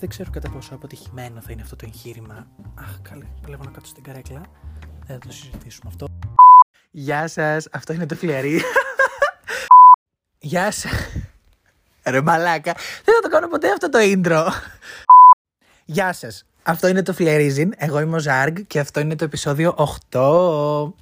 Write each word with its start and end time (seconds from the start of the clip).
Δεν 0.00 0.08
ξέρω 0.08 0.30
κατά 0.30 0.50
πόσο 0.50 0.74
αποτυχημένο 0.74 1.40
θα 1.40 1.52
είναι 1.52 1.62
αυτό 1.62 1.76
το 1.76 1.84
εγχείρημα. 1.86 2.46
Αχ, 2.74 3.00
καλέ, 3.02 3.26
παλεύω 3.42 3.64
να 3.64 3.70
κάτσω 3.70 3.90
στην 3.90 4.02
καρέκλα. 4.02 4.40
Δεν 5.06 5.20
θα 5.20 5.26
το 5.26 5.32
συζητήσουμε 5.32 5.90
αυτό. 5.90 6.06
Γεια 6.90 7.28
σας, 7.28 7.68
αυτό 7.72 7.92
είναι 7.92 8.06
το 8.06 8.14
φλιαρί. 8.14 8.62
Γεια 10.38 10.70
σας. 10.70 10.92
Ρε 12.04 12.20
μαλάκα, 12.20 12.72
δεν 13.04 13.14
θα 13.14 13.20
το 13.22 13.28
κάνω 13.28 13.48
ποτέ 13.48 13.72
αυτό 13.72 13.88
το 13.88 13.98
intro. 14.02 14.46
Γεια 15.84 16.12
σας. 16.12 16.44
Αυτό 16.62 16.88
είναι 16.88 17.02
το 17.02 17.12
Φλερίζιν. 17.12 17.72
Εγώ 17.76 18.00
είμαι 18.00 18.16
ο 18.16 18.18
Ζάργκ 18.18 18.56
και 18.66 18.78
αυτό 18.78 19.00
είναι 19.00 19.16
το 19.16 19.24
επεισόδιο 19.24 19.74
8. 20.10 20.92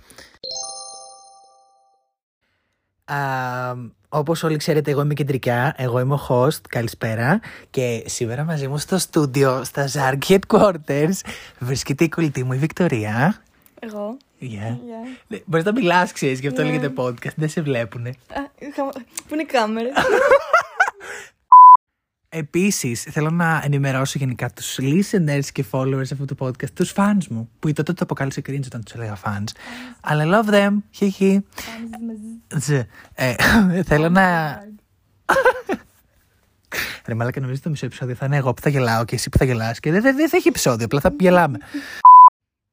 Α, 3.12 3.74
όπως 4.08 4.42
όλοι 4.42 4.56
ξέρετε, 4.56 4.90
εγώ 4.90 5.00
είμαι 5.02 5.14
κεντρικά. 5.14 5.74
Εγώ 5.76 6.00
είμαι 6.00 6.14
ο 6.14 6.26
host. 6.28 6.60
Καλησπέρα. 6.68 7.40
Και 7.70 8.02
σήμερα 8.06 8.44
μαζί 8.44 8.68
μου 8.68 8.78
στο 8.78 8.98
στούντιο, 8.98 9.64
στα 9.64 9.86
Ζάργκ 9.86 10.20
Headquarters, 10.28 11.10
βρίσκεται 11.58 12.04
η 12.04 12.08
κολλητή 12.08 12.44
μου 12.44 12.52
η 12.52 12.56
Βικτωρία. 12.56 13.42
Εγώ. 13.80 14.16
Yeah. 14.40 14.44
Yeah. 14.44 15.18
Ναι, 15.26 15.38
Μπορείς 15.44 15.64
να 15.64 15.72
μιλάς, 15.72 16.12
ξέρεις, 16.12 16.40
γι' 16.40 16.46
αυτό 16.46 16.62
Yeah. 16.62 16.64
λέγεται 16.64 16.92
podcast. 16.96 17.34
Δεν 17.36 17.48
σε 17.48 17.60
βλέπουνε. 17.60 18.08
Α, 18.08 18.40
είχα- 18.58 18.92
Πού 19.28 19.32
είναι 19.34 19.42
η 19.42 19.46
κάμερα; 19.46 19.88
Επίσης, 22.30 23.02
θέλω 23.02 23.30
να 23.30 23.60
ενημερώσω 23.64 24.18
γενικά 24.18 24.50
τους 24.50 24.78
listeners 24.80 25.44
και 25.52 25.64
followers 25.70 26.02
αυτού 26.12 26.24
του 26.24 26.36
podcast, 26.38 26.70
τους 26.74 26.92
fans 26.96 27.26
μου, 27.30 27.50
που 27.58 27.72
τότε 27.72 27.92
το 27.92 28.00
αποκάλυψε 28.02 28.42
cringe 28.46 28.64
όταν 28.66 28.84
τους 28.84 28.94
έλεγα 28.94 29.16
fans. 29.24 29.46
Αλλά 30.00 30.24
love 30.26 30.54
them, 30.54 30.70
χιχι. 30.90 31.44
Ζ. 32.58 32.70
Ε, 33.14 33.34
θέλω 33.88 34.08
να. 34.08 34.56
Ρε 37.06 37.14
μαλάκα 37.14 37.40
νομίζω 37.40 37.60
το 37.60 37.70
μισό 37.70 37.86
επεισόδιο 37.86 38.14
θα 38.14 38.26
είναι 38.26 38.36
εγώ 38.36 38.54
που 38.54 38.62
θα 38.62 38.68
γελάω 38.68 39.04
και 39.04 39.14
εσύ 39.14 39.28
που 39.28 39.38
θα 39.38 39.44
γελάς 39.44 39.80
και 39.80 39.90
δεν, 39.90 40.02
δεν, 40.02 40.16
δεν 40.16 40.28
θα 40.28 40.36
έχει 40.36 40.48
επεισόδιο, 40.48 40.84
απλά 40.84 41.00
θα 41.00 41.14
γελάμε. 41.18 41.58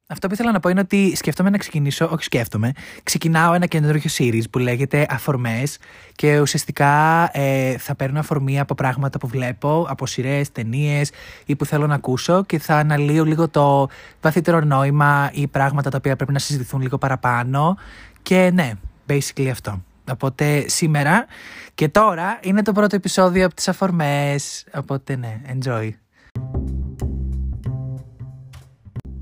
Αυτό 0.08 0.26
που 0.26 0.34
ήθελα 0.34 0.52
να 0.52 0.60
πω 0.60 0.68
είναι 0.68 0.80
ότι 0.80 1.16
σκέφτομαι 1.16 1.50
να 1.50 1.58
ξεκινήσω, 1.58 2.08
όχι 2.12 2.24
σκέφτομαι, 2.24 2.72
ξεκινάω 3.02 3.52
ένα 3.52 3.66
καινούργιο 3.66 4.10
series 4.18 4.50
που 4.50 4.58
λέγεται 4.58 5.06
Αφορμές 5.10 5.78
και 6.14 6.40
ουσιαστικά 6.40 7.30
ε, 7.32 7.78
θα 7.78 7.94
παίρνω 7.94 8.18
αφορμή 8.18 8.60
από 8.60 8.74
πράγματα 8.74 9.18
που 9.18 9.26
βλέπω, 9.26 9.86
από 9.88 10.06
σειρές, 10.06 10.52
ταινίες 10.52 11.10
ή 11.46 11.56
που 11.56 11.64
θέλω 11.64 11.86
να 11.86 11.94
ακούσω 11.94 12.44
και 12.44 12.58
θα 12.58 12.76
αναλύω 12.76 13.24
λίγο 13.24 13.48
το 13.48 13.88
βαθύτερο 14.20 14.60
νόημα 14.60 15.30
ή 15.32 15.46
πράγματα 15.46 15.90
τα 15.90 15.96
οποία 15.96 16.16
πρέπει 16.16 16.32
να 16.32 16.38
συζητηθούν 16.38 16.80
λίγο 16.80 16.98
παραπάνω 16.98 17.76
και 18.22 18.50
ναι, 18.54 18.72
basically 19.08 19.48
αυτό. 19.50 19.82
Οπότε 20.10 20.68
σήμερα 20.68 21.26
και 21.74 21.88
τώρα 21.88 22.38
είναι 22.42 22.62
το 22.62 22.72
πρώτο 22.72 22.96
επεισόδιο 22.96 23.46
από 23.46 23.54
τις 23.54 23.68
αφορμές, 23.68 24.66
οπότε 24.72 25.16
ναι, 25.16 25.40
enjoy. 25.58 26.05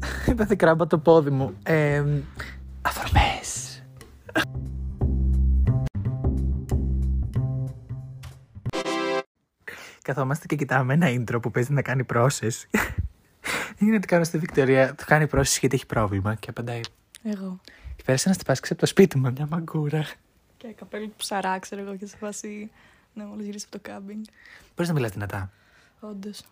Έπαθε 0.31 0.55
κράμπα 0.55 0.87
το 0.87 0.99
πόδι 0.99 1.31
μου. 1.31 1.55
Ε, 1.63 2.05
αφορμές. 2.83 3.83
Καθόμαστε 10.03 10.47
και 10.47 10.57
κοιτάμε 10.57 10.95
ένα 10.95 11.07
intro 11.11 11.43
που 11.43 11.51
παίζει 11.51 11.73
να 11.73 11.83
κάνει 11.83 12.05
process. 12.15 12.65
Δεν 13.79 13.89
είναι 13.89 13.97
ότι 13.97 14.07
κάνω 14.07 14.25
στη 14.25 14.39
Βικτωρία, 14.39 14.95
του 14.95 15.05
κάνει 15.07 15.27
process 15.33 15.57
γιατί 15.61 15.75
έχει 15.75 15.87
πρόβλημα 15.87 16.35
και 16.35 16.51
απαντάει. 16.51 16.81
Εγώ. 17.23 17.61
Και 17.97 18.03
πέρασε 18.05 18.29
να 18.29 18.35
στυπάσεις 18.35 18.71
από 18.71 18.81
το 18.81 18.87
σπίτι 18.87 19.19
μου 19.19 19.33
μια 19.33 19.47
μαγκούρα. 19.51 20.07
Και 20.57 20.69
καπέλο 20.79 21.11
ψαρά, 21.17 21.59
ξέρω 21.59 21.83
εγώ, 21.83 21.97
και 21.97 22.07
σε 22.07 22.17
φάση. 22.17 22.71
Ναι, 23.15 23.25
μόλις 23.25 23.45
γυρίσει 23.45 23.67
από 23.71 23.79
το 23.83 23.91
κάμπινγκ. 23.91 24.25
Μπορείς 24.75 24.89
να 24.89 24.95
μιλάς 24.95 25.11
δυνατά. 25.11 25.51
Όντως. 26.01 26.43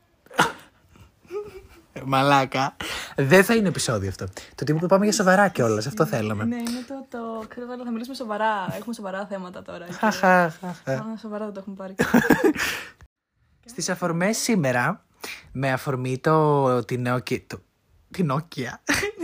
Ε, 1.92 2.00
Μαλάκα. 2.04 2.76
Δεν 3.16 3.44
θα 3.44 3.54
είναι 3.54 3.68
επεισόδιο 3.68 4.08
αυτό. 4.08 4.26
Το 4.54 4.64
τύπο 4.64 4.78
που 4.78 4.86
πάμε 4.86 5.04
για 5.04 5.12
σοβαρά 5.14 5.48
κιόλας, 5.48 5.86
αυτό 5.86 6.06
θέλαμε. 6.06 6.44
Ναι, 6.44 6.56
είναι 6.56 6.84
το. 6.88 7.06
το... 7.08 7.46
Ξέρω, 7.48 7.66
αλλά 7.72 7.84
θα 7.84 7.90
μιλήσουμε 7.90 8.14
σοβαρά. 8.16 8.74
Έχουμε 8.76 8.94
σοβαρά 8.94 9.26
θέματα 9.26 9.62
τώρα. 9.62 9.84
και- 9.86 9.92
Χαχαχαχα. 9.92 10.92
Α, 10.92 11.16
σοβαρά 11.20 11.44
δεν 11.44 11.54
το 11.54 11.60
έχουμε 11.60 11.76
πάρει. 11.76 11.94
Στις 13.64 13.88
αφορμές 13.88 14.36
σήμερα, 14.36 15.04
με 15.52 15.72
αφορμή 15.72 16.18
το, 16.18 16.84
τη 16.84 16.98
νέο, 16.98 17.18
κι- 17.20 17.44
το, 17.46 17.62
την 18.10 18.32
Nokia, 18.32 18.78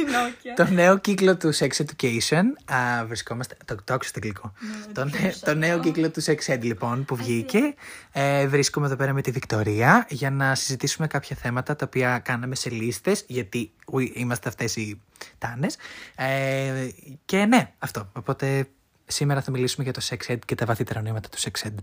Την 0.09 0.19
Νόκια. 0.21 0.55
το 0.55 0.73
νέο 0.75 0.99
κύκλο 0.99 1.37
του 1.37 1.55
Sex 1.55 1.69
Education, 1.69 2.43
α, 2.65 3.07
βρισκόμαστε, 3.07 3.57
το, 3.65 3.75
το 3.85 3.95
άκουσα 3.95 4.09
στο 4.09 4.19
αγγλικό, 4.23 4.53
το, 4.93 5.05
νέ- 5.05 5.37
το 5.45 5.55
νέο 5.55 5.81
κύκλο 5.81 6.11
του 6.11 6.23
Sex 6.23 6.37
Ed 6.47 6.59
λοιπόν 6.61 7.05
που 7.05 7.17
βγήκε, 7.17 7.75
ε, 8.13 8.47
βρίσκομαι 8.47 8.87
εδώ 8.87 8.97
πέρα 8.97 9.13
με 9.13 9.23
τη 9.23 9.31
Βικτωρία 9.31 10.07
για 10.09 10.31
να 10.31 10.55
συζητήσουμε 10.55 11.07
κάποια 11.07 11.37
θέματα 11.37 11.77
τα 11.77 11.85
οποία 11.87 12.19
κάναμε 12.19 12.55
σε 12.55 12.71
λίστες, 12.71 13.25
γιατί 13.27 13.71
ουι, 13.93 14.13
είμαστε 14.15 14.49
αυτές 14.49 14.77
οι 14.77 15.01
τάνες, 15.39 15.77
ε, 16.17 16.89
και 17.25 17.45
ναι, 17.45 17.73
αυτό, 17.79 18.11
οπότε 18.13 18.69
σήμερα 19.07 19.43
θα 19.43 19.51
μιλήσουμε 19.51 19.85
για 19.85 19.93
το 19.93 20.01
Sex 20.09 20.33
Ed 20.33 20.39
και 20.45 20.55
τα 20.55 20.67
βαθύτερα 20.67 21.03
νοήματα 21.03 21.29
του 21.29 21.39
Sex 21.39 21.67
Ed. 21.67 21.75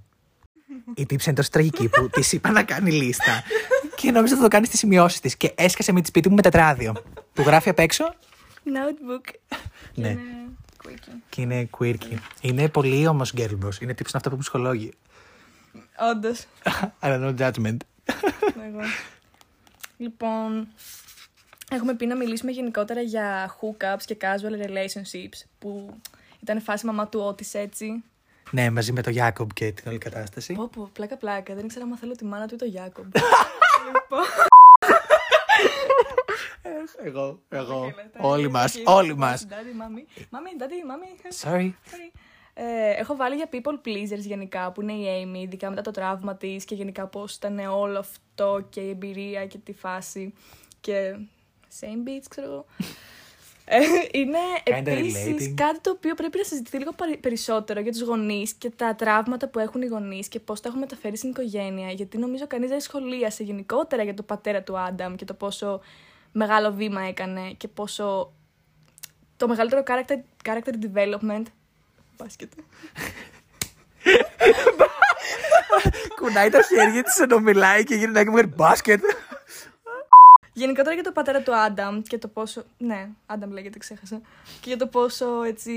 Η 0.96 1.06
τύψη 1.06 1.30
είναι 1.30 1.38
τόσο 1.38 1.50
τραγική 1.50 1.90
που 1.90 2.10
της 2.10 2.32
είπα 2.32 2.52
να 2.52 2.64
κάνει 2.64 2.92
λίστα 2.92 3.44
και 4.00 4.12
νόμιζα 4.12 4.34
ότι 4.34 4.42
θα 4.44 4.50
το 4.50 4.56
κάνει 4.56 4.66
στις 4.66 4.80
σημειώσεις 4.80 5.20
της. 5.20 5.38
Και 5.38 5.54
έσκασε 5.56 5.92
με 5.92 6.02
τη 6.02 6.08
σπίτι 6.08 6.30
μου 6.30 6.36
με 6.36 6.42
τετράδιο. 6.42 6.94
Που 7.36 7.42
γράφει 7.42 7.70
απ' 7.70 7.80
έξω; 7.80 8.14
Notebook. 8.66 9.34
Ναι. 9.94 10.10
Είναι 10.10 10.22
quirky. 10.84 11.10
Και 11.30 11.42
είναι 11.42 11.70
quirky. 11.80 12.18
Είναι 12.42 12.70
πολύ 12.70 13.08
όμω 13.08 13.22
girl 13.38 13.58
boss. 13.66 13.82
Είναι 13.82 13.94
τύψη 13.94 14.14
αυτό 14.18 14.30
που 14.30 14.38
ψυχολόγοι. 14.38 14.94
Όντως. 16.12 16.46
Αλλά 17.00 17.36
no 17.38 17.42
judgment. 17.42 17.78
Εγώ. 18.68 18.80
Λοιπόν, 19.98 20.68
έχουμε 21.72 21.94
πει 21.96 22.06
να 22.06 22.16
μιλήσουμε 22.16 22.52
γενικότερα 22.52 23.02
για 23.02 23.56
hookups 23.62 24.04
και 24.06 24.18
casual 24.22 24.66
relationships 24.68 25.46
που 25.60 26.00
ήταν 26.42 26.62
φάση 26.62 26.86
μαμά 26.86 27.08
του 27.08 27.20
Ότις 27.20 27.54
έτσι. 27.54 28.04
ναι, 28.52 28.70
μαζί 28.70 28.92
με 28.92 29.02
τον 29.02 29.14
Γιάκομπ 29.14 29.50
και 29.54 29.72
την 29.72 29.84
όλη 29.88 29.98
κατάσταση. 29.98 30.54
Πω 30.54 30.68
πω, 30.68 30.90
πλάκα 30.94 31.18
πλάκα, 31.18 31.56
δεν 31.56 31.66
ήξερα 31.66 31.86
αν 31.86 31.98
θέλω 31.98 32.16
τη 32.16 32.26
μάνα 32.26 32.48
του 32.48 32.54
ή 32.54 32.58
το 32.58 32.66
Γιάκομπ. 32.66 33.06
λοιπόν, 33.86 34.24
Εγώ, 37.04 37.40
εγώ. 37.50 37.84
λέτε. 37.84 38.20
Όλοι 38.22 38.50
μας. 38.50 38.76
Okay, 38.78 38.82
Όλοι 38.86 39.12
okay, 39.14 39.18
μας. 39.20 39.46
Daddy, 39.50 39.54
mommy. 39.54 40.22
Mommy, 40.22 40.62
daddy, 40.62 40.82
mommy. 40.90 41.46
Sorry. 41.50 41.66
Sorry. 41.66 42.20
Ε, 42.54 42.90
έχω 42.90 43.16
βάλει 43.16 43.36
για 43.36 43.50
people 43.52 43.88
pleasers 43.88 44.20
γενικά, 44.20 44.72
που 44.72 44.82
είναι 44.82 44.94
η 44.94 45.06
Amy, 45.24 45.38
ειδικά 45.44 45.70
μετά 45.70 45.82
το 45.82 45.92
τραύμα 45.92 46.36
της 46.36 46.66
και 46.66 46.76
γενικά 46.76 47.08
πώς 47.08 47.36
ήταν 47.36 47.60
όλο 47.60 48.00
αυτό 48.00 48.66
και 48.70 48.80
η 48.80 48.90
εμπειρία 48.90 49.46
και 49.46 49.58
τη 49.58 49.74
φάση. 49.74 50.34
Και. 50.82 51.16
Same 51.80 52.08
beats, 52.10 52.26
ξέρω 52.30 52.48
εγώ. 52.48 52.66
Ε, 53.66 53.78
είναι 54.12 54.38
Kinda 54.66 54.72
επίσης 54.86 55.48
relating. 55.50 55.54
κάτι 55.56 55.80
το 55.82 55.90
οποίο 55.90 56.14
πρέπει 56.16 56.38
να 56.38 56.44
συζητηθεί 56.44 56.78
λίγο 56.78 56.92
παρι- 56.94 57.18
περισσότερο 57.18 57.80
για 57.80 57.92
τους 57.92 58.02
γονείς 58.02 58.54
και 58.54 58.70
τα 58.70 58.96
τραύματα 58.96 59.48
που 59.48 59.60
έχουν 59.60 59.82
οι 59.82 59.86
γονείς 59.86 60.28
και 60.28 60.40
πώς 60.40 60.62
τα 60.62 60.68
έχουν 60.68 60.80
μεταφέρει 60.80 61.18
στην 61.18 61.30
οικογένεια. 61.30 61.92
Γιατί 61.92 62.18
νομίζω 62.18 62.48
κανείς 62.48 62.70
δεν 62.70 62.80
σχολίασε 62.80 63.44
γενικότερα 63.44 64.04
για 64.04 64.14
τον 64.14 64.26
πατέρα 64.26 64.64
του 64.64 64.78
Άνταμ 64.80 65.16
και 65.16 65.26
το 65.26 65.34
πόσο 65.34 65.82
μεγάλο 66.38 66.72
βήμα 66.74 67.02
έκανε 67.02 67.52
και 67.52 67.68
πόσο. 67.68 68.34
το 69.38 69.48
μεγαλύτερο 69.48 69.84
character, 69.88 70.48
character 70.50 70.74
development. 70.86 71.44
Μπάσκετ. 72.18 72.52
Κουνάει 76.16 76.50
τα 76.50 76.62
χέρια 76.62 77.04
της 77.04 77.20
ενώ 77.20 77.40
μιλάει 77.40 77.84
και 77.84 77.96
γυρνάει 77.96 78.24
και 78.24 78.30
μου 78.30 78.36
κάνει 78.36 78.54
μπάσκετ. 78.56 79.04
Γενικότερα 80.54 80.94
για 80.96 81.04
το 81.04 81.12
πατέρα 81.12 81.42
του 81.42 81.56
Άνταμ 81.56 82.02
και 82.02 82.18
το 82.18 82.28
πόσο. 82.28 82.64
Ναι, 82.78 83.10
Άνταμ 83.26 83.52
λέγεται, 83.52 83.78
ξέχασα. 83.80 84.22
Και 84.62 84.68
για 84.70 84.78
το 84.78 84.88
πόσο 84.88 85.44
έτσι 85.44 85.72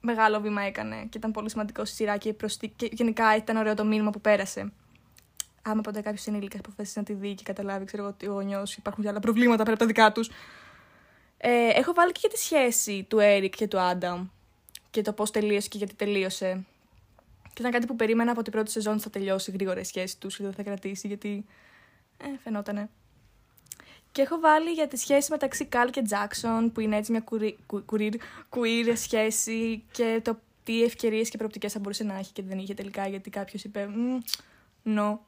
μεγάλο 0.00 0.40
βήμα 0.40 0.62
έκανε 0.62 1.06
και 1.08 1.18
ήταν 1.18 1.30
πολύ 1.30 1.50
σημαντικό 1.50 1.84
στη 1.84 1.94
σειρά 1.94 2.16
και, 2.16 2.32
προς 2.32 2.56
τη- 2.56 2.68
και 2.68 2.88
γενικά 2.92 3.36
ήταν 3.36 3.56
ωραίο 3.56 3.74
το 3.74 3.84
μήνυμα 3.84 4.10
που 4.10 4.20
πέρασε. 4.20 4.72
Άμα 5.70 5.80
ποτέ 5.80 6.00
κάποιος 6.00 6.26
ενήλικα 6.26 6.58
αποφασίσεις 6.58 6.96
να 6.96 7.02
τη 7.02 7.12
δει 7.12 7.34
και 7.34 7.42
καταλάβει, 7.42 7.84
ξέρω 7.84 8.02
εγώ, 8.02 8.12
ότι 8.12 8.26
ο 8.26 8.32
γονιός 8.32 8.76
υπάρχουν 8.76 9.02
και 9.04 9.10
άλλα 9.10 9.20
προβλήματα 9.20 9.62
πέρα 9.62 9.70
από 9.70 9.78
τα 9.78 9.86
δικά 9.86 10.12
τους. 10.12 10.30
Ε, 11.36 11.68
έχω 11.68 11.92
βάλει 11.94 12.12
και 12.12 12.18
για 12.20 12.30
τη 12.30 12.38
σχέση 12.38 13.06
του 13.08 13.18
Έρικ 13.18 13.56
και 13.56 13.68
του 13.68 13.80
Άνταμ 13.80 14.26
και 14.90 15.02
το 15.02 15.12
πώς 15.12 15.30
τελείωσε 15.30 15.68
και 15.68 15.78
γιατί 15.78 15.94
τελείωσε. 15.94 16.64
Και 17.42 17.60
ήταν 17.60 17.72
κάτι 17.72 17.86
που 17.86 17.96
περίμενα 17.96 18.30
από 18.30 18.42
την 18.42 18.52
πρώτη 18.52 18.70
σεζόν 18.70 18.92
ότι 18.92 19.02
θα 19.02 19.10
τελειώσει 19.10 19.50
γρήγορα 19.50 19.80
η 19.80 19.84
σχέση 19.84 20.18
τους 20.18 20.36
και 20.36 20.42
δεν 20.42 20.52
θα 20.52 20.62
κρατήσει, 20.62 21.06
γιατί. 21.06 21.44
Ε, 22.18 22.24
φαινότανε. 22.42 22.88
Και 24.12 24.22
έχω 24.22 24.38
βάλει 24.40 24.70
για 24.70 24.88
τη 24.88 24.96
σχέση 24.96 25.30
μεταξύ 25.30 25.64
Καλ 25.64 25.90
και 25.90 26.02
Τζάξον, 26.02 26.72
που 26.72 26.80
είναι 26.80 26.96
έτσι 26.96 27.10
μια 27.10 27.20
κουρι, 27.20 27.58
κου, 27.66 27.84
queer, 27.92 28.14
queer 28.50 28.92
σχέση 28.94 29.84
και 29.92 30.20
το 30.24 30.38
τι 30.64 30.82
ευκαιρίες 30.82 31.28
και 31.28 31.36
προοπτικές 31.36 31.72
θα 31.72 31.78
μπορούσε 31.78 32.04
να 32.04 32.18
έχει 32.18 32.32
και 32.32 32.42
δεν 32.42 32.58
είχε 32.58 32.74
τελικά, 32.74 33.08
γιατί 33.08 33.30
κάποιος 33.30 33.64
είπε 33.64 33.86
«Μμ, 33.86 34.18
no. 34.84 35.18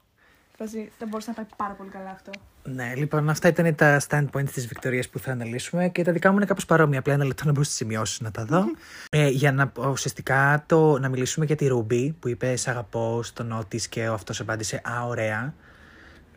Φάση, 0.62 0.90
δεν 0.98 1.08
μπορούσε 1.08 1.30
να 1.30 1.36
πάει 1.36 1.46
πάρα 1.56 1.72
πολύ 1.74 1.90
καλά 1.90 2.10
αυτό. 2.10 2.30
Ναι, 2.62 2.94
λοιπόν, 2.96 3.28
αυτά 3.28 3.48
ήταν 3.48 3.74
τα 3.74 4.00
standpoints 4.08 4.50
της 4.52 4.66
Βικτωρίας 4.66 5.08
που 5.08 5.18
θα 5.18 5.32
αναλύσουμε 5.32 5.88
και 5.88 6.04
τα 6.04 6.12
δικά 6.12 6.30
μου 6.30 6.36
είναι 6.36 6.44
κάπως 6.44 6.66
παρόμοια. 6.66 6.98
Απλά 6.98 7.12
ένα 7.12 7.24
λεπτό 7.24 7.44
να 7.44 7.52
μπω 7.52 7.62
στι 7.62 7.74
σημειώσεις 7.74 8.20
να 8.20 8.30
τα 8.30 8.44
δω. 8.44 8.64
ε, 9.10 9.28
για 9.28 9.52
να 9.52 9.72
ουσιαστικά 9.90 10.64
το, 10.66 10.98
να 10.98 11.08
μιλήσουμε 11.08 11.44
για 11.46 11.56
τη 11.56 11.66
Ρούμπι 11.66 12.16
που 12.20 12.28
είπε 12.28 12.56
Σ' 12.56 12.68
αγαπώ 12.68 13.22
στον 13.22 13.46
Νότη 13.46 13.80
και 13.88 14.08
ο 14.08 14.12
αυτός 14.12 14.40
απάντησε 14.40 14.76
Α, 14.76 15.06
ωραία. 15.06 15.54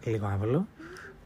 Λίγο 0.04 0.28
άβολο. 0.28 0.68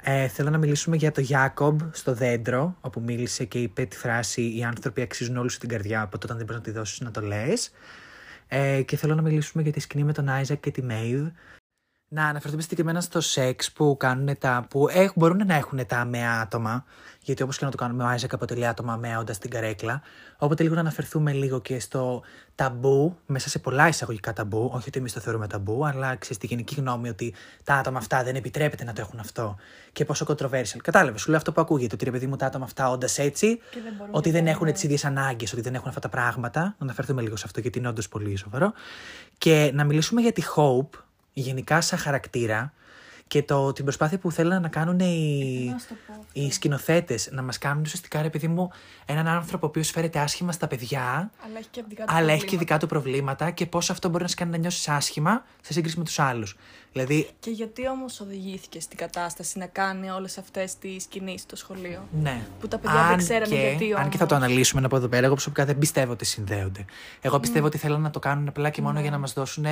Ε, 0.02 0.28
θέλω 0.28 0.50
να 0.50 0.58
μιλήσουμε 0.58 0.96
για 0.96 1.12
το 1.12 1.22
Γιάκομπ 1.22 1.80
στο 1.92 2.14
δέντρο, 2.14 2.78
όπου 2.82 3.02
μίλησε 3.02 3.46
και 3.46 3.60
είπε 3.60 3.86
τη 3.86 3.98
φράση 3.98 4.58
«Οι 4.58 4.64
άνθρωποι 4.64 5.02
αξίζουν 5.02 5.38
όλη 5.38 5.48
σου 5.48 5.58
την 5.58 5.70
καρδιά, 5.70 6.04
οπότε 6.04 6.26
όταν 6.26 6.38
δεν 6.38 6.46
μπορείς 6.46 6.62
να 6.62 6.72
τη 6.72 6.78
δώσεις 6.78 7.00
να 7.00 7.12
το 7.12 7.22
λες». 7.22 7.72
Ε, 8.48 8.82
και 8.82 8.98
θέλω 8.98 9.16
να 9.16 9.22
μιλήσουμε 9.22 9.64
για 9.64 9.72
τη 9.72 9.80
σκηνή 9.80 10.04
με 10.04 10.14
τον 10.14 10.30
Άιζακ 10.30 10.60
και 10.60 10.72
τη 10.72 10.84
Μέιβ. 10.84 11.28
Να 12.10 12.26
αναφερθούμε 12.26 12.62
συγκεκριμένα 12.62 13.02
στο 13.02 13.22
σεξ 13.22 13.72
που, 13.72 13.98
κάνουν 14.00 14.38
τα, 14.38 14.66
που 14.70 14.88
έχ, 14.90 15.12
μπορούν 15.16 15.42
να 15.46 15.56
έχουν 15.56 15.86
τα 15.86 15.98
ΑμεΑ 15.98 16.40
άτομα, 16.42 16.86
γιατί 17.22 17.44
όπως 17.44 17.58
και 17.58 17.66
να 17.66 17.72
το 17.72 17.78
κάνουμε, 17.78 18.04
ο 18.04 18.08
Άιζακ 18.08 18.34
αποτελεί 18.34 18.68
άτομα 18.68 18.94
ΑμεΑ 18.94 19.20
όντας 19.20 19.38
την 19.38 19.50
καρέκλα. 19.50 20.02
Οπότε 20.38 20.64
λίγο 20.64 20.76
να 20.76 20.80
αναφερθούμε 20.82 21.32
λίγο 21.32 21.62
και 21.62 21.80
στο 21.80 22.22
ταμπού, 22.56 23.18
μέσα 23.26 23.50
σε 23.50 23.60
πολλά 23.60 23.88
εισαγωγικά 23.88 24.34
ταμπού, 24.34 24.72
όχι 24.74 24.88
ότι 24.88 25.00
εμείς 25.00 25.14
το 25.14 25.20
θεωρούμε 25.20 25.48
ταμπού, 25.48 25.86
αλλά 25.86 26.16
ξέρεις 26.16 26.38
τη 26.38 26.46
γενική 26.48 26.76
γνώμη 26.76 27.10
ότι 27.10 27.34
τα 27.64 27.74
άτομα 27.76 27.98
αυτά 27.98 28.24
δεν 28.24 28.36
επιτρέπεται 28.36 28.84
να 28.84 28.94
το 28.94 29.02
έχουν 29.02 29.20
αυτό. 29.20 29.56
Και 29.92 30.06
πόσο 30.06 30.26
controversial. 30.28 30.78
Κατάλαβες, 30.84 31.22
σου 31.22 31.28
λέω 31.30 31.38
αυτό 31.38 31.52
που 31.52 31.62
ακούγεται, 31.62 31.94
ότι 31.96 32.06
ρε 32.06 32.12
παιδί 32.12 32.28
μου 32.28 32.36
τα 32.36 32.46
άτομα 32.46 32.66
αυτά 32.66 32.90
όντας 32.90 33.18
έτσι, 33.18 33.58
Και 33.58 33.80
δεν 33.84 33.94
μπορούν 33.98 34.14
ότι 34.16 34.28
να 34.30 34.34
δεν 34.36 34.44
κάνουν- 34.46 34.62
έχουν 34.62 34.74
τις 34.74 34.84
ίδιες 34.84 35.06
ανάγκες, 35.06 35.54
ότι 35.54 35.62
δεν 35.62 35.74
έχουν 35.76 35.88
αυτά 35.88 36.00
τα 36.00 36.10
πράγματα. 36.10 36.62
Να 36.62 36.76
αναφερθούμε 36.80 37.22
λίγο 37.22 37.36
σε 37.36 37.44
αυτό, 37.46 37.60
γιατί 37.60 37.80
είναι 37.80 37.88
όντως 37.88 38.08
πολύ 38.10 38.36
σοβαρό. 38.36 38.74
Και 39.38 39.72
να 39.74 39.84
μιλήσουμε 39.84 40.22
για 40.22 40.32
τη 40.32 40.42
Hope, 40.56 41.00
γενικά 41.42 41.82
σαν 41.82 42.00
χαρακτήρα, 42.00 42.74
και 43.28 43.44
το, 43.44 43.74
την 43.74 43.84
προσπάθεια 43.84 44.18
που 44.18 44.32
θέλουν 44.32 44.62
να 44.62 44.68
κάνουν 44.68 45.00
οι, 45.00 45.70
Να 45.72 45.78
σου 45.78 45.86
το 45.88 45.96
πω. 46.08 46.26
οι 46.34 46.52
σκηνοθέτες, 46.52 47.30
να 47.32 47.42
μας 47.42 47.58
κάνουν 47.58 47.82
ουσιαστικά, 47.84 48.22
ρε 48.22 48.30
παιδί 48.30 48.48
μου, 48.48 48.72
έναν 49.06 49.28
άνθρωπο 49.28 49.66
ο 49.66 49.70
οποίος 49.70 49.90
φέρεται 49.90 50.20
άσχημα 50.20 50.52
στα 50.52 50.68
παιδιά, 50.68 51.32
Αλλά 51.46 51.58
έχει 51.58 51.68
και 51.72 51.84
δικά 51.88 52.06
του 52.06 52.14
αλλά 52.16 52.32
έχει 52.32 52.46
και 52.46 52.46
προβλήματα. 52.46 52.58
δικά 52.60 52.78
του 52.78 52.88
προβλήματα 52.88 53.52
και 53.52 53.66
πώς 53.66 53.90
αυτό 53.90 54.10
μπορεί 54.10 54.22
να 54.24 54.30
σε 54.30 54.36
κάνει 54.36 54.52
να 54.52 54.58
νιώσεις 54.58 54.88
άσχημα 54.88 55.46
σε 55.62 55.74
σύγκριση 55.74 55.98
με 55.98 56.04
τους 56.04 56.20
άλλους. 56.20 56.58
Δηλαδή, 56.92 57.30
Και 57.40 57.50
γιατί 57.50 57.90
όμως 57.90 58.20
οδηγήθηκε 58.20 58.80
στην 58.80 58.98
κατάσταση 58.98 59.58
να 59.58 59.66
κάνει 59.66 60.10
όλες 60.10 60.38
αυτές 60.38 60.78
τις 60.78 61.06
κινήσεις 61.06 61.42
στο 61.42 61.56
σχολείο; 61.56 62.08
ναι. 62.22 62.42
Που 62.60 62.68
τα 62.68 62.78
παιδιά 62.78 63.08
δεν 63.08 63.18
ξέρανε 63.18 63.56
και, 63.56 63.62
γιατί 63.62 63.94
Αν 63.94 64.10
και 64.10 64.18
θα 64.18 64.26
το 64.26 64.36
όμως. 64.36 64.46
αναλύσουμε 64.48 64.86
από 64.86 64.96
εδώ 64.96 65.08
πέρα, 65.08 65.26
εγώ 65.26 65.34
προσωπικά 65.34 65.66
δεν 65.66 65.78
πιστεύω 65.78 66.12
ότι 66.12 66.26
συνδέονται. 66.26 66.86
Εγώ 67.22 67.40
πιστεύω 67.40 67.66
ότι 67.66 67.78
θέλουν 67.78 68.02
να 68.02 68.10
το 68.10 68.20
κάνουν 68.20 68.48
απλά 68.48 68.70
και 68.70 68.82
μόνο 68.82 69.00
για 69.00 69.12
να 69.12 69.18
μας 69.18 69.34
δώσουν, 69.34 69.66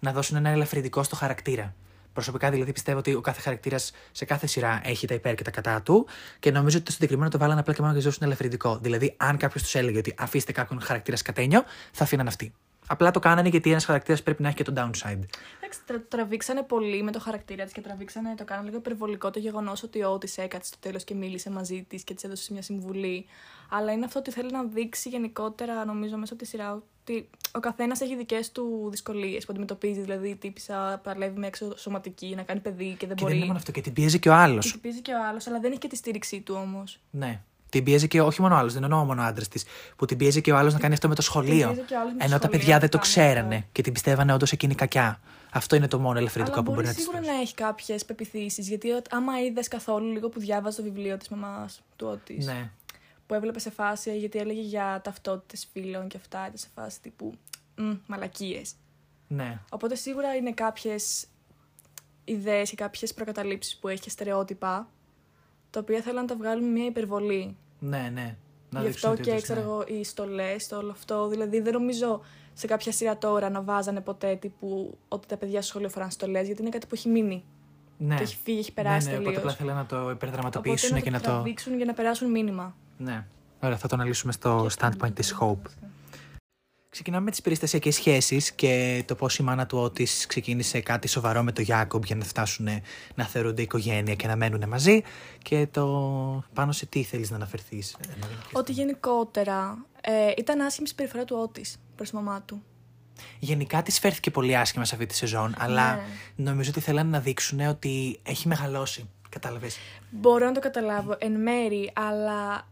να 0.00 0.12
δώσουν 0.12 0.36
ένα 0.36 0.48
ελαφρυντικό 0.48 1.02
στο 1.02 1.16
χαρακτήρα. 1.16 1.74
Προσωπικά 2.12 2.50
δηλαδή 2.50 2.72
πιστεύω 2.72 2.98
ότι 2.98 3.14
ο 3.14 3.20
κάθε 3.20 3.40
χαρακτήρας 3.40 3.92
σε 4.12 4.24
κάθε 4.24 4.46
σειρά 4.46 4.80
έχει 4.84 5.06
τα 5.06 5.14
υπέρ 5.14 5.34
και 5.34 5.42
τα 5.42 5.50
κατά 5.50 5.82
του 5.82 6.06
και 6.38 6.50
νομίζω 6.50 6.76
ότι 6.76 6.86
το 6.86 6.92
συγκεκριμένο 6.92 7.30
το 7.30 7.38
βάλανε 7.38 7.60
απλά 7.60 7.74
και 7.74 7.80
μόνο 7.80 7.92
για 7.92 8.02
να 8.02 8.08
δώσουν 8.08 8.26
ελαφρυντικό. 8.26 8.78
Δηλαδή, 8.82 9.14
αν 9.16 9.36
κάποιος 9.36 9.62
τους 9.62 9.74
έλεγε 9.74 9.98
ότι 9.98 10.14
αφήστε 10.18 10.52
κάποιον 10.52 10.80
χαρακτήρας 10.80 11.18
σκατένιο, 11.18 11.64
θα 11.92 12.04
αφήναν 12.04 12.26
αυτοί. 12.26 12.52
Απλά 12.86 13.10
το 13.10 13.18
κάνανε 13.18 13.48
γιατί 13.48 13.70
ένας 13.70 13.84
χαρακτήρας 13.84 14.22
πρέπει 14.22 14.42
να 14.42 14.48
έχει 14.48 14.56
και 14.56 14.62
το 14.62 14.72
downside. 14.76 15.20
Εντάξει, 15.60 15.80
τρα- 15.86 16.04
τραβήξανε 16.08 16.62
πολύ 16.62 17.02
με 17.02 17.12
το 17.12 17.20
χαρακτήρα 17.20 17.64
της 17.64 17.72
και 17.72 17.80
τραβήξανε, 17.80 18.34
το 18.34 18.44
κάνανε 18.44 18.66
λίγο 18.66 18.78
υπερβολικό 18.78 19.30
το 19.30 19.38
γεγονός 19.38 19.82
ότι 19.82 20.02
ο 20.02 20.18
τη 20.18 20.32
έκατσε 20.36 20.68
στο 20.68 20.76
τέλος 20.80 21.04
και 21.04 21.14
μίλησε 21.14 21.50
μαζί 21.50 21.86
της 21.88 22.04
και 22.04 22.14
της 22.14 22.24
έδωσε 22.24 22.52
μια 22.52 22.62
συμβουλή. 22.62 23.26
Αλλά 23.70 23.92
είναι 23.92 24.04
αυτό 24.04 24.18
ότι 24.18 24.30
θέλει 24.30 24.50
να 24.50 24.64
δείξει 24.64 25.08
γενικότερα, 25.08 25.84
νομίζω, 25.84 26.16
μέσα 26.16 26.32
από 26.32 26.42
τη 26.42 26.48
σειρά 26.48 26.82
ότι 27.10 27.28
ο 27.52 27.60
καθένας 27.60 28.00
έχει 28.00 28.16
δικές 28.16 28.52
του 28.52 28.88
δυσκολίες 28.90 29.44
που 29.44 29.48
αντιμετωπίζει. 29.50 30.00
Δηλαδή, 30.00 30.28
η 30.28 30.36
τύπησα 30.36 31.00
παλεύει 31.04 31.38
με 31.38 31.46
εξωσωματική 31.46 32.32
να 32.36 32.42
κάνει 32.42 32.60
παιδί 32.60 32.94
και 32.98 33.06
δεν 33.06 33.16
Και 33.16 33.22
μπορεί. 33.22 33.26
δεν 33.26 33.36
είναι 33.36 33.46
μόνο 33.46 33.58
αυτό, 33.58 33.70
και 33.72 33.80
την 33.80 33.92
πίεζε 33.92 34.18
και 34.18 34.28
ο 34.28 34.34
άλλος. 34.34 34.64
Και 34.66 34.70
την 34.72 34.80
πίζει 34.80 35.00
και 35.00 35.12
ο 35.12 35.26
άλλος, 35.28 35.46
αλλά 35.46 35.60
δεν 35.60 35.70
έχει 35.70 35.80
και 35.80 35.88
τη 35.88 35.96
στήριξή 35.96 36.40
του 36.40 36.54
όμως. 36.58 37.00
Ναι. 37.10 37.40
Την 37.68 37.84
πίεζε 37.84 38.06
και 38.06 38.20
όχι 38.20 38.40
μόνο 38.40 38.54
ο 38.54 38.58
άλλος, 38.58 38.72
δεν 38.72 38.82
εννοώ 38.82 39.04
μόνο 39.04 39.22
ο 39.22 39.24
άντρας 39.24 39.48
της. 39.48 39.64
Που 39.96 40.04
την 40.06 40.16
πίεζε 40.16 40.40
και 40.40 40.52
ο 40.52 40.56
άλλος 40.56 40.72
να 40.72 40.78
κάνει 40.78 40.94
αυτό 40.94 41.08
με 41.08 41.14
το 41.14 41.22
σχολείο. 41.22 41.66
πίεζε 41.66 41.84
και 41.86 41.94
ο 41.94 41.98
άλλος 42.00 42.12
με 42.12 42.18
το 42.18 42.24
Ενώ 42.24 42.32
τα 42.38 42.42
σχολείο 42.42 42.58
παιδιά 42.58 42.74
να 42.74 42.80
δεν 42.80 42.88
το 42.90 42.98
κάνει 42.98 43.08
ξέρανε 43.08 43.54
αυτό. 43.54 43.68
και 43.72 43.82
την 43.82 43.92
πιστεύανε 43.92 44.32
όντως 44.32 44.52
εκείνη 44.52 44.74
κακιά. 44.74 45.20
Αυτό 45.52 45.76
είναι 45.76 45.88
το 45.88 45.98
μόνο 45.98 46.18
ελευθερικό 46.18 46.50
Αλλά 46.52 46.62
που 46.62 46.70
μπορεί 46.70 46.74
μπορεί 46.74 46.86
να 46.88 46.94
της 46.94 47.02
σίγουρα 47.02 47.20
δώσει. 47.22 47.32
να 47.34 47.40
έχει 47.40 47.54
κάποιες 47.54 48.04
πεπιθήσεις. 48.04 48.68
Γιατί 48.68 48.90
ο- 48.90 49.02
άμα 49.10 49.40
είδες 49.40 49.68
καθόλου 49.68 50.12
λίγο 50.12 50.28
που 50.28 50.40
διάβαζες 50.40 50.76
το 50.76 50.82
βιβλίο 50.82 51.16
της 51.16 51.28
μαμάς 51.28 51.80
του 51.96 52.06
ότι. 52.10 52.42
Ναι. 52.44 52.70
Που 53.30 53.36
έβλεπε 53.36 53.58
σε 53.58 53.70
φάση 53.70 54.18
γιατί 54.18 54.38
έλεγε 54.38 54.60
για 54.60 55.00
ταυτότητες 55.04 55.68
φίλων 55.72 56.08
και 56.08 56.16
αυτά. 56.16 56.38
Ήταν 56.40 56.56
σε 56.56 56.68
φάση 56.74 57.00
τύπου 57.00 57.32
μαλακίες. 58.06 58.72
ναι. 59.28 59.60
Οπότε 59.70 59.94
σίγουρα 59.94 60.34
είναι 60.34 60.52
κάποιες 60.52 61.26
ιδέες 62.24 62.70
και 62.70 62.76
κάποιες 62.76 63.14
προκαταλήψεις 63.14 63.76
που 63.76 63.88
έχει 63.88 64.00
και 64.00 64.10
στερεότυπα, 64.10 64.88
τα 65.70 65.80
οποία 65.80 66.00
θέλουν 66.00 66.20
να 66.20 66.26
τα 66.26 66.36
βγάλουν 66.36 66.72
μια 66.72 66.84
υπερβολή. 66.86 67.56
Ναι, 67.78 68.10
ναι. 68.12 68.36
Να 68.70 68.80
Γι' 68.80 68.86
δείξουν 68.86 69.08
αυτό 69.10 69.10
ότι 69.10 69.20
και 69.22 69.30
όντως, 69.30 69.42
ξέρω 69.42 69.60
ναι. 69.60 69.66
εγώ 69.66 69.84
οι 69.86 70.04
στολές, 70.04 70.68
το 70.68 70.76
όλο 70.76 70.90
αυτό. 70.90 71.28
Δηλαδή 71.28 71.60
δεν 71.60 71.72
νομίζω 71.72 72.20
σε 72.54 72.66
κάποια 72.66 72.92
σειρά 72.92 73.18
τώρα 73.18 73.50
να 73.50 73.62
βάζανε 73.62 74.00
ποτέ 74.00 74.36
τύπου 74.36 74.98
ότι 75.08 75.26
τα 75.26 75.36
παιδιά 75.36 75.58
στο 75.60 75.68
σχολείο 75.68 75.88
φοράνε 75.88 76.10
στολές, 76.10 76.46
γιατί 76.46 76.60
είναι 76.62 76.70
κάτι 76.70 76.86
που 76.86 76.94
έχει 76.94 77.08
μείνει. 77.08 77.44
Ναι. 77.98 78.16
Και 78.16 78.22
έχει 78.22 78.36
φύγει, 78.44 78.58
έχει 78.58 78.72
περάσει 78.72 79.06
ναι, 79.06 79.12
ναι, 79.12 79.18
οπότε 79.18 79.34
τελείως. 79.34 79.52
απλά 79.52 79.66
θέλουν 79.66 79.80
να 79.82 79.86
το 79.86 79.96
Οπότε 80.00 80.12
υπερδραματοποιήσουν 80.12 80.94
να 80.94 80.98
και 81.00 81.10
το 81.10 81.16
να 81.16 81.20
το. 81.22 81.28
τραβήξουν 81.30 81.76
για 81.76 81.84
να 81.84 81.92
περάσουν 81.94 82.30
μήνυμα. 82.30 82.76
Ναι. 83.02 83.26
Ωραία, 83.60 83.76
θα 83.76 83.88
το 83.88 83.94
αναλύσουμε 83.94 84.32
στο 84.32 84.66
Και 84.68 84.74
standpoint 84.78 85.14
της 85.14 85.36
Hope. 85.40 85.70
Ξεκινάμε 86.88 87.24
με 87.24 87.30
τις 87.30 87.40
περιστασιακές 87.42 87.94
σχέσεις 87.94 88.52
και 88.52 89.04
το 89.06 89.14
πώς 89.14 89.38
η 89.38 89.42
μάνα 89.42 89.66
του 89.66 89.78
Ότη 89.78 90.06
ξεκίνησε 90.26 90.80
κάτι 90.80 91.08
σοβαρό 91.08 91.42
με 91.42 91.52
τον 91.52 91.64
Γιάκομπ 91.64 92.04
για 92.04 92.16
να 92.16 92.24
φτάσουν 92.24 92.68
να 93.14 93.24
θεωρούνται 93.24 93.62
οικογένεια 93.62 94.14
και 94.14 94.26
να 94.26 94.36
μένουν 94.36 94.68
μαζί. 94.68 95.02
Και 95.42 95.66
το 95.70 95.84
πάνω 96.52 96.72
σε 96.72 96.86
τι 96.86 97.02
θέλεις 97.02 97.30
να 97.30 97.36
αναφερθείς. 97.36 97.96
Ότι 98.52 98.72
γενικότερα 98.72 99.84
ε, 100.00 100.32
ήταν 100.36 100.60
άσχημη 100.60 100.86
η 100.86 100.88
συμπεριφορά 100.88 101.24
του 101.24 101.36
Ότη 101.38 101.64
προς 101.96 102.08
τη 102.08 102.14
μαμά 102.14 102.42
του. 102.42 102.62
Γενικά 103.38 103.82
της 103.82 103.98
φέρθηκε 103.98 104.30
πολύ 104.30 104.56
άσχημα 104.56 104.84
σε 104.84 104.94
αυτή 104.94 105.06
τη 105.06 105.14
σεζόν, 105.14 105.54
αλλά 105.58 105.94
Ναι. 105.94 106.02
νομίζω 106.36 106.70
ότι 106.70 106.80
θέλανε 106.80 107.10
να 107.10 107.20
δείξουν 107.20 107.60
ότι 107.60 108.20
έχει 108.22 108.48
μεγαλώσει. 108.48 109.08
Κατάλαβες. 109.28 109.76
Μπορώ 110.10 110.46
να 110.46 110.52
το 110.52 110.60
καταλάβω 110.60 111.16
εν 111.18 111.40
μέρη, 111.40 111.92
αλλά 111.94 112.68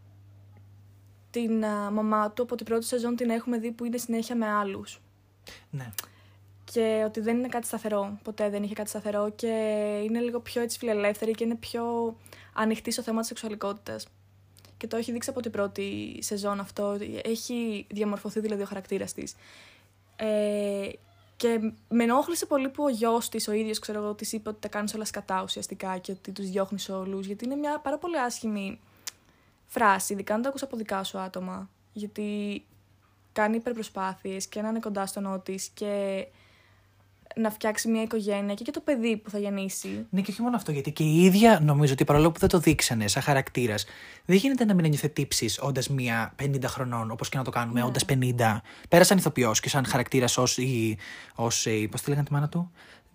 την 1.30 1.64
α, 1.64 1.90
μαμά 1.90 2.30
του 2.30 2.42
από 2.42 2.54
την 2.54 2.66
πρώτη 2.66 2.84
σεζόν 2.84 3.16
την 3.16 3.30
έχουμε 3.30 3.58
δει 3.58 3.70
που 3.70 3.84
είναι 3.84 3.96
συνέχεια 3.96 4.36
με 4.36 4.46
άλλους. 4.46 5.00
Ναι. 5.70 5.92
Και 6.64 7.02
ότι 7.06 7.20
δεν 7.20 7.36
είναι 7.38 7.48
κάτι 7.48 7.66
σταθερό. 7.66 8.18
Ποτέ 8.22 8.48
δεν 8.48 8.62
είχε 8.62 8.74
κάτι 8.74 8.88
σταθερό 8.88 9.30
και 9.30 9.46
είναι 10.04 10.20
λίγο 10.20 10.40
πιο 10.40 10.62
έτσι 10.62 10.78
φιλελεύθερη 10.78 11.32
και 11.32 11.44
είναι 11.44 11.54
πιο 11.54 12.16
ανοιχτή 12.54 12.90
στο 12.90 13.02
θέμα 13.02 13.18
της 13.18 13.28
σεξουαλικότητας. 13.28 14.06
Και 14.76 14.86
το 14.86 14.96
έχει 14.96 15.12
δείξει 15.12 15.30
από 15.30 15.40
την 15.40 15.50
πρώτη 15.50 16.18
σεζόν 16.20 16.60
αυτό. 16.60 16.98
Έχει 17.22 17.86
διαμορφωθεί 17.90 18.40
δηλαδή 18.40 18.62
ο 18.62 18.66
χαρακτήρας 18.66 19.12
της. 19.12 19.34
Ε, 20.16 20.88
και 21.36 21.72
με 21.88 22.02
ενόχλησε 22.02 22.46
πολύ 22.46 22.68
που 22.68 22.84
ο 22.84 22.88
γιος 22.88 23.28
της, 23.28 23.48
ο 23.48 23.52
ίδιος, 23.52 23.78
ξέρω 23.78 24.02
εγώ, 24.02 24.14
της 24.14 24.32
είπε 24.32 24.48
ότι 24.48 24.60
τα 24.60 24.68
κάνεις 24.68 24.94
όλα 24.94 25.04
σκατά 25.04 25.42
ουσιαστικά 25.42 25.98
και 25.98 26.12
ότι 26.12 26.32
τους 26.32 26.50
διώχνεις 26.50 26.88
όλους. 26.88 27.26
Γιατί 27.26 27.44
είναι 27.44 27.54
μια 27.54 27.78
πάρα 27.78 27.98
πολύ 27.98 28.18
άσχημη 28.18 28.80
φράση, 29.68 30.12
ειδικά 30.12 30.34
αν 30.34 30.42
το 30.42 30.48
ακούς 30.48 30.62
από 30.62 30.76
δικά 30.76 31.04
σου 31.04 31.18
άτομα. 31.18 31.68
Γιατί 31.92 32.64
κάνει 33.32 33.56
υπερπροσπάθειες 33.56 34.46
και 34.46 34.60
να 34.62 34.68
είναι 34.68 34.78
κοντά 34.78 35.06
στον 35.06 35.22
νότη 35.22 35.60
και 35.74 36.26
να 37.36 37.50
φτιάξει 37.50 37.88
μια 37.88 38.02
οικογένεια 38.02 38.54
και, 38.54 38.64
και 38.64 38.70
το 38.70 38.80
παιδί 38.80 39.16
που 39.16 39.30
θα 39.30 39.38
γεννήσει. 39.38 40.06
Ναι, 40.10 40.20
και 40.20 40.30
όχι 40.30 40.42
μόνο 40.42 40.56
αυτό, 40.56 40.72
γιατί 40.72 40.92
και 40.92 41.02
η 41.02 41.24
ίδια 41.24 41.60
νομίζω 41.62 41.92
ότι 41.92 42.04
παρόλο 42.04 42.32
που 42.32 42.38
δεν 42.38 42.48
το 42.48 42.58
δείξανε 42.58 43.08
σαν 43.08 43.22
χαρακτήρας, 43.22 43.86
δεν 44.24 44.36
γίνεται 44.36 44.64
να 44.64 44.74
μην 44.74 44.84
ένιωθε 44.84 45.08
τύψεις 45.08 45.58
όντας 45.60 45.88
μία 45.88 46.34
50 46.42 46.62
χρονών, 46.64 47.10
όπως 47.10 47.28
και 47.28 47.36
να 47.36 47.44
το 47.44 47.50
κάνουμε, 47.50 47.80
Ναι. 47.80 47.86
όντας 47.86 48.04
50. 48.04 48.62
Πέρασαν 48.88 49.18
ηθοποιό 49.18 49.52
και 49.60 49.68
σαν 49.68 49.86
χαρακτήρα 49.86 50.26
ως. 50.36 50.58
Ως, 51.34 51.66
ε, 51.66 51.86
πώς 51.90 52.02
τη 52.02 52.08
λέγανε 52.08 52.26
τη 52.26 52.32
μάνα 52.32 52.48
του; 52.48 52.70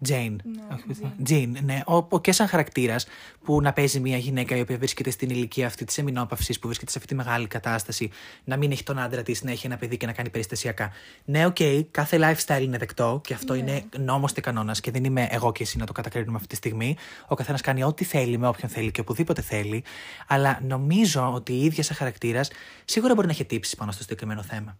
Jane. 0.09 0.35
Ναι, 0.43 0.61
Όχι, 0.73 1.13
Jean, 1.29 1.61
ναι. 1.63 1.81
Ο, 1.85 1.95
ο- 2.09 2.21
και 2.21 2.31
σαν 2.31 2.47
χαρακτήρας 2.47 3.07
που 3.43 3.61
να 3.61 3.73
παίζει 3.73 3.99
μια 3.99 4.17
γυναίκα 4.17 4.55
η 4.55 4.61
οποία 4.61 4.77
βρίσκεται 4.77 5.09
στην 5.09 5.29
ηλικία 5.29 5.65
αυτή 5.67 5.85
της 5.85 5.97
εμεινόπαυση, 5.97 6.59
που 6.59 6.67
βρίσκεται 6.67 6.91
σε 6.91 6.97
αυτή 6.97 7.09
τη 7.09 7.15
μεγάλη 7.15 7.47
κατάσταση, 7.47 8.09
να 8.43 8.57
μην 8.57 8.71
έχει 8.71 8.83
τον 8.83 8.99
άντρα 8.99 9.23
της, 9.23 9.43
να 9.43 9.51
έχει 9.51 9.65
ένα 9.65 9.77
παιδί 9.77 9.97
και 9.97 10.05
να 10.05 10.11
κάνει 10.13 10.29
περιστασιακά. 10.29 10.91
Ναι, 11.25 11.45
οκ, 11.45 11.57
κάθε 11.91 12.17
lifestyle 12.21 12.61
είναι 12.61 12.77
δεκτό 12.77 13.21
και 13.23 13.33
αυτό 13.33 13.53
είναι 13.53 13.83
νόμος 13.97 14.33
και 14.33 14.41
κανόνας 14.41 14.79
και 14.79 14.91
δεν 14.91 15.03
είμαι 15.03 15.27
εγώ 15.31 15.51
και 15.51 15.63
εσύ 15.63 15.77
να 15.77 15.85
το 15.85 15.91
κατακρίνουμε 15.91 16.35
αυτή 16.35 16.47
τη 16.47 16.55
στιγμή. 16.55 16.95
Ο 17.27 17.35
καθένας 17.35 17.61
κάνει 17.61 17.83
ό,τι 17.83 18.03
θέλει 18.03 18.37
με 18.37 18.47
όποιον 18.47 18.71
θέλει 18.71 18.91
και 18.91 19.01
οπουδήποτε 19.01 19.41
θέλει. 19.41 19.83
Αλλά 20.27 20.59
νομίζω 20.67 21.31
ότι 21.33 21.53
η 21.53 21.63
ίδια 21.65 21.83
σαν 21.83 21.95
χαρακτήρας 21.95 22.49
σίγουρα 22.85 23.13
μπορεί 23.13 23.27
να 23.27 23.33
έχει 23.33 23.45
τύψεις 23.45 23.75
πάνω 23.75 23.91
στο 23.91 24.01
συγκεκριμένο 24.01 24.41
θέμα. 24.43 24.77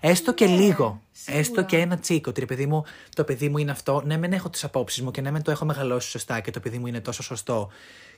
Έστω 0.00 0.34
και 0.34 0.46
Ναι, 0.46 0.56
λίγο. 0.56 1.00
σίγουρα. 1.12 1.40
Έστω 1.40 1.64
και 1.64 1.76
ένα 1.78 1.98
τσικ. 1.98 2.30
Ότι 2.30 2.40
ρε 2.40 2.46
παιδί 2.46 2.66
μου, 2.66 2.84
το 3.14 3.24
παιδί 3.24 3.48
μου 3.48 3.58
είναι 3.58 3.70
αυτό. 3.70 4.02
Ναι, 4.04 4.16
μεν 4.16 4.32
έχω 4.32 4.50
τις 4.50 4.64
απόψεις 4.64 5.02
μου 5.02 5.10
και 5.10 5.20
ναι, 5.20 5.30
μεν 5.30 5.42
το 5.42 5.50
έχω 5.50 5.64
μεγαλώσει 5.64 6.10
σωστά 6.10 6.40
και 6.40 6.50
το 6.50 6.60
παιδί 6.60 6.78
μου 6.78 6.86
είναι 6.86 7.00
τόσο 7.00 7.22
σωστό. 7.22 7.70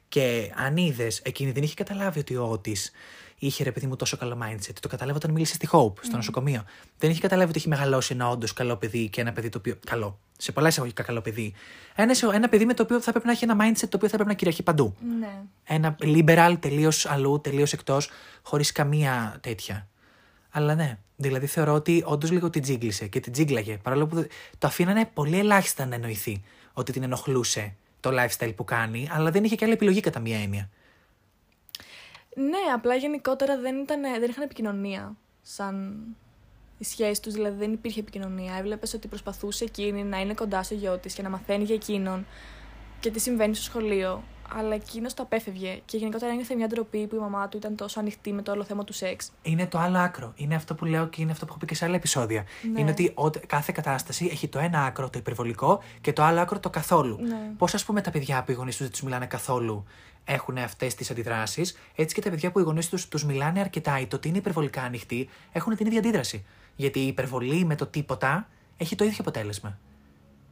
Και 0.08 0.52
αν 0.54 0.76
είδες, 0.76 1.18
εκείνη 1.24 1.50
δεν 1.50 1.62
είχε 1.62 1.74
καταλάβει 1.74 2.18
ότι 2.18 2.36
ο 2.36 2.44
Ότης 2.50 2.90
είχε 3.38 3.64
ρε 3.64 3.72
παιδί 3.72 3.86
μου 3.86 3.96
τόσο 3.96 4.16
καλό 4.16 4.38
mindset. 4.42 4.72
Το 4.80 4.88
κατάλαβε 4.88 5.16
όταν 5.16 5.30
μίλησε 5.30 5.54
στη 5.54 5.68
Hope, 5.72 5.92
στο 6.00 6.16
νοσοκομείο. 6.16 6.64
Δεν 6.98 7.10
είχε 7.10 7.20
καταλάβει 7.20 7.48
ότι 7.48 7.58
έχει 7.58 7.68
μεγαλώσει 7.68 8.12
ένα 8.14 8.28
όντως 8.28 8.52
καλό 8.52 8.76
παιδί 8.76 9.08
και 9.08 9.20
ένα 9.20 9.32
παιδί 9.32 9.48
το 9.48 9.58
οποίο. 9.58 9.76
Καλό. 9.86 10.18
Σε 10.38 10.52
πολλά 10.52 10.68
εισαγωγικά 10.68 11.02
καλό 11.02 11.20
παιδί. 11.20 11.54
Ένα, 11.94 12.14
ένα 12.34 12.48
παιδί 12.48 12.64
με 12.64 12.74
το 12.74 12.82
οποίο 12.82 13.00
θα 13.00 13.10
πρέπει 13.10 13.26
να 13.26 13.32
έχει 13.32 13.44
ένα 13.44 13.56
mindset 13.60 13.88
το 13.88 13.96
οποίο 13.96 14.08
θα 14.08 14.14
πρέπει 14.14 14.28
να 14.28 14.34
κυριαρχεί 14.34 14.62
παντού. 14.62 14.94
Ναι. 15.20 15.40
Ένα 15.64 15.96
liberal 16.00 16.56
τελείως 16.60 17.06
αλλού, 17.06 17.40
τελείως 17.40 17.72
εκτός, 17.72 18.10
χωρίς 18.42 18.72
καμία 18.72 19.38
τέτοια. 19.40 19.88
Αλλά 20.50 20.74
ναι, 20.74 20.98
δηλαδή 21.16 21.46
θεωρώ 21.46 21.72
ότι 21.74 22.02
όντως 22.06 22.30
λίγο 22.30 22.50
την 22.50 22.62
τζίγκλισε 22.62 23.06
και 23.06 23.20
την 23.20 23.32
τζίγκλαγε. 23.32 23.76
Παρόλο 23.76 24.06
που 24.06 24.14
δεν- 24.14 24.26
το 24.58 24.66
αφήνανε 24.66 25.10
πολύ 25.14 25.38
ελάχιστα 25.38 25.86
να 25.86 25.94
εννοηθεί 25.94 26.42
ότι 26.72 26.92
την 26.92 27.02
ενοχλούσε 27.02 27.74
το 28.00 28.10
lifestyle 28.12 28.52
που 28.56 28.64
κάνει, 28.64 29.08
αλλά 29.12 29.30
δεν 29.30 29.44
είχε 29.44 29.54
και 29.54 29.64
άλλη 29.64 29.74
επιλογή 29.74 30.00
κατά 30.00 30.20
μία 30.20 30.38
έννοια. 30.38 30.70
Ναι, 32.36 32.72
απλά 32.74 32.94
γενικότερα 32.94 33.58
δεν, 33.58 33.76
ήταν, 33.82 34.00
δεν 34.20 34.30
είχαν 34.30 34.42
επικοινωνία 34.42 35.16
σαν 35.42 35.96
οι 36.78 36.84
σχέσεις 36.84 37.20
τους, 37.20 37.32
δηλαδή 37.32 37.56
δεν 37.58 37.72
υπήρχε 37.72 38.00
επικοινωνία. 38.00 38.54
Έβλεπες 38.54 38.94
ότι 38.94 39.08
προσπαθούσε 39.08 39.64
εκείνη 39.64 40.02
να 40.04 40.20
είναι 40.20 40.34
κοντά 40.34 40.62
στο 40.62 40.74
γιο 40.74 40.98
της 40.98 41.14
και 41.14 41.22
να 41.22 41.28
μαθαίνει 41.28 41.64
για 41.64 41.74
εκείνον 41.74 42.26
και 43.00 43.10
τι 43.10 43.20
συμβαίνει 43.20 43.54
στο 43.54 43.64
σχολείο. 43.64 44.22
Αλλά 44.56 44.74
εκείνος 44.74 45.14
το 45.14 45.22
απέφευγε 45.22 45.80
και 45.84 45.96
γενικότερα 45.96 46.32
ένιωθε 46.32 46.54
μια 46.54 46.66
ντροπή 46.66 47.06
που 47.06 47.16
η 47.16 47.18
μαμά 47.18 47.48
του 47.48 47.56
ήταν 47.56 47.76
τόσο 47.76 48.00
ανοιχτή 48.00 48.32
με 48.32 48.42
το 48.42 48.52
όλο 48.52 48.64
θέμα 48.64 48.84
του 48.84 48.92
σεξ. 48.92 49.30
Είναι 49.42 49.66
το 49.66 49.78
άλλο 49.78 49.98
άκρο. 49.98 50.32
Είναι 50.36 50.54
αυτό 50.54 50.74
που 50.74 50.84
λέω 50.84 51.06
και 51.06 51.22
είναι 51.22 51.32
αυτό 51.32 51.44
που 51.44 51.50
έχω 51.50 51.58
πει 51.60 51.66
και 51.66 51.74
σε 51.74 51.84
άλλα 51.84 51.94
επεισόδια. 51.94 52.44
Ναι. 52.72 52.80
Είναι 52.80 52.90
ότι 52.90 53.12
ο- 53.14 53.30
κάθε 53.46 53.72
κατάσταση 53.74 54.28
έχει 54.32 54.48
το 54.48 54.58
ένα 54.58 54.84
άκρο, 54.84 55.10
το 55.10 55.18
υπερβολικό, 55.18 55.82
και 56.00 56.12
το 56.12 56.22
άλλο 56.22 56.40
άκρο, 56.40 56.58
το 56.60 56.70
καθόλου. 56.70 57.18
Ναι. 57.20 57.36
Πώς, 57.58 57.74
ας 57.74 57.84
πούμε, 57.84 58.00
τα 58.00 58.10
παιδιά 58.10 58.42
που 58.44 58.50
οι 58.50 58.54
γονείς 58.54 58.74
τους 58.76 58.82
δεν 58.82 58.92
τους 58.92 59.02
μιλάνε 59.02 59.26
καθόλου 59.26 59.84
έχουν 60.24 60.58
αυτές 60.58 60.94
τις 60.94 61.10
αντιδράσεις, 61.10 61.78
έτσι 61.94 62.14
και 62.14 62.20
τα 62.20 62.30
παιδιά 62.30 62.50
που 62.52 62.58
οι 62.58 62.62
γονείς 62.62 62.88
τους 62.88 63.08
τους 63.08 63.24
μιλάνε 63.24 63.60
αρκετά 63.60 63.98
ή 64.00 64.06
το 64.06 64.16
ότι 64.16 64.28
είναι 64.28 64.38
υπερβολικά 64.38 64.82
ανοιχτοί 64.82 65.28
έχουν 65.52 65.76
την 65.76 65.86
ίδια 65.86 65.98
αντίδραση. 65.98 66.44
Γιατί 66.76 67.00
η 67.00 67.06
υπερβολή 67.06 67.64
με 67.64 67.74
το 67.74 67.86
τίποτα 67.86 68.48
έχει 68.76 68.94
το 68.96 69.04
ίδιο 69.04 69.16
αποτέλεσμα. 69.20 69.78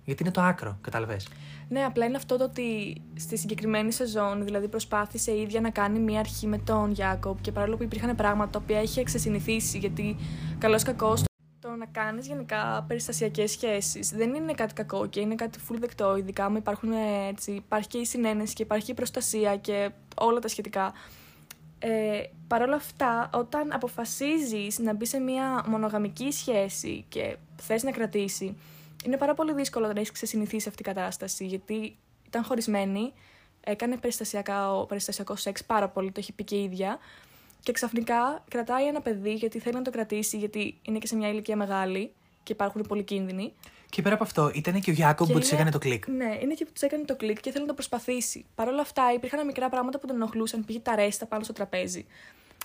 Γιατί 0.04 0.22
είναι 0.22 0.32
το 0.32 0.40
άκρο, 0.40 0.78
κατάλαβες. 0.80 1.28
Ναι, 1.68 1.80
απλά 1.80 2.04
είναι 2.04 2.16
αυτό 2.16 2.36
το 2.36 2.44
ότι 2.44 3.00
στη 3.14 3.36
συγκεκριμένη 3.36 3.92
σεζόν, 3.92 4.44
δηλαδή 4.44 4.68
προσπάθησε 4.68 5.32
η 5.32 5.40
ίδια 5.40 5.60
να 5.60 5.70
κάνει 5.70 5.98
μία 5.98 6.18
αρχή 6.18 6.46
με 6.46 6.58
τον 6.58 6.90
Γιάκοπ 6.90 7.40
και 7.40 7.52
παρόλο 7.52 7.76
που 7.76 7.82
υπήρχαν 7.82 8.16
πράγματα 8.16 8.50
τα 8.50 8.58
οποία 8.62 8.82
είχε 8.82 9.02
ξεσυνηθίσει, 9.02 9.78
γιατί 9.78 10.16
καλός 10.58 10.82
κακός 10.82 11.22
το 11.62 11.68
να 11.68 11.86
κάνεις 11.86 12.26
γενικά 12.26 12.84
περιστασιακές 12.88 13.50
σχέσεις 13.50 14.10
δεν 14.10 14.34
είναι 14.34 14.52
κάτι 14.52 14.74
κακό 14.74 15.06
και 15.06 15.20
είναι 15.20 15.34
κάτι 15.34 15.58
full 15.68 15.76
δεκτό. 15.78 16.16
Ειδικά 16.16 16.50
μου 16.50 16.56
υπάρχουν 16.56 16.92
ε, 16.92 17.28
έτσι, 17.28 17.52
υπάρχει 17.52 17.88
και 17.88 17.98
η 17.98 18.04
συνένεση 18.04 18.54
και 18.54 18.62
υπάρχει 18.62 18.84
και 18.84 18.92
η 18.92 18.94
προστασία 18.94 19.56
και 19.56 19.90
όλα 20.16 20.38
τα 20.38 20.48
σχετικά. 20.48 20.92
Ε, 21.78 22.22
Παρ' 22.46 22.62
όλα 22.62 22.76
αυτά, 22.76 23.30
όταν 23.34 23.72
αποφασίζεις 23.72 24.78
να 24.78 24.94
μπει 24.94 25.06
σε 25.06 25.18
μια 25.18 25.64
μονογαμική 25.68 26.30
σχέση 26.30 27.04
και 27.08 27.36
θες 27.56 27.82
να 27.82 27.90
κρατήσει, 27.90 28.56
είναι 29.06 29.16
πάρα 29.16 29.34
πολύ 29.34 29.52
δύσκολο 29.52 29.92
να 29.92 30.00
έχει 30.00 30.12
ξεσυνηθίσει 30.12 30.68
αυτή 30.68 30.82
η 30.82 30.84
κατάσταση, 30.84 31.46
γιατί 31.46 31.96
ήταν 32.26 32.44
χωρισμένη, 32.44 33.12
έκανε 33.60 33.96
περιστασιακό, 33.96 34.84
περιστασιακό 34.88 35.36
σεξ 35.36 35.64
πάρα 35.64 35.88
πολύ, 35.88 36.10
το 36.10 36.20
έχει 36.20 36.32
πει 36.32 36.44
και 36.44 36.56
η 36.56 36.62
ίδια, 36.62 36.98
και 37.60 37.72
ξαφνικά 37.72 38.44
κρατάει 38.50 38.86
ένα 38.86 39.00
παιδί 39.00 39.32
γιατί 39.32 39.58
θέλει 39.58 39.74
να 39.76 39.82
το 39.82 39.90
κρατήσει, 39.90 40.36
γιατί 40.36 40.78
είναι 40.82 40.98
και 40.98 41.06
σε 41.06 41.16
μια 41.16 41.28
ηλικία 41.28 41.56
μεγάλη 41.56 42.12
και 42.42 42.52
υπάρχουν 42.52 42.82
πολλοί 42.88 43.02
κίνδυνοι. 43.02 43.52
Και 43.90 44.02
πέρα 44.02 44.14
από 44.14 44.24
αυτό, 44.24 44.50
ήταν 44.54 44.80
και 44.80 44.90
ο 44.90 44.92
Γιάκομπ 44.92 45.26
Και 45.26 45.32
που 45.32 45.38
τη 45.38 45.44
είναι- 45.46 45.54
έκανε 45.54 45.70
το 45.70 45.78
κλικ. 45.78 46.08
Ναι, 46.08 46.38
είναι 46.42 46.54
και 46.54 46.64
που 46.64 46.72
τους 46.72 46.82
έκανε 46.82 47.04
το 47.04 47.16
κλικ 47.16 47.40
και 47.40 47.50
θέλει 47.50 47.60
να 47.62 47.68
το 47.68 47.74
προσπαθήσει. 47.74 48.44
Παρ' 48.54 48.68
όλα 48.68 48.80
αυτά, 48.80 49.12
υπήρχαν 49.14 49.46
μικρά 49.46 49.68
πράγματα 49.68 49.98
που 49.98 50.06
τον 50.06 50.16
ενοχλούσαν. 50.16 50.64
Πήγε 50.64 50.78
τα 50.78 50.94
ρέστα 50.94 51.26
πάνω 51.26 51.42
στο 51.44 51.52
τραπέζι 51.52 52.06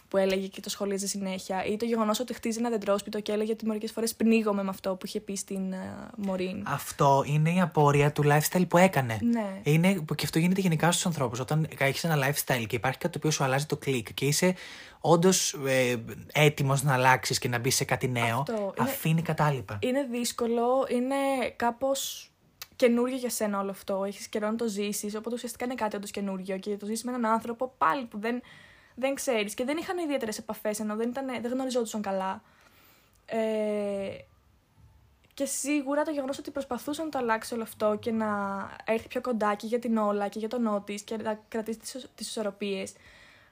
που 0.07 0.17
έλεγε 0.17 0.47
και 0.47 0.61
το 0.61 0.69
σχολίαζε 0.69 1.07
συνέχεια. 1.07 1.65
Ή 1.65 1.77
το 1.77 1.85
γεγονός 1.85 2.19
ότι 2.19 2.33
χτίζει 2.33 2.57
ένα 2.59 2.69
δεντρόσπιτο 2.69 3.21
και 3.21 3.31
έλεγε 3.31 3.51
ότι 3.51 3.65
μερικές 3.65 3.91
φορές 3.91 4.15
πνίγομαι 4.15 4.63
με 4.63 4.69
αυτό 4.69 4.95
που 4.95 5.05
είχε 5.05 5.19
πει 5.19 5.35
στην 5.35 5.73
uh, 5.73 6.09
Μωρίν. 6.17 6.63
Αυτό 6.67 7.23
είναι 7.27 7.53
η 7.53 7.61
απόρροια 7.61 8.11
του 8.11 8.23
lifestyle 8.25 8.67
που 8.67 8.77
έκανε. 8.77 9.19
Ναι. 9.21 9.61
Είναι, 9.63 10.01
που 10.01 10.15
και 10.15 10.25
αυτό 10.25 10.39
γίνεται 10.39 10.61
γενικά 10.61 10.91
στους 10.91 11.05
ανθρώπους. 11.05 11.39
Όταν 11.39 11.67
έχεις 11.77 12.03
ένα 12.03 12.15
lifestyle 12.27 12.65
και 12.67 12.75
υπάρχει 12.75 12.97
κάτι 12.97 13.11
το 13.11 13.17
οποίο 13.17 13.31
σου 13.31 13.43
αλλάζει 13.43 13.65
το 13.65 13.77
κλικ 13.77 14.13
και 14.13 14.25
είσαι 14.25 14.55
όντως 14.99 15.53
ε, 15.67 15.95
έτοιμος 16.33 16.83
να 16.83 16.93
αλλάξεις 16.93 17.39
και 17.39 17.47
να 17.47 17.59
μπεις 17.59 17.75
σε 17.75 17.83
κάτι 17.83 18.07
νέο, 18.07 18.39
Αυτό. 18.39 18.53
Είναι- 18.53 18.89
αφήνει 18.89 19.21
κατάλοιπα. 19.21 19.79
Είναι 19.81 20.03
δύσκολο, 20.11 20.87
είναι 20.89 21.15
κάπως 21.55 22.31
καινούριο 22.75 23.15
για 23.15 23.29
σένα 23.29 23.59
όλο 23.59 23.69
αυτό. 23.71 24.03
Έχεις 24.03 24.27
καιρό 24.27 24.47
να 24.47 24.55
το 24.55 24.67
ζήσεις, 24.67 25.15
οπότε 25.15 25.35
ουσιαστικά 25.35 25.65
είναι 25.65 25.75
κάτι 25.75 25.95
όντως 25.95 26.11
καινούριο 26.11 26.57
και 26.57 26.77
το 26.77 26.85
ζήσει 26.85 27.05
με 27.05 27.11
έναν 27.11 27.31
άνθρωπο 27.31 27.73
πάλι 27.77 28.05
που 28.05 28.19
δεν, 28.19 28.41
δεν 28.99 29.15
ξέρεις 29.15 29.53
και 29.53 29.63
δεν 29.63 29.77
είχαν 29.77 29.97
ιδιαίτερες 29.97 30.37
επαφές 30.37 30.79
ενώ 30.79 30.95
δεν, 30.95 31.09
ήταν, 31.09 31.25
δεν 31.41 31.51
γνωριζόντουσαν 31.51 32.01
καλά. 32.01 32.41
Ε, 33.25 34.17
και 35.33 35.45
σίγουρα 35.45 36.03
το 36.03 36.11
γεγονός 36.11 36.37
ότι 36.37 36.51
προσπαθούσε 36.51 37.03
να 37.03 37.09
το 37.09 37.17
αλλάξει 37.17 37.53
όλο 37.53 37.63
αυτό 37.63 37.97
και 37.99 38.11
να 38.11 38.27
έρθει 38.85 39.07
πιο 39.07 39.21
κοντά 39.21 39.55
και 39.55 39.67
για 39.67 39.79
την 39.79 39.97
όλα 39.97 40.27
και 40.27 40.39
για 40.39 40.47
τον 40.47 40.61
Νότη 40.61 41.01
και 41.05 41.17
να 41.17 41.39
κρατήσει 41.47 41.79
τις 42.15 42.27
ισορροπίες. 42.27 42.93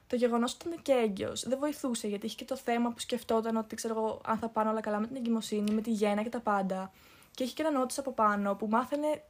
Το 0.06 0.16
γεγονός 0.16 0.54
ότι 0.54 0.68
ήταν 0.68 0.82
και 0.82 0.92
έγκυος 0.92 1.48
δεν 1.48 1.58
βοηθούσε 1.58 2.08
γιατί 2.08 2.26
είχε 2.26 2.34
και 2.36 2.44
το 2.44 2.56
θέμα 2.56 2.90
που 2.90 2.98
σκεφτόταν 2.98 3.56
ότι 3.56 3.74
ξέρω 3.76 3.94
εγώ 3.96 4.20
αν 4.24 4.38
θα 4.38 4.48
πάνε 4.48 4.70
όλα 4.70 4.80
καλά 4.80 4.98
με 4.98 5.06
την 5.06 5.16
εγκυμοσύνη, 5.16 5.74
με 5.74 5.80
τη 5.80 5.90
γέννα 5.90 6.22
και 6.22 6.28
τα 6.28 6.40
πάντα. 6.40 6.92
Και 7.30 7.42
είχε 7.44 7.52
και 7.54 7.62
έναν 7.62 7.74
Νότη 7.74 7.94
από 7.98 8.12
πάνω 8.12 8.54
που 8.54 8.66
μάθαινε, 8.68 9.22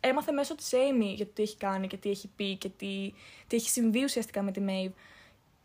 έμαθε 0.00 0.32
μέσω 0.32 0.54
της 0.54 0.70
Amy 0.72 1.14
για 1.14 1.26
το 1.26 1.32
τι 1.34 1.42
έχει 1.42 1.56
κάνει 1.56 1.86
και 1.86 1.96
τι 1.96 2.10
έχει 2.10 2.28
πει 2.36 2.56
και 2.56 2.68
τι, 2.68 3.12
τι 3.46 3.56
έχει 3.56 3.68
συμβεί 3.68 4.04
ουσιαστικά 4.04 4.42
με 4.42 4.52
τη 4.52 4.60
Maeve. 4.66 4.92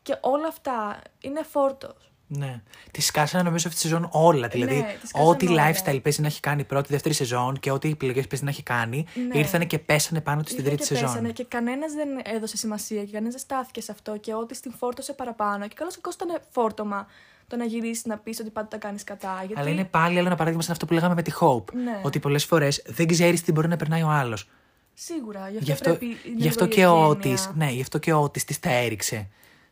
Και 0.07 0.17
όλα 0.21 0.47
αυτά 0.47 1.01
είναι 1.21 1.41
φόρτος. 1.51 2.11
Ναι. 2.27 2.61
Τη 2.91 3.01
σκάσανε 3.01 3.43
νομίζω 3.43 3.67
αυτή 3.67 3.81
τη 3.81 3.87
σεζόν 3.87 4.09
όλα. 4.11 4.47
Δηλαδή, 4.47 4.75
Ναι, 4.75 4.97
τη 5.01 5.07
σκάσανε 5.07 5.29
ό,τι 5.29 5.47
όλα. 5.47 5.71
lifestyle 5.71 5.99
παίζει 6.03 6.21
να 6.21 6.27
έχει 6.27 6.39
κάνει 6.39 6.63
πρώτη, 6.63 6.87
δεύτερη 6.91 7.13
σεζόν 7.13 7.59
και 7.59 7.71
ό,τι 7.71 7.89
επιλογές 7.89 8.27
παίζει 8.27 8.43
να 8.43 8.49
έχει 8.49 8.63
κάνει, 8.63 9.05
Ναι. 9.27 9.39
ήρθανε 9.39 9.65
και 9.65 9.79
πέσανε 9.79 10.21
πάνω 10.21 10.41
της 10.41 10.51
στην 10.51 10.63
Ήρθαν 10.63 10.77
τρίτη 10.77 10.93
και 10.93 10.99
σεζόν. 10.99 11.13
πέσανε 11.13 11.33
και 11.33 11.45
κανένας 11.47 11.93
δεν 11.93 12.07
έδωσε 12.35 12.57
σημασία 12.57 13.03
και 13.03 13.11
κανένας 13.11 13.33
δεν 13.33 13.41
στάθηκε 13.41 13.81
σε 13.81 13.91
αυτό 13.91 14.17
και 14.17 14.33
ό,τι 14.33 14.55
στην 14.55 14.71
φόρτωσε 14.77 15.13
παραπάνω. 15.13 15.67
Και 15.67 15.75
καλώς 15.77 15.95
κακό 15.95 16.09
ήταν 16.21 16.41
φόρτωμα 16.49 17.07
το 17.47 17.55
να 17.55 17.65
γυρίσεις 17.65 18.05
να 18.05 18.17
πεις 18.17 18.39
ότι 18.39 18.49
πάντα 18.49 18.67
τα 18.67 18.77
κάνεις 18.77 19.03
κατά. 19.03 19.43
Γιατί... 19.45 19.61
Αλλά 19.61 19.69
είναι 19.69 19.85
πάλι 19.85 20.17
άλλο 20.17 20.27
ένα 20.27 20.35
παράδειγμα 20.35 20.61
σαν 20.63 20.71
αυτό 20.71 20.85
που 20.85 20.93
λέγαμε 20.93 21.13
με 21.13 21.21
τη 21.21 21.31
Hope. 21.39 21.73
Ναι. 21.73 21.99
Ότι 22.03 22.19
πολλές 22.19 22.45
φορές 22.45 22.83
δεν 22.87 23.07
ξέρεις 23.07 23.41
τι 23.43 23.51
μπορεί 23.51 23.67
να 23.67 23.75
περνάει 23.77 24.01
ο 24.03 24.09
άλλος. 24.09 24.49
Σίγουρα. 24.93 25.39
Γι' 25.49 25.57
αυτό, 25.57 25.63
Γι' 25.65 25.71
αυτό, 25.71 25.89
πρέπει, 25.89 26.05
είναι 26.05 26.17
γι 26.37 26.47
αυτό 26.47 26.63
λίγο 26.63 26.75
και 26.75 26.81
η 26.81 26.85
ο 26.85 26.87
ευγένεια. 26.89 27.07
Ότις, 27.07 27.51
ναι, 27.55 27.69
γι' 27.71 27.81
αυτό 27.81 27.97
και 27.97 28.13
ο 28.13 28.21
Ότις 28.21 28.43
της 28.45 28.59
τα 28.59 28.69
έριξε. 28.69 29.27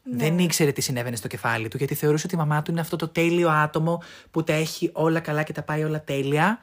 Ναι. 0.10 0.18
Δεν 0.18 0.40
ήξερε 0.40 0.72
τι 0.72 0.82
συνέβαινε 0.82 1.16
στο 1.16 1.28
κεφάλι 1.28 1.68
του, 1.68 1.78
γιατί 1.78 1.94
θεωρούσε 1.96 2.26
ότι 2.26 2.36
η 2.36 2.38
μαμά 2.38 2.62
του 2.62 2.72
είναι 2.72 2.80
αυτό 2.80 2.96
το 2.96 3.08
τέλειο 3.08 3.50
άτομο 3.50 4.02
που 4.32 4.44
τα 4.44 4.54
έχει 4.54 4.90
όλα 4.94 5.20
καλά 5.20 5.44
και 5.44 5.54
τα 5.54 5.64
πάει 5.64 5.84
όλα 5.84 6.04
τέλεια. 6.04 6.60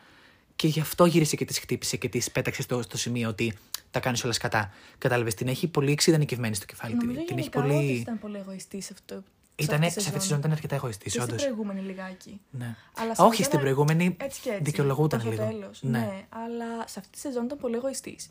Και 0.56 0.68
γι' 0.68 0.80
αυτό 0.80 1.04
γύρισε 1.04 1.36
και 1.36 1.44
τη 1.44 1.54
χτύπησε 1.60 1.96
και 1.96 2.08
τη 2.08 2.30
πέταξε 2.32 2.62
στο, 2.62 2.82
στο 2.82 2.96
σημείο 2.98 3.28
ότι 3.28 3.58
τα 3.90 4.00
κάνεις 4.00 4.24
όλα 4.24 4.32
σκατά. 4.32 4.70
Κατάλαβες, 4.98 5.34
την 5.34 5.48
έχει 5.48 5.68
πολύ 5.68 5.92
εξειδανικευμένη 5.92 6.54
στο 6.54 6.64
κεφάλι. 6.66 6.94
Νομίζω 6.94 7.16
Την, 7.18 7.26
την 7.26 7.38
έχει 7.38 7.48
γενικά 7.52 7.60
πολύ. 7.74 7.84
ότι 7.84 7.92
ήταν 8.00 8.18
πολύ 8.18 8.36
εγωιστής 8.38 8.84
σε 8.84 8.90
αυτό. 8.92 9.14
σε 9.14 9.22
Ήτανε, 9.56 9.86
αυτή 9.86 9.92
σε 9.92 9.98
τη 10.00 10.06
αυτή 10.06 10.18
τη 10.18 10.22
σεζόν 10.24 10.38
ήταν 10.38 10.52
αρκετά 10.52 10.74
εγωιστής, 10.74 11.12
Και 11.12 11.20
στην 11.20 11.22
όντως. 11.32 11.42
προηγούμενη 11.44 11.80
λιγάκι. 11.80 12.40
Ναι. 12.50 12.74
Αλλά 12.98 13.14
σε 13.14 13.22
Όχι, 13.22 13.30
αυτή 13.30 13.36
στην 13.42 13.48
ήταν 13.48 13.60
προηγούμενη 13.60 14.16
Έτσι 14.20 14.40
και 14.40 14.48
έτσι. 14.50 14.62
δικαιολογούταν 14.62 15.20
προς 15.20 15.36
το 15.36 15.42
λίγο. 15.42 15.52
τέλος. 15.58 15.78
Ναι. 15.82 15.98
Ναι. 15.98 16.24
αλλά 16.28 16.86
σε 16.86 16.98
αυτή 16.98 17.10
τη 17.12 17.18
σεζόν 17.18 17.44
ήταν 17.44 17.58
πολύ 17.58 17.74
εγωιστής. 17.76 18.30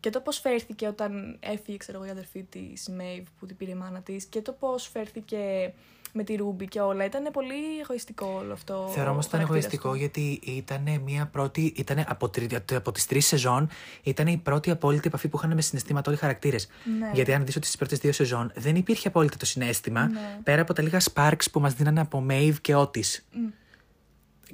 Και 0.00 0.10
το 0.10 0.20
πώς 0.20 0.38
φέρθηκε 0.38 0.86
όταν 0.86 1.36
έφυγε, 1.40 1.76
ξέρω 1.76 1.98
εγώ, 1.98 2.06
η 2.06 2.10
αδερφή 2.10 2.42
της 2.42 2.88
Μέιβ 2.88 3.24
που 3.38 3.46
την 3.46 3.56
πήρε 3.56 3.70
η 3.70 3.74
μάνα 3.74 4.00
της, 4.00 4.24
και 4.24 4.40
το 4.42 4.52
πώς 4.52 4.88
φέρθηκε 4.92 5.72
με 6.12 6.22
τη 6.24 6.34
Ρούμπι 6.36 6.66
και 6.68 6.80
όλα. 6.80 7.04
Ήταν 7.04 7.28
πολύ 7.32 7.78
εγωιστικό 7.82 8.34
όλο 8.42 8.52
αυτό. 8.52 8.88
Θεωρώ 8.94 9.08
ο 9.08 9.12
όμως 9.12 9.26
ήταν 9.26 9.40
χαρακτήρας 9.40 9.64
εγωιστικό 9.64 9.90
του. 9.90 9.96
γιατί 9.96 10.40
ήταν 10.56 11.00
μια 11.04 11.26
πρώτη. 11.32 11.72
Ήτανε 11.76 12.04
από, 12.08 12.28
τρι- 12.28 12.72
από 12.74 12.92
τις 12.92 13.06
τρεις 13.06 13.26
σεζόν, 13.26 13.68
ήταν 14.02 14.26
η 14.26 14.36
πρώτη 14.36 14.70
απόλυτη 14.70 15.06
επαφή 15.08 15.28
που 15.28 15.36
είχαν 15.36 15.54
με 15.54 15.60
συναισθήματα 15.62 16.08
όλοι 16.08 16.16
οι 16.16 16.20
χαρακτήρες. 16.20 16.68
Ναι. 16.98 17.10
Γιατί 17.14 17.32
αν 17.34 17.44
δεις 17.44 17.56
ότι 17.56 17.64
στις 17.66 17.78
πρώτες 17.78 17.98
δύο 17.98 18.12
σεζόν 18.12 18.52
δεν 18.54 18.76
υπήρχε 18.76 19.08
απόλυτα 19.08 19.36
το 19.36 19.46
συνέστημα, 19.46 20.06
Ναι. 20.08 20.38
πέρα 20.42 20.62
από 20.62 20.72
τα 20.72 20.82
λίγα 20.82 21.00
sparks 21.12 21.50
που 21.52 21.60
μας 21.60 21.74
δίνανε 21.74 22.00
από 22.00 22.26
Maeve 22.30 22.54
και 22.60 22.74
Otis. 22.76 23.22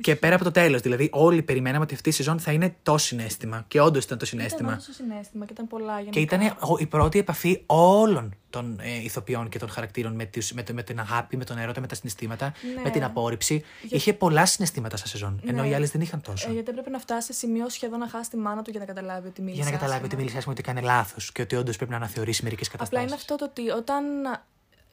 Και 0.01 0.17
πέρα 0.17 0.35
από 0.35 0.45
το 0.45 0.51
τέλος. 0.51 0.81
Δηλαδή, 0.81 1.09
όλοι 1.13 1.43
περιμέναμε 1.43 1.85
ότι 1.85 1.95
αυτή 1.95 2.09
η 2.09 2.13
σεζόν 2.13 2.39
θα 2.39 2.53
είναι 2.53 2.75
το 2.83 2.99
συνέστημα. 2.99 3.65
Και 3.69 3.81
όντως 3.81 4.05
ήταν 4.05 4.19
το 4.19 4.27
συνέστημα. 4.27 4.61
Ήταν 4.61 4.73
όντως 4.73 4.87
το 4.87 4.93
συνέστημα 4.93 5.45
και 5.45 5.53
ήταν 5.53 5.67
πολλά 5.69 5.93
γενικά. 5.93 6.11
Και 6.11 6.21
ήταν 6.21 6.41
ο- 6.61 6.77
η 6.79 6.87
πρώτη 6.87 7.19
επαφή 7.19 7.63
όλων 7.67 8.35
των 8.51 8.79
ε, 8.83 9.03
ηθοποιών 9.03 9.49
και 9.49 9.59
των 9.59 9.69
χαρακτήρων 9.69 10.15
με, 10.15 10.25
τους, 10.25 10.53
με, 10.53 10.63
το- 10.63 10.75
με 10.75 10.83
την 10.83 11.01
αγάπη, 11.01 11.37
με 11.37 11.45
τον 11.45 11.59
έρωτα, 11.59 11.81
με 11.81 11.87
τα 11.87 11.95
συναισθήματα, 11.95 12.53
Ναι. 12.77 12.83
με 12.83 12.91
την 12.91 13.05
απόρριψη. 13.05 13.55
Για- 13.83 13.97
Είχε 13.97 14.13
πολλά 14.13 14.47
συναισθήματα 14.47 14.97
στα 14.97 15.07
σεζόν. 15.07 15.41
Ενώ 15.47 15.63
Ναι. 15.63 15.69
οι 15.69 15.75
άλλες 15.75 15.91
δεν 15.91 16.01
είχαν 16.01 16.21
τόσο. 16.21 16.49
Ε, 16.49 16.53
γιατί 16.53 16.71
έπρεπε 16.71 16.91
να 16.91 16.99
φτάσει 16.99 17.27
σε 17.27 17.33
σημείο 17.33 17.69
σχεδόν 17.69 17.99
να 17.99 18.09
χάσει 18.09 18.31
τη 18.31 18.37
μάνα 18.37 18.63
του 18.63 18.71
για 18.71 18.81
να 18.81 18.87
καταλάβει 18.87 19.29
ότι 19.29 19.41
μίλησε. 19.43 19.63
για 19.63 19.71
να 19.71 19.77
καταλάβει 19.77 19.97
ότι 19.97 20.05
άσχημα. 20.07 20.21
μίλησε 20.21 20.37
άσχημα, 20.37 20.55
ότι 20.59 20.63
κάνει 20.63 20.81
λάθος 20.81 21.33
και 21.33 21.43
ότι 21.43 21.57
όντως 21.57 21.77
πρέπει 21.77 21.91
να 21.91 21.97
αναθεωρήσει 21.97 22.43
μερικές 22.43 22.67
Απλά 22.67 22.79
καταστάσεις. 22.79 23.07
είναι 23.11 23.21
αυτό 23.21 23.37
το 23.37 23.45
ότι 23.45 23.71
όταν. 23.71 24.05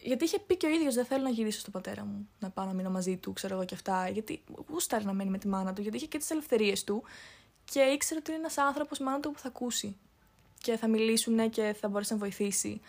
Γιατί 0.02 0.24
είχε 0.24 0.40
πει 0.40 0.58
και 0.58 0.66
ο 0.66 0.70
ίδιος: 0.70 0.96
Δεν 0.96 1.06
θέλω 1.06 1.24
να 1.24 1.30
γυρίσω 1.30 1.60
στον 1.60 1.72
πατέρα 1.72 2.06
μου, 2.06 2.30
να 2.40 2.50
πάω 2.50 2.66
να 2.66 2.74
μείνω 2.74 2.90
μαζί 2.90 3.18
του, 3.18 3.34
ξέρω 3.34 3.56
εγώ 3.56 3.66
και 3.66 3.76
αυτά. 3.76 4.10
Γιατί 4.10 4.44
γούσταρε 4.70 5.04
να 5.04 5.14
μένει 5.14 5.30
με 5.30 5.38
τη 5.38 5.48
μάνα 5.48 5.74
του, 5.74 5.82
γιατί 5.82 5.98
είχε 5.98 6.06
και 6.06 6.18
τις 6.18 6.30
ελευθερίες 6.30 6.84
του 6.84 7.04
και 7.64 7.80
ήξερε 7.80 8.20
ότι 8.20 8.32
είναι 8.32 8.40
ένας 8.40 8.58
άνθρωπος 8.58 9.00
η 9.00 9.04
μάνα 9.04 9.20
του 9.20 9.32
που 9.32 9.40
θα 9.40 9.48
ακούσει 9.48 9.96
και 10.58 10.78
θα 10.78 10.88
μιλήσουν 10.88 11.50
και 11.50 11.76
θα 11.80 11.88
μπορέσει 11.88 12.14
να 12.14 12.20
βοηθήσει. 12.20 12.82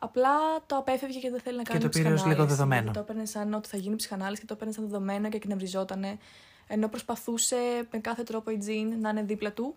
Απλά 0.00 0.30
το 0.66 0.76
απέφευγε 0.76 1.18
και 1.18 1.30
δεν 1.30 1.40
θέλει 1.40 1.56
να 1.56 1.62
κάνει 1.62 1.80
το 1.80 1.88
πήρε 1.88 2.12
ως 2.12 2.12
λίγο 2.12 2.24
ψυχανάλυση. 2.24 2.56
δεδομένο. 2.56 2.90
Το 2.90 3.00
έπαιρνε 3.00 3.24
σαν 3.24 3.54
ότι 3.54 3.68
θα 3.68 3.76
γίνει 3.76 3.96
ψυχανάλυση 3.96 4.40
και 4.40 4.46
το 4.46 4.54
έπαιρνε 4.54 4.72
σαν 4.72 4.84
δεδομένο 4.84 5.28
και 5.28 5.36
εκνευριζότανε. 5.36 6.18
Ενώ 6.66 6.88
προσπαθούσε 6.88 7.56
με 7.90 7.98
κάθε 7.98 8.22
τρόπο 8.22 8.50
η 8.50 8.56
Τζιν 8.58 9.00
να 9.00 9.08
είναι 9.08 9.22
δίπλα 9.22 9.52
του 9.52 9.76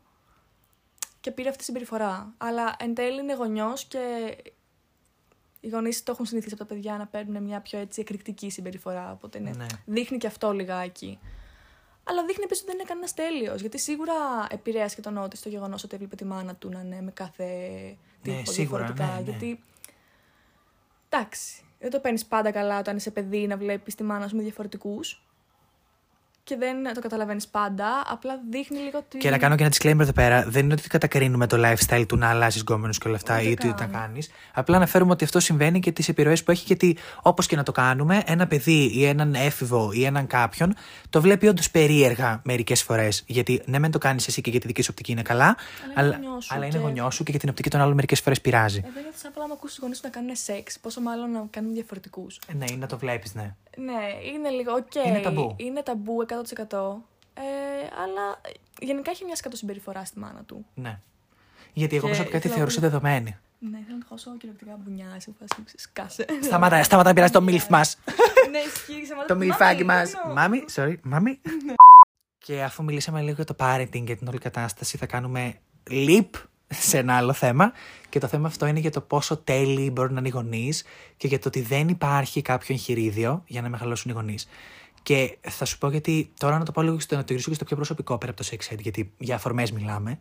και 1.19 1.31
πήρε 1.31 1.48
αυτή 1.48 1.60
τη 1.60 1.65
συμπεριφορά. 1.65 2.33
Αλλά 2.38 2.75
εν 2.79 2.93
τέλει 2.93 3.19
είναι 3.19 3.33
γονιός 3.33 3.86
και 3.86 4.36
οι 5.62 5.70
γονείς 5.70 6.03
το 6.03 6.12
έχουν 6.12 6.25
συνηθίσει 6.25 6.53
από 6.53 6.63
τα 6.65 6.74
παιδιά 6.74 6.98
να 6.98 7.06
παίρνουν 7.08 7.44
μια 7.44 7.60
πιο 7.60 7.80
έτσι 7.80 8.01
εκρηκτική 8.01 8.50
συμπεριφορά. 8.50 9.12
Οπότε 9.12 9.38
είναι, 9.38 9.51
Ναι. 9.58 9.65
δείχνει 9.86 10.18
και 10.18 10.27
αυτό 10.27 10.51
λιγάκι. 10.51 11.20
Αλλά 12.03 12.25
δείχνει 12.25 12.44
επίσης 12.44 12.62
ότι 12.63 12.72
δεν 12.72 12.80
είναι 12.80 12.88
κανένας 12.89 13.13
τέλειος. 13.13 13.62
Γιατί 13.62 13.80
σίγουρα 13.80 14.13
επηρέασε 14.50 14.96
και 14.96 15.01
τον 15.01 15.18
Ότη 15.18 15.38
στο 15.38 15.50
γεγονός 15.50 15.84
ότι 15.84 15.96
έβλεπε 15.96 16.15
τη 16.15 16.25
μάνα 16.25 16.56
του 16.56 16.70
να 16.70 16.80
είναι 16.80 17.01
με 17.01 17.12
κάθε 17.12 17.46
τύπο 18.22 18.36
Ναι, 18.38 18.46
σίγουρα, 18.46 18.77
διαφορετικά. 18.86 19.06
ναι, 19.06 19.22
ναι. 19.22 19.30
Γιατί. 19.30 19.63
Εντάξει. 21.10 21.63
Δεν 21.80 21.89
το 21.89 22.00
παίρνεις 22.00 22.25
πάντα 22.25 22.51
καλά 22.51 22.80
όταν 22.80 22.96
είσαι 22.96 23.12
παιδί 23.12 23.48
να 23.48 23.58
βλέπεις 23.58 23.96
τη 23.96 24.03
μάνα 24.03 24.27
σου 24.27 24.36
με 24.36 24.41
διαφορετικούς. 24.44 25.24
Και 26.43 26.55
δεν 26.57 26.93
το 26.93 27.01
καταλαβαίνεις 27.01 27.48
πάντα. 27.48 27.86
Απλά 28.12 28.39
δείχνει 28.50 28.77
λίγο 28.79 28.98
ότι. 28.98 29.17
Και 29.17 29.29
να 29.29 29.38
κάνω 29.38 29.55
και 29.55 29.63
ένα 29.63 29.71
disclaimer 29.77 30.00
εδώ 30.00 30.12
πέρα. 30.13 30.43
Δεν 30.48 30.63
είναι 30.63 30.74
ότι 30.74 30.88
κατακρίνουμε 30.88 31.48
το 31.48 31.57
lifestyle 31.65 32.05
του 32.07 32.17
να 32.17 32.29
αλλάζεις 32.29 32.62
γκόμενους 32.62 32.98
και 32.98 33.07
όλα 33.07 33.15
αυτά 33.17 33.36
Ούτε 33.36 33.48
ή 33.48 33.51
ότι 33.51 33.67
καν. 33.67 33.75
τα 33.75 33.86
κάνεις. 33.86 34.29
Απλά 34.53 34.75
αναφέρουμε 34.75 35.12
ότι 35.12 35.24
αυτό 35.24 35.39
συμβαίνει 35.39 35.79
και 35.79 35.91
τις 35.91 36.10
επιρροές 36.10 36.43
που 36.43 36.51
έχει. 36.51 36.63
Γιατί 36.67 36.98
όπως 37.21 37.48
και 37.48 37.55
να 37.55 37.63
το 37.63 37.71
κάνουμε, 37.71 38.21
ένα 38.25 38.48
παιδί 38.48 38.91
ή 38.93 39.05
έναν 39.05 39.33
έφηβο 39.33 39.91
ή 39.93 40.03
έναν 40.05 40.27
κάποιον 40.27 40.74
το 41.10 41.21
βλέπει 41.21 41.48
όντως 41.48 41.71
περίεργα 41.71 42.41
μερικές 42.43 42.83
φορές. 42.83 43.24
Γιατί 43.27 43.62
ναι, 43.65 43.79
μεν 43.79 43.91
το 43.91 43.98
κάνεις 43.98 44.27
εσύ 44.27 44.41
και 44.41 44.50
για 44.50 44.60
τη 44.60 44.67
δική 44.67 44.81
σου 44.81 44.88
οπτική 44.91 45.12
είναι 45.12 45.21
καλά, 45.21 45.55
Αλλά 45.95 46.07
είναι 46.07 46.25
γονιός 46.25 46.45
σου 46.45 46.53
αλλά 46.55 46.65
είναι 46.65 46.74
και- 46.77 46.81
γονιός 46.81 47.15
σου 47.15 47.24
και 47.24 47.31
για 47.31 47.39
την 47.39 47.50
οπτική 47.50 47.69
των 47.69 47.81
άλλων 47.81 47.93
μερικές 47.93 48.19
φορές 48.19 48.41
πειράζει. 48.41 48.77
Εδώ 48.86 49.00
νιώθω 49.01 49.17
σαν 49.17 49.31
να 49.48 49.53
ακούσεις 49.53 49.75
τους 49.75 49.81
γονείς 49.81 49.95
να 50.03 50.10
κάνουν 50.10 50.36
σεξ. 50.36 50.79
Πόσο 50.79 51.01
μάλλον 51.01 51.31
να 51.31 51.45
κάνουν 51.50 51.74
διαφορετικούς. 51.74 52.39
Ε, 52.48 52.53
ναι, 52.53 52.65
ή 52.71 52.75
να 52.75 52.88
το 52.88 52.98
βλέπεις, 52.98 53.33
ναι. 53.33 53.55
Ναι, 53.77 54.29
είναι 54.33 54.49
λίγο 54.49 54.73
οκ. 54.73 54.95
Είναι 54.95 55.19
ταμπού. 55.19 55.53
Είναι 55.57 55.83
ταμπού 55.83 56.25
100%. 56.27 56.31
Ε, 57.33 57.41
αλλά 58.03 58.41
γενικά 58.79 59.11
έχει 59.11 59.25
μια 59.25 59.35
σκατό 59.35 59.55
συμπεριφορά 59.55 60.05
στη 60.05 60.19
μάνα 60.19 60.43
του. 60.43 60.65
ναι. 60.73 60.99
Γιατί 61.73 61.95
εγώ 61.95 62.05
Και 62.05 62.11
προσωπικά 62.11 62.39
τη 62.39 62.47
ήθελα 62.47 62.55
θεωρούσα 62.55 62.79
πολύ- 62.79 62.91
δεδομένη. 62.91 63.37
Ναι, 63.59 63.79
θέλω 63.85 63.97
να 63.97 64.05
χώσω 64.09 64.31
κυριολεκτικά 64.37 64.75
μπουνιά 64.83 65.19
σε 65.19 65.33
φάση 65.39 65.77
σκάσε. 65.77 66.25
Σταματά, 66.41 66.83
σταματά 66.89 67.07
να 67.09 67.15
πειράζει 67.15 67.31
το 67.31 67.45
milf 67.47 67.67
μας. 67.69 67.97
ναι, 68.51 68.57
ισχύει. 68.57 69.05
σε 69.05 69.13
το 69.13 69.17
μάνα- 69.19 69.35
μιλφάκι 69.35 69.83
μας. 69.83 70.11
Μάμι, 70.13 70.29
no. 70.31 70.33
Μάμι, 70.35 70.63
sorry, 70.75 70.95
μάμι. 71.03 71.41
Και 72.37 72.63
αφού 72.63 72.83
μιλήσαμε 72.83 73.21
λίγο 73.21 73.35
για 73.35 73.45
το 73.45 73.55
parenting 73.59 74.03
και 74.05 74.15
την 74.15 74.27
όλη 74.27 74.37
κατάσταση, 74.37 74.97
θα 74.97 75.05
κάνουμε 75.05 75.55
leap 75.89 76.29
σε 76.71 76.97
ένα 76.97 77.17
άλλο 77.17 77.33
θέμα. 77.33 77.71
Και 78.09 78.19
το 78.19 78.27
θέμα 78.27 78.47
αυτό 78.47 78.65
είναι 78.65 78.79
για 78.79 78.91
το 78.91 79.01
πόσο 79.01 79.37
τέλειοι 79.37 79.89
μπορούν 79.93 80.13
να 80.13 80.19
είναι 80.19 80.27
οι 80.27 80.31
γονείς 80.31 80.83
και 81.17 81.27
για 81.27 81.39
το 81.39 81.47
ότι 81.47 81.61
δεν 81.61 81.87
υπάρχει 81.87 82.41
κάποιο 82.41 82.73
εγχειρίδιο 82.73 83.43
για 83.45 83.61
να 83.61 83.69
μεγαλώσουν 83.69 84.11
οι 84.11 84.13
γονείς. 84.13 84.47
Και 85.03 85.38
θα 85.41 85.65
σου 85.65 85.77
πω 85.77 85.89
γιατί 85.89 86.31
τώρα 86.39 86.58
να 86.58 86.65
το 86.65 86.72
πω 86.72 86.81
λίγο 86.81 87.00
στο, 87.00 87.15
να 87.15 87.22
το 87.24 87.27
γυρίσω 87.29 87.50
και 87.50 87.55
στο 87.55 87.65
πιο 87.65 87.75
προσωπικό 87.75 88.17
πέρα 88.17 88.31
από 88.31 88.43
το 88.43 88.50
sex 88.51 88.74
ed, 88.74 88.79
γιατί 88.79 89.13
για 89.17 89.36
αφορμές 89.36 89.72
μιλάμε. 89.72 90.20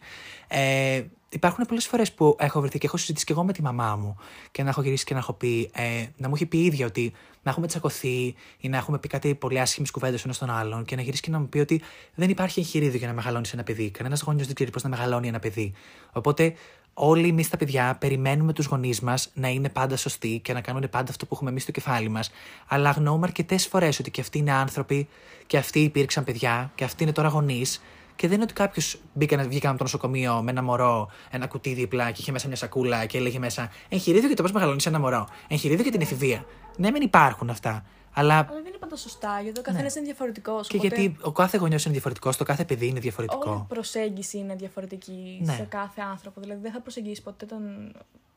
Ε, 0.49 1.03
υπάρχουν 1.29 1.67
πολλές 1.67 1.87
φορές 1.87 2.13
που 2.13 2.37
έχω 2.39 2.61
βρεθεί 2.61 2.79
και 2.79 2.87
έχω 2.87 2.97
συζητήσει 2.97 3.25
και 3.25 3.33
εγώ 3.33 3.45
με 3.45 3.53
τη 3.53 3.63
μαμά 3.63 3.97
μου 3.97 4.17
και 4.51 4.63
να 4.63 4.69
έχω 4.69 4.83
γυρίσει 4.83 5.05
και 5.05 5.13
να 5.13 5.19
έχω 5.19 5.33
πει, 5.33 5.71
ε, 5.75 6.07
να 6.17 6.29
μου 6.29 6.35
έχει 6.35 6.47
πει 6.47 6.59
η 6.59 6.65
ίδια 6.65 6.87
ότι 6.87 7.13
να 7.43 7.51
έχουμε 7.51 7.67
τσακωθεί 7.67 8.35
ή 8.59 8.69
να 8.69 8.77
έχουμε 8.77 8.99
πει 8.99 9.09
κάτι 9.09 9.35
πολύ 9.35 9.61
άσχημες 9.61 9.91
κουβέντες 9.91 10.21
ο 10.21 10.23
ένας 10.25 10.39
τον 10.39 10.51
άλλον 10.51 10.85
και 10.85 10.97
να 10.97 11.03
γυρίσει 11.03 11.23
και 11.23 11.31
να 11.31 11.39
μου 11.39 11.49
πει 11.49 11.59
ότι 11.59 11.83
δεν 12.15 12.31
υπάρχει 12.31 12.61
εγχειρίδιο 12.61 12.99
για 12.99 13.09
να 13.09 13.15
μεγαλώνεις 13.15 13.53
ένα 13.53 13.63
παιδί. 13.63 13.91
Κανένας 13.91 14.23
γονιός 14.23 14.47
δεν 14.47 14.55
ξέρει 14.55 14.71
πώς 14.71 14.83
να 14.83 14.89
μεγαλώνει 14.89 15.29
ένα 15.29 15.39
παιδί. 15.39 15.73
Οπότε 16.13 16.55
όλοι 16.95 17.29
εμείς 17.29 17.49
τα 17.49 17.57
παιδιά 17.57 17.97
περιμένουμε 18.01 18.53
τους 18.53 18.67
γονείς 18.67 19.01
μας 19.01 19.31
να 19.35 19.49
είναι 19.49 19.69
πάντα 19.69 19.97
σωστοί 19.97 20.41
και 20.45 20.53
να 20.53 20.61
κάνουν 20.61 20.89
πάντα 20.91 21.11
αυτό 21.11 21.27
που 21.27 21.35
έχουμε 21.35 21.51
εμείς 21.51 21.63
στο 21.63 21.73
κεφάλι 21.73 22.09
μας. 22.09 22.31
Αλλά 22.67 22.89
αγνοούμε 22.89 23.27
αρκετές 23.27 23.67
φορές 23.67 23.99
ότι 23.99 24.11
και 24.11 24.21
αυτοί 24.21 24.39
είναι 24.39 24.53
άνθρωποι 24.53 25.09
και 25.47 25.57
αυτοί 25.57 25.81
υπήρξαν 25.81 26.25
παιδιά 26.25 26.73
και 26.75 26.85
αυτοί 26.85 27.03
είναι 27.03 27.13
τώρα 27.13 27.29
γονείς. 27.29 27.83
Και 28.17 28.27
δεν 28.27 28.35
είναι 28.35 28.45
ότι 28.45 28.53
κάποιος 28.53 28.97
βγήκε 29.15 29.67
από 29.67 29.77
το 29.77 29.83
νοσοκομείο 29.83 30.43
με 30.43 30.51
ένα 30.51 30.63
μωρό, 30.63 31.11
ένα 31.31 31.47
κουτί 31.47 31.75
δίπλα 31.75 32.11
και 32.11 32.21
είχε 32.21 32.33
μέσα 32.33 32.47
μια 32.47 32.57
σακούλα 32.57 33.07
και 33.07 33.19
έλεγε 33.19 33.39
μέσα 33.39 33.71
Εγχειρίδιο 33.89 34.27
για 34.27 34.37
το 34.37 34.43
πώς 34.43 34.53
μεγαλώνεις 34.53 34.87
ένα 34.87 34.99
μωρό. 34.99 35.29
Εγχειρίδιο 35.49 35.83
για 35.83 35.93
την 35.93 36.01
εφηβεία. 36.01 36.45
Ναι, 36.77 36.91
δεν 36.91 37.03
υπάρχουν 37.03 37.51
αυτά. 37.51 37.85
Αλλά 38.21 38.35
Αλλά 38.39 38.47
δεν 38.53 38.67
είναι 38.67 38.77
πάντα 38.79 38.97
σωστά, 38.97 39.41
γιατί 39.41 39.59
ο 39.59 39.63
καθένας 39.63 39.95
είναι 39.95 40.05
διαφορετικός. 40.05 40.71
Ναι. 40.73 40.79
και 40.79 40.87
γιατί 40.87 41.17
ο 41.23 41.33
κάθε 41.33 41.59
γονιός 41.59 41.83
είναι 41.85 41.93
διαφορετικός, 41.93 42.37
το 42.37 42.45
κάθε 42.45 42.65
παιδί 42.65 42.87
είναι 42.87 43.01
διαφορετικό. 43.01 43.51
Όλη 43.51 43.59
η 43.61 43.65
προσέγγιση 43.69 44.39
είναι 44.39 44.55
διαφορετική 44.55 45.41
Ναι. 45.45 45.53
σε 45.55 45.63
κάθε 45.63 46.01
άνθρωπο. 46.01 46.41
Δηλαδή 46.41 46.61
δεν 46.61 46.73
θα 46.73 46.81
προσεγγίσεις 46.81 47.23
ποτέ 47.23 47.47
τον, 47.47 47.93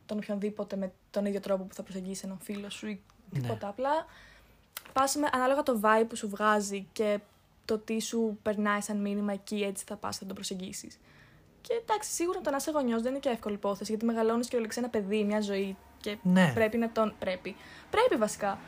τον 0.05 0.17
οποιονδήποτε 0.17 0.75
με 0.75 0.91
τον 1.11 1.25
ίδιο 1.25 1.39
τρόπο 1.39 1.63
που 1.63 1.73
θα 1.73 1.83
προσεγγίσεις 1.83 2.23
έναν 2.23 2.37
φίλο 2.41 2.69
σου 2.69 2.87
ή 2.87 3.01
Ναι. 3.29 3.39
τίποτα. 3.39 3.67
Απλά 3.67 3.89
πας 4.93 5.15
με 5.15 5.27
ανάλογα 5.31 5.63
το 5.63 5.79
vibe 5.83 6.05
που 6.09 6.15
σου 6.15 6.29
βγάζει 6.29 6.87
και 6.93 7.19
το 7.65 7.77
τι 7.77 8.01
σου 8.01 8.37
περνάει 8.41 8.81
σαν 8.81 8.97
μήνυμα 9.01 9.33
εκεί, 9.33 9.55
έτσι 9.55 9.83
θα 9.87 9.95
πας, 9.95 10.17
θα 10.17 10.25
τον 10.25 10.35
προσεγγίσεις. 10.35 10.99
Και 11.61 11.73
εντάξει, 11.83 12.11
σίγουρα 12.11 12.41
το 12.41 12.49
να 12.49 12.55
είσαι 12.55 12.71
γονιός 12.71 13.01
δεν 13.01 13.11
είναι 13.11 13.19
και 13.19 13.29
εύκολη 13.29 13.55
υπόθεση, 13.55 13.91
γιατί 13.91 14.05
μεγαλώνεις 14.05 14.47
και 14.47 14.55
ολεξέ 14.57 14.79
ένα 14.79 14.89
παιδί, 14.89 15.23
μια 15.23 15.41
ζωή. 15.41 15.75
Και 16.01 16.17
Ναι. 16.21 16.51
πρέπει 16.53 16.77
να 16.77 16.91
τον. 16.91 17.13
Πρέπει. 17.19 17.55
Πρέπει 17.89 18.15
βασικά 18.15 18.59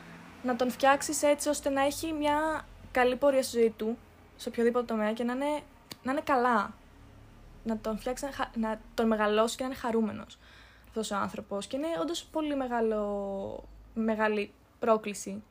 να 0.46 0.56
τον 0.56 0.70
φτιάξεις 0.70 1.22
έτσι 1.22 1.48
ώστε 1.48 1.68
να 1.70 1.82
έχει 1.84 2.12
μια 2.12 2.66
καλή 2.92 3.16
πορεία 3.16 3.42
στη 3.42 3.58
ζωή 3.58 3.70
του, 3.70 3.98
σε 4.36 4.48
οποιοδήποτε 4.48 4.84
τομέα 4.84 5.12
και 5.12 5.24
να 5.24 5.32
είναι, 5.32 5.60
να 6.02 6.12
είναι 6.12 6.20
καλά. 6.20 6.74
Να 7.64 7.78
τον 7.78 7.98
φτιάξει, 7.98 8.24
να, 8.24 8.32
χα- 8.32 8.56
να 8.56 8.80
τον 8.94 9.06
μεγαλώσει 9.06 9.56
και 9.56 9.62
να 9.62 9.68
είναι 9.68 9.78
χαρούμενος 9.78 10.38
αυτός 10.86 11.10
ο 11.10 11.16
άνθρωπος. 11.22 11.66
Και 11.66 11.76
είναι 11.76 11.86
όντως 12.00 12.24
πολύ 12.24 12.56
μεγάλο, 12.56 13.64
μεγάλη 13.94 14.52
πρόκληση. 14.78 15.42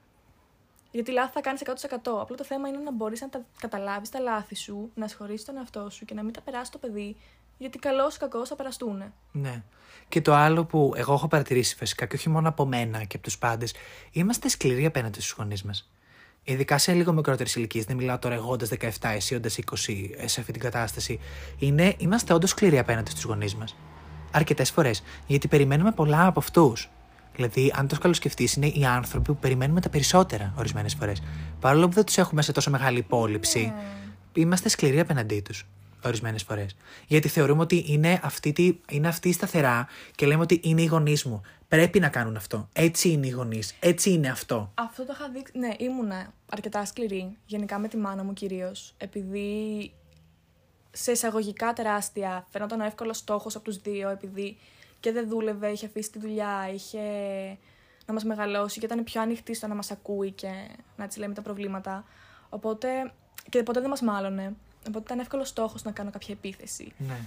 Γιατί 0.92 1.12
λάθη 1.12 1.32
θα 1.32 1.42
κάνεις 1.42 1.62
100%. 1.62 2.22
Απλά 2.22 2.36
το 2.36 2.44
θέμα 2.44 2.68
είναι 2.68 2.78
να 2.78 2.92
μπορείς 2.92 3.22
να 3.22 3.30
τα 3.30 3.46
καταλάβεις 3.60 4.10
τα 4.10 4.20
λάθη 4.20 4.56
σου, 4.56 4.92
να 4.96 5.08
συγχωρήσει 5.08 5.46
τον 5.46 5.58
εαυτό 5.58 5.90
σου 5.90 6.06
και 6.06 6.14
να 6.14 6.24
μην 6.24 6.34
τα 6.34 6.42
περάσεις 6.42 6.70
το 6.70 6.78
παιδί. 6.78 7.16
Γιατί 7.58 7.80
καλό 7.80 8.08
ή 8.14 8.18
κακό 8.20 8.46
θα 8.46 8.56
περαστούν. 8.56 9.04
Ναι. 9.32 9.64
Και 10.08 10.22
το 10.22 10.34
άλλο 10.34 10.66
που 10.66 10.94
εγώ 10.96 11.14
έχω 11.14 11.28
παρατηρήσει 11.28 11.76
φυσικά 11.76 12.06
και 12.06 12.16
όχι 12.16 12.30
μόνο 12.30 12.50
από 12.50 12.66
μένα 12.66 13.04
και 13.04 13.16
από 13.16 13.26
τους 13.26 13.38
πάντες, 13.38 13.74
είμαστε 14.12 14.48
σκληροί 14.48 14.86
απέναντι 14.86 15.22
στους 15.22 15.36
γονείς 15.38 15.64
μας. 15.64 15.90
Ειδικά 16.44 16.78
σε 16.78 16.94
λίγο 16.94 17.14
μικρότερες 17.14 17.56
ηλικίες, 17.56 17.86
δεν 17.86 17.96
μιλάω 17.96 18.20
τώρα 18.20 18.36
εγώ 18.36 18.52
όντας 18.52 18.70
17, 18.70 18.90
εσύ 19.02 19.36
όντας 19.36 19.58
20 19.58 20.12
ε, 20.18 20.28
σε 20.28 20.40
αυτή 20.40 20.52
την 20.52 20.62
κατάσταση. 20.62 21.20
Είναι, 21.60 21.96
είμαστε 21.98 22.34
όντως 22.34 22.50
σκληροί 22.50 22.80
απέναντι 22.80 23.10
στους 23.12 23.24
γονείς 23.24 23.56
μας. 23.56 23.76
Αρκετές 24.32 24.72
φορές. 24.72 25.04
Γιατί 25.28 25.48
περιμένουμε 25.48 25.92
πολλά 25.92 26.26
από 26.26 26.40
αυτούς. 26.40 26.90
Δηλαδή, 27.36 27.74
αν 27.76 27.88
το 27.88 28.14
σκεφτεί, 28.14 28.50
είναι 28.56 28.68
οι 28.68 28.86
άνθρωποι 28.86 29.32
που 29.32 29.38
περιμένουμε 29.38 29.82
τα 29.82 29.90
περισσότερα 29.90 30.54
ορισμένες 30.58 30.94
φορές. 30.94 31.22
Παρόλο 31.60 31.88
που 31.88 31.94
δεν 31.94 32.06
τους 32.06 32.18
έχουμε 32.18 32.42
σε 32.42 32.52
τόσο 32.52 32.70
μεγάλη 32.70 32.98
υπόλοιψη, 32.98 33.74
είμαστε 34.34 34.70
σκληροί 34.70 35.00
απέναντί 35.00 35.42
τους 35.42 35.66
ορισμένες 36.08 36.44
φορές. 36.44 36.76
Γιατί 37.08 37.28
θεωρούμε 37.28 37.62
ότι 37.62 37.86
είναι 37.88 38.20
αυτή, 38.24 38.54
τη, 38.54 38.78
είναι 38.90 39.08
αυτή 39.08 39.30
η 39.30 39.34
σταθερά 39.34 39.88
και 40.16 40.26
λέμε 40.26 40.42
ότι 40.42 40.60
είναι 40.64 40.82
οι 40.82 40.86
γονείς 40.86 41.24
μου. 41.24 41.42
Πρέπει 41.68 42.00
να 42.00 42.10
κάνουν 42.10 42.36
αυτό. 42.36 42.70
Έτσι 42.74 43.10
είναι 43.10 43.28
οι 43.28 43.30
γονείς. 43.30 43.76
Έτσι 43.80 44.12
είναι 44.12 44.30
αυτό. 44.30 44.72
Αυτό 44.74 45.06
το 45.06 45.14
είχα 45.16 45.30
δείξει. 45.30 45.58
Ναι, 45.58 45.74
ήμουνα 45.78 46.34
αρκετά 46.52 46.86
σκληρή. 46.86 47.38
Γενικά 47.46 47.80
με 47.80 47.88
τη 47.88 47.98
μάνα 47.98 48.24
μου 48.24 48.34
κυρίως. 48.34 48.94
Επειδή 48.98 49.92
σε 50.92 51.12
εισαγωγικά 51.12 51.74
τεράστια 51.74 52.48
φαινόταν 52.50 52.82
ο 52.82 52.86
εύκολος 52.86 53.18
στόχος 53.18 53.56
από 53.56 53.64
τους 53.66 53.78
δύο, 53.78 54.10
επειδή 54.10 54.58
και 55.00 55.12
δεν 55.12 55.28
δούλευε, 55.28 55.68
είχε 55.68 55.86
αφήσει 55.86 56.12
τη 56.12 56.20
δουλειά, 56.20 56.70
είχε 56.74 57.00
να 58.06 58.14
μας 58.14 58.24
μεγαλώσει 58.24 58.80
και 58.80 58.86
ήταν 58.86 59.04
πιο 59.04 59.22
ανοιχτή 59.22 59.54
στο 59.54 59.68
να 59.68 59.76
μας 59.76 59.92
ακούει 59.92 60.32
και 60.32 60.50
να 60.98 61.08
της 61.08 61.18
λέμε 61.18 61.34
τα 61.34 61.42
προβλήματα. 61.42 62.06
Οπότε. 62.50 62.88
και 63.50 63.64
ποτέ 63.64 63.80
δεν 63.80 63.90
μας 63.90 64.02
μάλωνε. 64.02 64.56
Οπότε 64.88 65.04
ήταν 65.04 65.20
εύκολος 65.20 65.48
στόχος 65.48 65.84
να 65.84 65.92
κάνω 65.92 66.10
κάποια 66.10 66.34
επίθεση. 66.34 66.94
Ναι. 66.98 67.18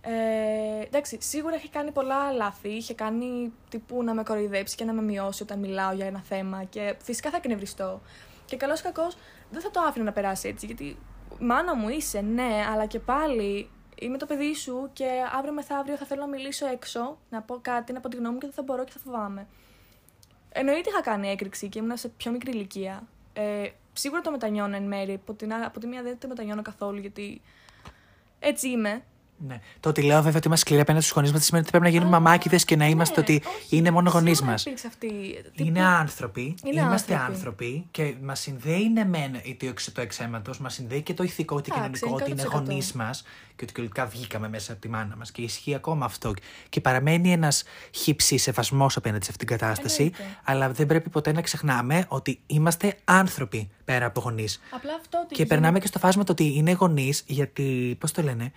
Ε, 0.00 0.84
εντάξει, 0.84 1.18
σίγουρα 1.20 1.54
έχει 1.54 1.68
κάνει 1.68 1.90
πολλά 1.90 2.32
λάθη. 2.32 2.68
Είχε 2.68 2.94
κάνει 2.94 3.52
τύπου 3.68 4.02
να 4.02 4.14
με 4.14 4.22
κοροϊδέψει 4.22 4.76
και 4.76 4.84
να 4.84 4.92
με 4.92 5.02
μειώσει 5.02 5.42
όταν 5.42 5.58
μιλάω 5.58 5.92
για 5.92 6.06
ένα 6.06 6.20
θέμα. 6.20 6.64
Και 6.64 6.96
φυσικά 7.02 7.30
θα 7.30 7.36
εκνευριστώ. 7.36 8.00
Και 8.44 8.56
καλός 8.56 8.80
ή 8.80 8.82
κακός 8.82 9.16
δεν 9.50 9.60
θα 9.60 9.70
το 9.70 9.80
άφηνα 9.80 10.04
να 10.04 10.12
περάσει 10.12 10.48
έτσι. 10.48 10.66
Γιατί 10.66 10.96
μάνα 11.40 11.74
μου 11.74 11.88
είσαι, 11.88 12.20
ναι, 12.20 12.64
αλλά 12.72 12.86
και 12.86 12.98
πάλι 12.98 13.70
είμαι 13.98 14.18
το 14.18 14.26
παιδί 14.26 14.54
σου 14.54 14.90
και 14.92 15.06
αύριο 15.36 15.52
μεθαύριο 15.52 15.96
θα 15.96 16.06
θέλω 16.06 16.20
να 16.20 16.26
μιλήσω 16.26 16.66
έξω, 16.66 17.18
να 17.30 17.42
πω 17.42 17.58
κάτι, 17.62 17.92
να 17.92 18.00
πω 18.00 18.08
τη 18.08 18.16
γνώμη 18.16 18.34
μου 18.34 18.40
και 18.40 18.46
δεν 18.46 18.54
θα 18.54 18.62
μπορώ 18.62 18.84
και 18.84 18.92
θα 18.92 18.98
φοβάμαι. 18.98 19.46
Εννοείται 20.48 20.90
είχα 20.90 21.00
κάνει 21.00 21.28
έκρηξη 21.28 21.68
και 21.68 21.78
ήμουν 21.78 21.96
σε 21.96 22.08
πιο 22.08 22.30
μικρή 22.30 22.50
ηλικία. 22.50 23.02
Ε, 23.32 23.68
σίγουρα 23.98 24.20
το 24.20 24.30
μετανιώνω 24.30 24.76
εν 24.76 24.82
μέρη. 24.82 25.12
Από, 25.12 25.34
την, 25.34 25.52
α- 25.52 25.66
από 25.66 25.80
τη 25.80 25.86
μία 25.86 26.02
δεν 26.02 26.18
το 26.18 26.28
μετανιώνω 26.28 26.62
καθόλου 26.62 26.98
γιατί 26.98 27.40
έτσι 28.38 28.68
είμαι. 28.68 29.02
Ναι. 29.46 29.60
Το 29.80 29.88
ότι 29.88 30.02
λέω 30.02 30.22
βέβαια 30.22 30.36
ότι 30.36 30.46
είμαστε 30.46 30.64
σκληροί 30.64 30.82
απέναντι 30.82 31.04
στους 31.04 31.16
γονείς 31.16 31.30
μας 31.32 31.38
δεν 31.40 31.46
σημαίνει 31.48 31.66
ότι 31.68 31.78
πρέπει 31.78 31.92
να 31.92 31.98
γίνουμε 31.98 32.18
μαμάκιδε 32.18 32.56
και 32.56 32.76
να 32.76 32.86
είμαστε 32.86 33.14
Ναι, 33.20 33.22
ότι 33.22 33.42
όχι, 33.62 33.76
είναι 33.76 33.90
μόνο 33.90 34.10
γονείς 34.10 34.36
σίγουρα 34.36 34.52
μας. 34.52 34.62
υπήρξε 34.64 34.86
αυτή. 34.86 35.06
Είναι 35.06 35.50
τύπου- 35.56 35.78
άνθρωποι, 35.82 36.54
Είναι 36.64 36.80
είμαστε 36.80 37.14
άνθρωποι. 37.14 37.34
άνθρωποι. 37.36 37.86
και 37.90 38.14
μας 38.22 38.40
συνδέει 38.40 38.88
ναι 38.92 39.04
μεν 39.04 39.32
το, 39.58 39.66
εξ- 39.66 39.92
το 39.92 40.00
εξαίματο, 40.00 40.52
μας 40.60 40.74
συνδέει 40.74 41.02
και 41.02 41.14
το 41.14 41.22
ηθικό, 41.22 41.60
το 41.60 41.74
Εντάξει, 41.76 42.00
κοινωνικό, 42.00 42.22
ότι 42.24 42.30
είναι 42.30 42.42
100%. 42.42 42.52
γονείς 42.52 42.92
μας 42.92 43.22
και 43.22 43.64
ότι 43.64 43.66
κυριολεκτικά 43.72 44.06
βγήκαμε 44.06 44.48
μέσα 44.48 44.72
από 44.72 44.80
τη 44.80 44.88
μάνα 44.88 45.16
μας 45.16 45.30
και 45.32 45.42
ισχύει 45.42 45.74
ακόμα 45.74 46.04
αυτό. 46.04 46.32
Και 46.68 46.80
παραμένει 46.80 47.32
ένας 47.32 47.64
χύψης 47.90 48.42
σεβασμός 48.42 48.96
απέναντι 48.96 49.24
σε 49.24 49.30
αυτήν 49.30 49.46
την 49.46 49.56
κατάσταση, 49.58 50.02
Εννοείται. 50.02 50.24
αλλά 50.44 50.70
δεν 50.70 50.86
πρέπει 50.86 51.08
ποτέ 51.10 51.32
να 51.32 51.40
ξεχνάμε 51.40 52.04
ότι 52.08 52.40
είμαστε 52.46 52.96
άνθρωποι 53.04 53.68
πέρα 53.84 54.06
από 54.06 54.20
γονείς. 54.20 54.60
Απλά 54.70 54.90
αυτό 55.00 55.18
ότι. 55.24 55.34
Και 55.34 55.46
περνάμε 55.46 55.78
και 55.78 55.86
στο 55.86 55.98
φάσμα 55.98 56.24
το 56.24 56.32
ότι 56.32 56.52
είναι 56.56 56.72
γονείς, 56.72 57.22
γιατί. 57.26 57.96
Πώς 58.00 58.12
το 58.12 58.22
λένε. 58.22 58.52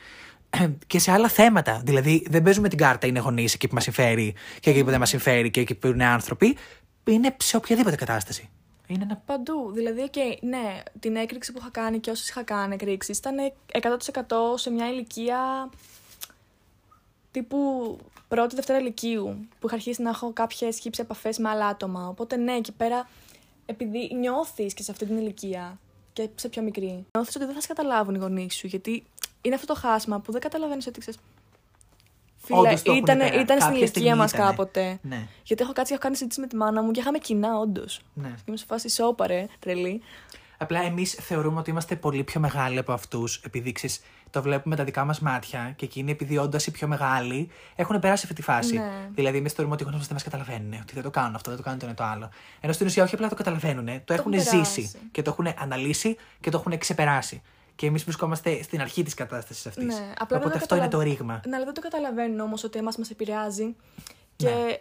Και 0.87 0.99
σε 0.99 1.11
άλλα 1.11 1.27
θέματα. 1.27 1.81
Δηλαδή, 1.85 2.25
δεν 2.29 2.43
παίζουμε 2.43 2.69
την 2.69 2.77
κάρτα 2.77 3.07
είναι 3.07 3.19
γονείς 3.19 3.53
εκεί 3.53 3.67
που 3.67 3.73
μας 3.73 3.83
συμφέρει 3.83 4.35
και 4.59 4.69
εκεί 4.69 4.83
που 4.83 4.89
δεν 4.89 4.99
μας 4.99 5.09
συμφέρει 5.09 5.49
και 5.49 5.59
εκεί 5.59 5.75
που 5.75 5.87
είναι 5.87 6.05
άνθρωποι. 6.05 6.57
Είναι 7.03 7.35
σε 7.39 7.57
οποιαδήποτε 7.57 7.95
κατάσταση. 7.95 8.49
Είναι 8.87 9.03
ένα. 9.03 9.21
Παντού. 9.25 9.71
Δηλαδή, 9.73 10.09
okay, 10.11 10.37
ναι, 10.41 10.81
την 10.99 11.15
έκρηξη 11.15 11.51
που 11.51 11.57
είχα 11.61 11.69
κάνει 11.71 11.99
και 11.99 12.09
όσες 12.09 12.29
είχα 12.29 12.43
κάνει 12.43 12.73
εκρήξει 12.73 13.11
ήταν 13.11 13.35
100% 13.71 14.57
σε 14.57 14.69
μια 14.69 14.89
ηλικία 14.89 15.69
τύπου 17.31 17.97
πρώτη, 18.27 18.55
δευτέρα 18.55 18.79
ηλικίου, 18.79 19.47
που 19.59 19.67
είχα 19.67 19.75
αρχίσει 19.75 20.01
να 20.01 20.09
έχω 20.09 20.33
κάποιες 20.33 20.79
χύψη 20.79 21.01
επαφές 21.01 21.37
με 21.37 21.49
άλλα 21.49 21.65
άτομα. 21.67 22.07
Οπότε, 22.07 22.35
ναι, 22.35 22.53
εκεί 22.53 22.71
πέρα, 22.71 23.09
επειδή 23.65 24.15
νιώθεις 24.15 24.73
και 24.73 24.83
σε 24.83 24.91
αυτή 24.91 25.05
την 25.05 25.17
ηλικία 25.17 25.79
και 26.13 26.29
σε 26.35 26.49
πιο 26.49 26.61
μικρή, 26.61 27.05
νιώθεις 27.15 27.35
ότι 27.35 27.45
δεν 27.45 27.53
θα 27.53 27.61
σε 27.61 27.67
καταλάβουν 27.67 28.15
οι 28.15 28.17
γονείς 28.17 28.55
σου. 28.55 28.67
Γιατί 28.67 29.03
είναι 29.41 29.55
αυτό 29.55 29.73
το 29.73 29.79
χάσμα 29.79 30.19
που 30.19 30.31
δεν 30.31 30.41
καταλαβαίνεις 30.41 30.87
ότι 30.87 30.99
ξέρεις. 30.99 31.19
Φίλε, 32.43 32.59
Όντως 32.59 32.81
το 32.81 32.91
έχουν 32.91 33.03
ήταν, 33.03 33.17
πέρα. 33.17 33.33
ήταν 33.33 33.45
στην 33.45 33.59
Κάποια 33.59 33.87
στιγμή 33.87 34.07
ηλικία 34.07 34.15
μας 34.15 34.31
ήτανε. 34.31 34.49
κάποτε. 34.49 34.99
Ναι, 35.01 35.27
Γιατί 35.43 35.63
έχω 35.63 35.73
κάτσει 35.73 35.87
και 35.87 35.93
έχω 35.93 36.01
κάνει 36.03 36.15
συζήτηση 36.15 36.39
με 36.41 36.47
τη 36.47 36.55
μάνα 36.55 36.81
μου 36.83 36.91
και 36.91 36.99
είχαμε 36.99 37.17
κοινά, 37.17 37.57
όντως. 37.59 38.01
ναι. 38.13 38.27
Και 38.27 38.43
είμαι 38.45 38.57
σε 38.57 38.65
φάση 38.65 38.89
σώπαρε, 38.89 39.45
τρελή. 39.59 40.01
Απλά 40.61 40.81
εμείς 40.81 41.11
θεωρούμε 41.13 41.59
ότι 41.59 41.69
είμαστε 41.69 41.95
πολύ 41.95 42.23
πιο 42.23 42.39
μεγάλοι 42.39 42.77
από 42.77 42.91
αυτούς, 42.93 43.35
επειδή 43.45 43.71
ξέρεις, 43.71 44.01
το 44.29 44.41
βλέπουμε 44.41 44.75
με 44.75 44.75
τα 44.75 44.83
δικά 44.83 45.05
μας 45.05 45.19
μάτια 45.19 45.73
και 45.75 45.85
εκείνοι, 45.85 46.11
επειδή 46.11 46.37
όντα 46.37 46.59
οι 46.65 46.71
πιο 46.71 46.87
μεγάλοι, 46.87 47.49
έχουν 47.75 47.99
περάσει 47.99 48.21
αυτή 48.23 48.35
τη 48.35 48.41
φάση. 48.41 48.77
Ναι. 48.77 48.91
Δηλαδή, 49.15 49.37
εμείς 49.37 49.53
θεωρούμε 49.53 49.73
ότι 49.75 49.83
οι 49.83 49.85
γονεί 49.85 49.97
μα 49.99 50.03
δεν 50.05 50.13
μας 50.13 50.23
καταλαβαίνουν, 50.23 50.73
ότι 50.81 50.93
δεν 50.93 51.03
το 51.03 51.09
κάνουν 51.09 51.35
αυτό, 51.35 51.49
δεν 51.49 51.57
το 51.59 51.63
κάνουν 51.65 51.79
το 51.79 51.85
ένα 51.85 51.95
το 51.95 52.03
άλλο. 52.03 52.29
Ενώ 52.59 52.73
στην 52.73 52.85
ουσία 52.87 53.03
όχι 53.03 53.13
απλά 53.15 53.29
το 53.29 53.35
καταλαβαίνουν, 53.35 53.85
το, 53.85 54.13
έχουν 54.13 54.33
έχουν 54.33 54.43
ζήσει 54.43 54.81
περάσει. 54.81 54.99
και 55.11 55.21
το 55.21 55.29
έχουν 55.29 55.53
αναλύσει 55.59 56.17
και 56.39 56.49
το 56.49 56.57
έχουν 56.57 56.77
ξεπεράσει. 56.77 57.41
Και 57.79 57.85
εμείς 57.87 58.03
βρισκόμαστε 58.03 58.61
στην 58.63 58.81
αρχή 58.81 59.03
της 59.03 59.13
κατάστασης 59.13 59.65
αυτής. 59.67 59.83
Ναι, 59.85 60.13
απλά 60.19 60.37
Οπότε 60.37 60.53
δεν 60.53 60.61
αυτό 60.61 60.75
είναι 60.75 60.83
το 60.87 60.89
καταλαβα- 60.97 61.03
ρήγμα. 61.03 61.41
Ναι, 61.47 61.55
αλλά 61.55 61.65
δεν 61.65 61.73
το 61.73 61.81
καταλαβαίνουν 61.81 62.39
όμως 62.39 62.63
ότι 62.63 62.79
εμάς 62.79 62.97
μας 62.97 63.09
επηρεάζει. 63.09 63.75
Και 64.35 64.49
Ναι. 64.49 64.77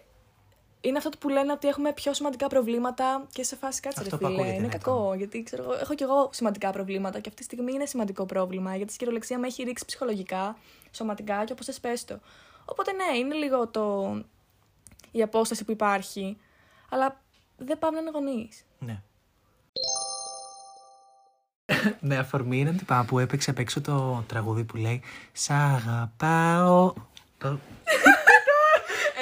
είναι 0.80 0.98
αυτό 0.98 1.10
που 1.18 1.28
λένε 1.28 1.52
ότι 1.52 1.68
έχουμε 1.68 1.92
πιο 1.92 2.14
σημαντικά 2.14 2.46
προβλήματα 2.46 3.26
και 3.32 3.42
σε 3.42 3.56
φάση 3.56 3.80
κάτσε 3.80 4.00
Αυτό 4.00 4.16
ρε 4.16 4.22
που 4.22 4.26
φίλε. 4.26 4.36
ακούγεται, 4.38 4.56
Είναι 4.56 4.66
ναι, 4.66 4.72
κακό. 4.78 5.14
Γιατί 5.14 5.42
ξέρω, 5.42 5.62
εγώ, 5.62 5.72
έχω 5.80 5.94
κι 5.94 6.02
εγώ 6.02 6.28
σημαντικά 6.32 6.70
προβλήματα 6.70 7.20
και 7.20 7.28
αυτή 7.28 7.40
τη 7.40 7.44
στιγμή 7.46 7.72
είναι 7.72 7.86
σημαντικό 7.86 8.26
πρόβλημα. 8.26 8.76
Γιατί 8.76 8.92
η 8.92 8.96
κυριολεξία 8.96 9.38
με 9.38 9.46
έχει 9.46 9.62
ρίξει 9.62 9.84
ψυχολογικά, 9.84 10.56
σωματικά 10.90 11.44
και 11.44 11.52
όπως 11.52 11.66
θε 11.66 11.72
πες 11.80 12.04
το. 12.04 12.18
Οπότε 12.64 12.92
ναι, 12.92 13.16
είναι 13.18 13.34
λίγο 13.34 13.68
το... 13.68 14.14
η 15.10 15.22
απόσταση 15.22 15.64
που 15.64 15.70
υπάρχει. 15.70 16.36
Αλλά 16.90 17.20
δεν 17.58 17.78
πάμε 17.78 18.00
να 18.00 18.00
είναι 18.00 18.10
γονείς. 18.10 18.64
Ναι. 18.78 19.02
Ναι, 22.00 22.16
αφορμή 22.16 22.58
είναι 22.58 22.72
τυπά 22.72 23.04
που 23.04 23.18
έπαιξε 23.18 23.50
απ' 23.50 23.58
έξω 23.58 23.80
το 23.80 24.24
τραγούδι 24.26 24.64
που 24.64 24.76
λέει 24.76 25.02
Σ' 25.32 25.50
αγαπάω. 25.50 26.92
Το... 27.38 27.58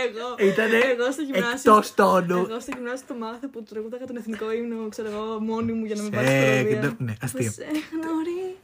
Εγώ. 0.07 0.49
Ήτανε 0.51 0.77
εγώ 0.77 1.13
στο 1.13 1.23
γυμνάσιο. 1.23 1.73
εκτός 1.73 1.95
τόνου. 1.95 2.37
Εγώ 2.37 2.61
στο 2.61 2.71
γυμνάσιο 2.77 3.07
το 3.09 3.15
μάθα 3.15 3.49
που 3.49 3.63
τραγούδαγα 3.63 4.05
τον 4.05 4.17
εθνικό 4.17 4.53
ύμνο, 4.53 4.89
ξέρω 4.89 5.09
εγώ, 5.09 5.41
μόνη 5.41 5.73
μου 5.73 5.85
για 5.85 5.95
να 5.97 6.03
μην 6.03 6.13
Σε 6.13 6.17
πάρει 6.19 6.29
γνω- 6.63 6.81
προβία. 6.81 6.97
ναι, 6.99 7.15
αστείο. 7.23 7.51
Σε 7.51 7.65
γνωρί. 7.65 8.57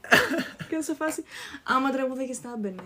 και 0.68 0.80
σε 0.80 0.94
φάση. 0.94 1.24
Άμα 1.62 1.90
τραγούδαγε, 1.90 2.34
θα 2.34 2.52
έμπαινε. 2.56 2.82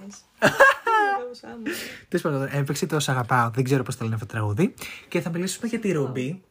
Τέλος 2.09 2.23
πάντων, 2.25 2.49
έπαιξε 2.53 2.87
το 2.87 3.01
Σ' 3.01 3.09
αγαπάω. 3.09 3.51
Δεν 3.51 3.65
ξέρω 3.65 3.83
πώς 3.83 3.97
το 3.97 4.03
λένε 4.05 4.15
αυτό 4.15 4.27
το 4.27 4.33
τραγούδι. 4.33 4.75
Και 5.09 5.21
θα 5.21 5.31
μιλήσουμε 5.31 5.69
για 5.69 5.79
τη 5.79 5.93
Ρούμπι. 5.93 6.43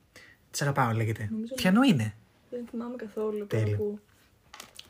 Σ' 0.52 0.62
αγαπάω 0.62 0.92
λέγεται. 0.92 1.28
Νομίζω 1.32 1.54
Ποιανού 1.56 1.82
είναι; 1.82 2.14
Δεν 2.50 2.60
θυμάμαι 2.72 2.96
καθόλου. 2.96 3.48
Τέλειο. 3.48 4.00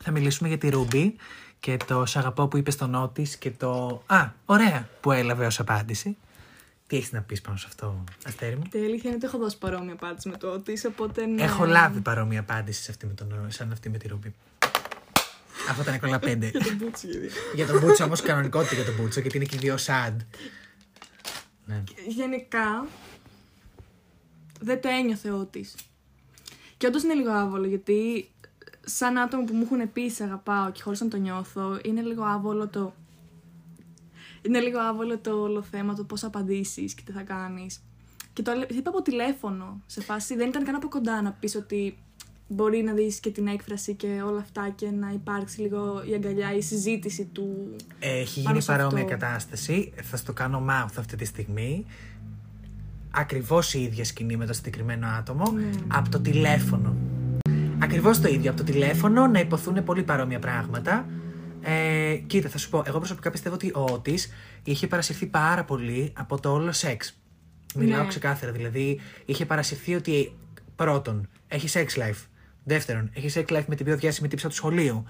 Τέλειο. 0.06 0.10
Θα 0.10 0.10
μιλήσουμε 0.10 0.48
για 0.48 0.58
τη 0.58 0.68
Ρούμπι 0.68 1.16
και 1.60 1.76
το 1.86 2.06
Σ' 2.06 2.16
αγαπάω 2.16 2.48
που 2.48 2.56
είπε 2.56 2.70
στο 2.70 2.86
νότη 2.86 3.26
και 3.38 3.50
το. 3.50 4.02
Α, 4.06 4.28
ωραία 4.44 4.88
που 5.00 5.12
έλαβε 5.12 5.46
ως 5.46 5.60
απάντηση. 5.60 6.16
Τι 6.86 6.96
έχεις 6.96 7.12
να 7.12 7.22
πεις 7.22 7.40
πάνω 7.40 7.56
σε 7.56 7.64
αυτό, 7.68 8.04
Αστέρι 8.26 8.56
μου; 8.56 8.62
Η 8.72 8.78
αλήθεια 8.78 9.02
είναι 9.04 9.14
ότι 9.14 9.26
έχω 9.26 9.38
δώσει 9.38 9.58
παρόμοια 9.58 9.92
απάντηση 9.92 10.28
με 10.28 10.36
το 10.36 10.52
ότι 10.52 10.80
οπότε 10.86 11.26
ναι. 11.26 11.42
Έχω 11.42 11.64
λάβει 11.64 12.00
παρόμοια 12.00 12.40
απάντηση 12.40 12.82
σε 12.82 12.90
αυτή 12.90 13.06
με 13.06 13.12
τον, 13.12 13.46
σαν 13.48 13.72
αυτή 13.72 13.88
με 13.88 13.98
τη 13.98 14.08
Ρούμπι. 14.08 14.34
Αυτό 15.68 15.82
ήταν 15.82 16.00
κολλά 16.00 16.18
πέντε. 16.18 16.48
Για 16.48 16.60
τον 16.60 16.76
Μπούτσι, 16.76 17.06
γιατί. 17.06 17.28
για 17.54 17.66
τον 17.66 17.80
Μπούτσο 17.80 18.04
όμως 18.04 18.20
κανονικότητα 18.20 18.74
για 18.74 18.84
τον 18.84 18.94
Μπούτσο 18.94 19.20
γιατί 19.20 19.36
είναι 19.36 19.46
και 19.46 19.56
οι 19.56 19.58
δύο 19.58 19.76
σαντ. 19.76 20.20
Ναι. 21.64 21.82
Γενικά 22.08 22.86
δεν 24.60 24.80
το 24.80 24.88
ένιωθε 24.88 25.30
ότι. 25.30 25.66
Και 26.76 26.86
όντως 26.86 27.02
είναι 27.02 27.14
λίγο 27.14 27.30
άβολο 27.30 27.66
γιατί 27.66 28.30
σαν 28.88 29.18
άτομο 29.18 29.44
που 29.44 29.54
μου 29.54 29.62
έχουν 29.70 29.92
πει 29.92 30.08
σε 30.10 30.24
αγαπάω 30.24 30.70
και 30.70 30.82
χωρίς 30.82 31.00
να 31.00 31.08
το 31.08 31.16
νιώθω, 31.16 31.78
είναι 31.84 32.00
λίγο 32.00 32.22
άβολο 32.24 32.68
το. 32.68 32.94
Είναι 34.42 34.60
λίγο 34.60 34.78
άβολο 34.80 35.18
το 35.18 35.30
όλο 35.40 35.62
θέμα, 35.62 35.94
το 35.94 36.04
πώς 36.04 36.24
απαντήσεις 36.24 36.94
και 36.94 37.02
τι 37.04 37.12
θα 37.12 37.22
κάνεις. 37.22 37.80
Και 38.32 38.42
το 38.42 38.50
έλε- 38.50 38.70
είπα 38.72 38.90
από 38.90 39.02
τηλέφωνο, 39.02 39.80
σε 39.86 40.00
φάση 40.00 40.36
δεν 40.36 40.48
ήταν 40.48 40.64
καν 40.64 40.74
από 40.74 40.88
κοντά 40.88 41.22
να 41.22 41.32
πεις 41.32 41.54
ότι 41.54 41.98
μπορεί 42.48 42.82
να 42.82 42.92
δεις 42.92 43.20
και 43.20 43.30
την 43.30 43.46
έκφραση 43.46 43.94
και 43.94 44.22
όλα 44.26 44.38
αυτά 44.38 44.68
και 44.74 44.90
να 44.90 45.10
υπάρξει 45.12 45.60
λίγο 45.60 46.02
η 46.10 46.14
αγκαλιά, 46.14 46.54
η 46.54 46.60
συζήτηση 46.62 47.24
του... 47.24 47.76
Έχει 47.98 48.42
Πάνω 48.42 48.48
γίνει 48.50 48.60
σε 48.64 48.72
παρόμοια 48.72 49.02
αυτό. 49.04 49.16
κατάσταση. 49.16 49.92
Θα 50.02 50.16
στο 50.16 50.32
κάνω 50.32 50.64
mouth 50.68 50.94
αυτή 50.98 51.16
τη 51.16 51.24
στιγμή. 51.24 51.86
Ακριβώς 53.10 53.74
η 53.74 53.82
ίδια 53.82 54.04
σκηνή 54.04 54.36
με 54.36 54.46
το 54.46 54.52
συγκεκριμένο 54.52 55.06
άτομο 55.06 55.50
Ναι. 55.52 55.70
από 55.88 56.08
το 56.10 56.20
τηλέφωνο. 56.20 56.96
Ακριβώς 57.86 58.20
το 58.20 58.28
ίδιο. 58.28 58.50
Από 58.50 58.58
το 58.64 58.72
τηλέφωνο 58.72 59.26
να 59.26 59.40
υποθούν 59.40 59.84
πολύ 59.84 60.02
παρόμοια 60.02 60.38
πράγματα. 60.38 61.06
Ε, 61.62 62.14
κοίτα, 62.26 62.48
θα 62.48 62.58
σου 62.58 62.70
πω. 62.70 62.82
Εγώ 62.86 62.98
προσωπικά 62.98 63.30
πιστεύω 63.30 63.54
ότι 63.54 63.72
ο 63.74 63.84
Ότης 63.92 64.32
είχε 64.64 64.86
παρασυρθεί 64.86 65.26
πάρα 65.26 65.64
πολύ 65.64 66.12
από 66.16 66.40
το 66.40 66.52
όλο 66.52 66.72
σεξ. 66.72 67.18
Μιλάω 67.74 68.02
Ναι. 68.02 68.08
ξεκάθαρα. 68.08 68.52
Δηλαδή, 68.52 69.00
είχε 69.24 69.46
παρασυρθεί 69.46 69.94
ότι 69.94 70.36
πρώτον, 70.76 71.28
έχει 71.48 71.68
sex 71.72 72.00
life. 72.00 72.24
Δεύτερον, 72.64 73.10
έχει 73.14 73.44
sex 73.46 73.56
life 73.56 73.64
με 73.66 73.74
την 73.74 73.86
πιο 73.86 73.96
διάσημη 73.96 74.28
τύψα 74.28 74.48
του 74.48 74.54
σχολείου. 74.54 75.04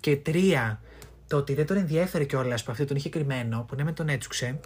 Και 0.00 0.16
τρία, 0.16 0.80
το 1.28 1.36
ότι 1.36 1.54
δεν 1.54 1.66
τον 1.66 1.76
ενδιέφερε 1.76 2.24
κιόλας 2.24 2.64
που 2.64 2.72
αυτή 2.72 2.84
τον 2.84 2.96
είχε 2.96 3.08
κρυμμένο, 3.08 3.64
που 3.68 3.74
ναι, 3.74 3.84
με 3.84 3.92
τον 3.92 4.08
έτσουξε. 4.08 4.60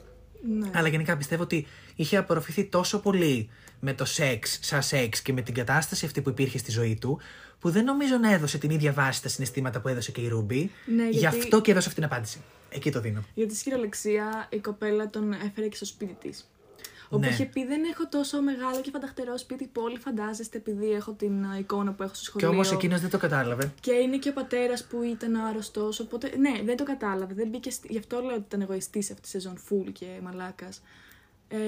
Ναι. 0.59 0.71
Αλλά 0.75 0.89
γενικά 0.89 1.17
πιστεύω 1.17 1.43
ότι 1.43 1.67
είχε 1.97 2.17
απορροφηθεί 2.17 2.65
τόσο 2.65 3.01
πολύ 3.01 3.49
με 3.81 3.95
το 3.95 4.05
σεξ, 4.05 4.59
σαν 4.63 4.83
σεξ 4.83 5.23
και 5.23 5.33
με 5.33 5.41
την 5.43 5.55
κατάσταση 5.55 6.05
αυτή 6.07 6.21
που 6.23 6.29
υπήρχε 6.29 6.59
στη 6.59 6.71
ζωή 6.71 6.97
του, 7.01 7.21
που 7.61 7.71
δεν 7.71 7.85
νομίζω 7.85 8.17
να 8.17 8.33
έδωσε 8.33 8.59
την 8.59 8.71
ίδια 8.71 8.93
βάση 8.93 9.19
στα 9.19 9.29
συναισθήματα 9.29 9.81
που 9.81 9.89
έδωσε 9.89 10.13
και 10.13 10.21
η 10.21 10.29
Ρούμπι. 10.29 10.71
Ναι, 10.97 11.09
Γι' 11.09 11.19
γιατί- 11.19 11.37
αυτό 11.39 11.61
και 11.61 11.71
έδωσε 11.71 11.89
αυτή 11.89 12.01
την 12.01 12.11
απάντηση. 12.11 12.41
Εκεί 12.71 12.91
το 12.91 13.01
δίνω. 13.01 13.25
Γιατί 13.35 13.55
στη 13.55 13.63
κυριολεξία 13.65 14.47
η 14.51 14.59
κοπέλα 14.59 15.11
τον 15.11 15.33
έφερε 15.33 15.69
και 15.69 15.77
στο 15.77 15.85
σπίτι 15.85 16.17
της. 16.29 16.49
Όπου 17.09 17.19
Ναι. 17.19 17.27
είχε 17.29 17.45
πει 17.45 17.67
δεν 17.67 17.85
έχω 17.85 18.09
τόσο 18.09 18.43
μεγάλο 18.43 18.81
και 18.81 18.91
φανταχτερό 18.91 19.39
σπίτι 19.39 19.67
που 19.67 19.81
όλοι 19.83 19.99
φαντάζεστε 19.99 20.57
επειδή 20.59 20.91
έχω 20.91 21.13
την 21.13 21.45
α, 21.45 21.59
εικόνα 21.59 21.93
που 21.93 22.03
έχω 22.03 22.15
στο 22.15 22.23
Και 22.33 22.39
σχολείο. 22.39 22.49
όμω 22.61 22.71
εκείνος 22.73 23.01
δεν 23.01 23.11
το 23.11 23.19
κατάλαβε. 23.19 23.73
Και 23.81 23.93
είναι 23.93 24.17
και 24.19 24.29
ο 24.29 24.33
πατέρας 24.33 24.85
που 24.87 25.03
ήταν 25.03 25.37
άρρωστος. 25.37 26.01
Οπότε 26.01 26.37
ναι, 26.39 26.63
δεν 26.65 26.77
το 26.77 26.85
κατάλαβε. 26.85 27.35
Δεν 27.35 27.49
μπήκε 27.49 27.71
στη... 27.71 27.89
Γι' 27.91 27.99
αυτό 27.99 28.21
λέω 28.21 28.35
ότι 28.35 28.45
ήταν 28.47 28.61
εγωιστής 28.61 29.11
αυτή 29.11 29.23
τη 29.23 29.29
σεζόν 29.29 29.59
full 29.69 29.93
και 29.93 30.07
μαλάκας. 30.23 30.83
Ε, 31.49 31.59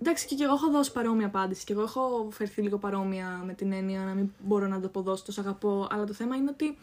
εντάξει, 0.00 0.26
και, 0.26 0.34
και 0.34 0.44
εγώ 0.44 0.54
έχω 0.54 0.70
δώσει 0.70 0.92
παρόμοια 0.92 1.26
απάντηση. 1.26 1.64
Και 1.64 1.72
εγώ 1.72 1.82
έχω 1.82 2.28
φερθεί 2.30 2.62
λίγο 2.62 2.78
παρόμοια 2.78 3.42
με 3.46 3.54
την 3.54 3.72
έννοια 3.72 4.00
να 4.00 4.12
μην 4.14 4.32
μπορώ 4.38 4.66
να 4.66 4.80
το 4.80 4.86
αποδώσω 4.86 5.24
τόσο 5.24 5.40
αγαπώ. 5.40 5.86
Αλλά 5.90 6.04
το 6.04 6.12
θέμα 6.12 6.36
είναι 6.36 6.50
ότι 6.50 6.78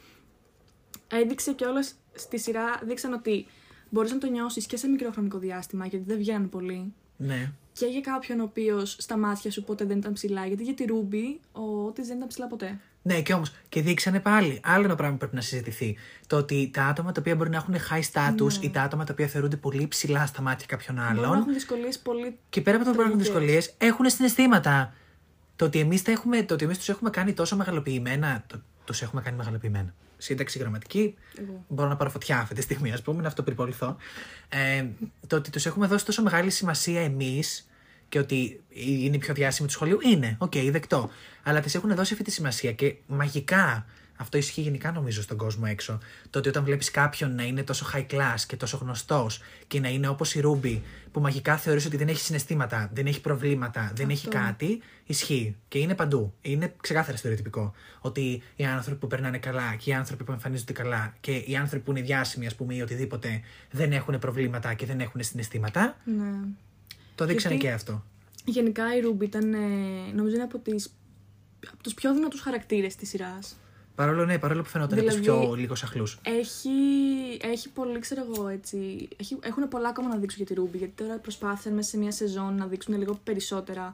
έδειξε 1.07 1.53
κιόλας 1.53 1.93
στη 2.13 2.39
σειρά, 2.39 2.79
δείξαν 2.83 3.13
ότι 3.13 3.45
μπορείς 3.89 4.11
να 4.11 4.17
το 4.17 4.27
νιώσεις 4.27 4.65
και 4.65 4.77
σε 4.77 4.87
μικρό 4.87 5.11
χρονικό 5.11 5.37
διάστημα, 5.37 5.85
γιατί 5.85 6.05
δεν 6.07 6.17
βγαίνουν 6.17 6.49
πολύ. 6.49 6.93
Ναι. 7.17 7.51
Και 7.73 7.85
για 7.85 8.01
κάποιον 8.01 8.39
ο 8.39 8.43
οποίος 8.43 8.95
στα 8.99 9.17
μάτια 9.17 9.51
σου 9.51 9.63
ποτέ 9.63 9.85
δεν 9.85 9.97
ήταν 9.97 10.13
ψηλά. 10.13 10.45
Γιατί 10.45 10.63
για 10.63 10.73
τη 10.73 10.85
Ρούμπι, 10.85 11.39
ο 11.51 11.85
Ότη 11.85 12.01
δεν 12.01 12.15
ήταν 12.15 12.27
ψηλά 12.27 12.47
ποτέ. 12.47 12.79
Ναι, 13.01 13.21
και 13.21 13.33
όμως. 13.33 13.53
Και 13.69 13.81
δείξανε 13.81 14.19
πάλι. 14.19 14.59
Άλλο 14.63 14.83
ένα 14.83 14.95
πράγμα 14.95 15.13
που 15.13 15.19
πρέπει 15.19 15.35
να 15.35 15.41
συζητηθεί. 15.41 15.97
Το 16.27 16.37
ότι 16.37 16.69
τα 16.73 16.83
άτομα 16.85 17.11
τα 17.11 17.19
οποία 17.21 17.35
μπορεί 17.35 17.49
να 17.49 17.57
έχουν 17.57 17.75
high 17.75 18.11
status 18.11 18.53
ή 18.63 18.69
τα 18.69 18.81
άτομα 18.81 19.03
τα 19.03 19.13
οποία 19.13 19.27
θεωρούνται 19.27 19.55
πολύ 19.55 19.87
ψηλά 19.87 20.25
στα 20.25 20.41
μάτια 20.41 20.65
κάποιων 20.69 20.95
Ναι. 20.95 21.01
Μπορεί 21.01 21.15
να 21.15 21.27
άλλων. 21.27 21.39
έχουν 21.39 21.53
δυσκολίες 21.53 21.99
πολύ. 21.99 22.37
Και 22.49 22.61
πέρα 22.61 22.75
από 22.75 22.85
το 22.85 22.91
ότι 22.91 22.99
υπάρχουν 22.99 23.19
τραγικές. 23.19 23.43
δυσκολίες, 23.43 23.73
έχουν 23.77 24.09
συναισθήματα. 24.09 24.93
Το 25.55 25.65
ότι 25.65 25.79
εμείς 25.79 26.03
έχουμε, 26.07 26.43
το 26.43 26.53
ότι 26.53 26.63
εμείς 26.63 26.77
τους 26.77 26.89
έχουμε 26.89 27.09
κάνει 27.09 27.33
τόσο 27.33 27.55
μεγαλοποιημένα. 27.55 28.43
Το, 28.47 28.61
τους 28.85 29.01
έχουμε 29.01 29.21
κάνει 29.21 29.37
μεγαλοποιημένα. 29.37 29.93
Σύνταξη 30.17 30.59
γραμματική. 30.59 31.15
Εγώ. 31.39 31.65
Μπορώ 31.67 31.89
να 31.89 31.95
πάρω 31.95 32.09
φωτιά 32.09 32.39
αυτή 32.39 32.55
τη 32.55 32.61
στιγμή, 32.61 32.91
ας 32.91 33.01
πούμε, 33.01 33.21
να 33.21 33.27
αυτοπεριποληθώ. 33.27 33.97
Ε, 34.49 34.85
το 35.27 35.35
ότι 35.35 35.49
τους 35.49 35.65
έχουμε 35.65 35.87
δώσει 35.87 36.05
τόσο 36.05 36.21
μεγάλη 36.21 36.49
σημασία 36.49 37.01
εμείς 37.01 37.69
και 38.09 38.19
ότι 38.19 38.61
είναι 38.69 39.15
η 39.15 39.19
πιο 39.19 39.33
διάσημη 39.33 39.67
του 39.67 39.73
σχολείου, 39.73 39.99
είναι. 40.01 40.35
Οκ, 40.39 40.53
δεκτό. 40.71 41.09
Αλλά 41.43 41.59
τη 41.59 41.71
έχουν 41.75 41.95
δώσει 41.95 42.13
αυτή 42.13 42.25
τη 42.25 42.31
σημασία 42.31 42.71
και 42.71 42.95
μαγικά. 43.07 43.85
Αυτό 44.17 44.37
ισχύει 44.37 44.61
γενικά 44.61 44.91
νομίζω 44.91 45.21
στον 45.21 45.37
κόσμο 45.37 45.63
έξω. 45.67 45.99
Το 46.29 46.39
ότι 46.39 46.49
όταν 46.49 46.63
βλέπεις 46.63 46.91
κάποιον 46.91 47.35
να 47.35 47.43
είναι 47.43 47.63
τόσο 47.63 47.85
high 47.93 48.05
class 48.11 48.39
και 48.47 48.55
τόσο 48.55 48.77
γνωστός 48.77 49.41
και 49.67 49.79
να 49.79 49.89
είναι 49.89 50.07
όπως 50.07 50.35
η 50.35 50.39
Ρούμπι, 50.39 50.83
που 51.11 51.19
μαγικά 51.19 51.57
θεωρείς 51.57 51.85
ότι 51.85 51.97
δεν 51.97 52.07
έχει 52.07 52.19
συναισθήματα, 52.19 52.89
δεν 52.93 53.05
έχει 53.05 53.21
προβλήματα, 53.21 53.91
δεν 53.95 54.09
έχει 54.09 54.27
κάτι, 54.27 54.81
ισχύει. 55.05 55.55
Και 55.67 55.79
είναι 55.79 55.95
παντού. 55.95 56.33
Είναι 56.41 56.73
ξεκάθαρα 56.81 57.17
στερεοτυπικό. 57.17 57.73
Ότι 57.99 58.43
οι 58.55 58.65
άνθρωποι 58.65 58.99
που 58.99 59.07
περνάνε 59.07 59.37
καλά 59.37 59.75
και 59.75 59.89
οι 59.89 59.93
άνθρωποι 59.93 60.23
που 60.23 60.31
εμφανίζονται 60.31 60.73
καλά 60.73 61.15
και 61.19 61.31
οι 61.31 61.55
άνθρωποι 61.55 61.83
που 61.83 61.91
είναι 61.91 62.01
διάσημοι, 62.01 62.45
ας 62.45 62.55
πούμε, 62.55 62.75
ή 62.75 62.81
οτιδήποτε, 62.81 63.41
δεν 63.71 63.91
έχουν 63.91 64.19
προβλήματα 64.19 64.73
και 64.73 64.85
δεν 64.85 64.99
έχουν 64.99 65.23
συναισθήματα. 65.23 65.97
Ναι. 66.03 66.31
Το 67.15 67.25
δείξανε 67.25 67.53
Γιατί- 67.53 67.69
και 67.69 67.73
αυτό. 67.73 68.03
Γενικά 68.45 68.95
η 68.95 68.99
Ρούμπι 68.99 69.25
ήταν, 69.25 69.53
ε, 69.53 69.57
νομίζω 70.13 70.35
είναι 70.35 70.43
από 70.43 70.57
τις 70.57 70.91
από 71.71 71.83
τους 71.83 71.93
πιο 71.93 72.13
δυνατούς 72.13 72.41
χαρακτήρες 72.41 72.95
της 72.95 73.09
σειράς. 73.09 73.57
Παρόλο, 73.97 74.25
ναι, 74.25 74.39
παρόλο 74.39 74.61
που 74.61 74.69
φαινόταν 74.69 74.99
Δηλαδή- 74.99 75.19
δηλαδή... 75.19 75.45
πιο 75.45 75.55
λίγο 75.55 75.75
σαχλού. 75.75 76.07
Έχει, 76.21 76.69
έχει 77.41 77.69
πολύ, 77.69 77.99
ξέρω 77.99 78.25
εγώ, 78.33 78.47
έτσι. 78.47 79.07
Έχει, 79.17 79.37
έχουν 79.39 79.67
πολλά 79.67 79.89
ακόμα 79.89 80.07
να 80.07 80.17
δείξουν 80.17 80.37
για 80.37 80.55
τη 80.55 80.61
Ρούμπι. 80.61 80.77
Γιατί 80.77 81.03
τώρα 81.03 81.17
προσπάθησαν 81.17 81.73
μέσα 81.73 81.89
σε 81.89 81.97
μια 81.97 82.11
σεζόν 82.11 82.55
να 82.55 82.65
δείξουν 82.65 82.97
λίγο 82.97 83.19
περισσότερα. 83.23 83.93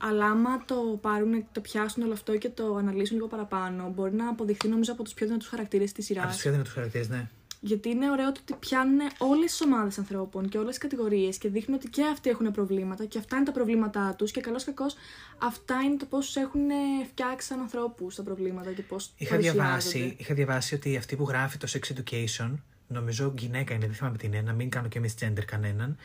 Αλλά 0.00 0.24
άμα 0.24 0.64
το 0.64 0.98
πάρουν, 1.00 1.44
το 1.52 1.60
πιάσουν 1.60 2.02
όλο 2.02 2.12
αυτό 2.12 2.36
και 2.36 2.48
το 2.48 2.74
αναλύσουν 2.76 3.16
λίγο 3.16 3.28
παραπάνω, 3.28 3.92
μπορεί 3.94 4.14
να 4.14 4.28
αποδειχθεί 4.28 4.68
νομίζω 4.68 4.92
από 4.92 5.02
τους 5.02 5.12
πιο 5.14 5.26
δυνατούς 5.26 5.48
χαρακτήρες 5.48 5.92
της 5.92 6.04
σειράς. 6.04 6.24
Από 6.24 6.32
τους 6.32 6.42
πιο 6.42 6.50
δυνατούς 6.50 6.72
χαρακτήρες, 6.72 7.08
ναι. 7.08 7.28
Γιατί 7.60 7.88
είναι 7.88 8.10
ωραίο 8.10 8.32
το 8.32 8.40
ότι 8.42 8.54
πιάνουν 8.58 8.98
όλες 9.18 9.50
τις 9.50 9.60
ομάδες 9.60 9.98
ανθρώπων 9.98 10.48
και 10.48 10.58
όλες 10.58 10.68
τις 10.70 10.78
κατηγορίες 10.78 11.38
και 11.38 11.48
δείχνουν 11.48 11.76
ότι 11.76 11.88
και 11.88 12.02
αυτοί 12.12 12.30
έχουν 12.30 12.52
προβλήματα 12.52 13.04
και 13.04 13.18
αυτά 13.18 13.36
είναι 13.36 13.44
τα 13.44 13.52
προβλήματά 13.52 14.14
τους 14.18 14.30
και 14.30 14.40
καλώ 14.40 14.60
κακός 14.64 14.94
αυτά 15.38 15.74
είναι 15.84 15.96
το 15.96 16.06
πώς 16.06 16.36
έχουν 16.36 16.60
φτιάξει 17.10 17.46
σαν 17.46 17.60
ανθρώπους 17.60 18.14
τα 18.14 18.22
προβλήματα 18.22 18.72
και 18.72 18.82
πώς. 18.82 19.12
Είχα 19.16 19.36
διαβάσει, 19.36 20.14
είχα 20.18 20.34
διαβάσει 20.34 20.74
ότι 20.74 20.96
αυτή 20.96 21.16
που 21.16 21.24
γράφει 21.28 21.58
το 21.58 21.68
Sex 21.70 21.92
Education, 21.92 22.50
νομίζω 22.86 23.34
γυναίκα 23.38 23.74
είναι, 23.74 23.86
δεν 23.86 23.94
θυμάμαι 23.94 24.16
τι 24.16 24.26
είναι, 24.26 24.40
να 24.40 24.52
μην 24.52 24.70
κάνω 24.70 24.88
και 24.88 25.00
misgender 25.04 25.44
κανέναν. 25.46 25.96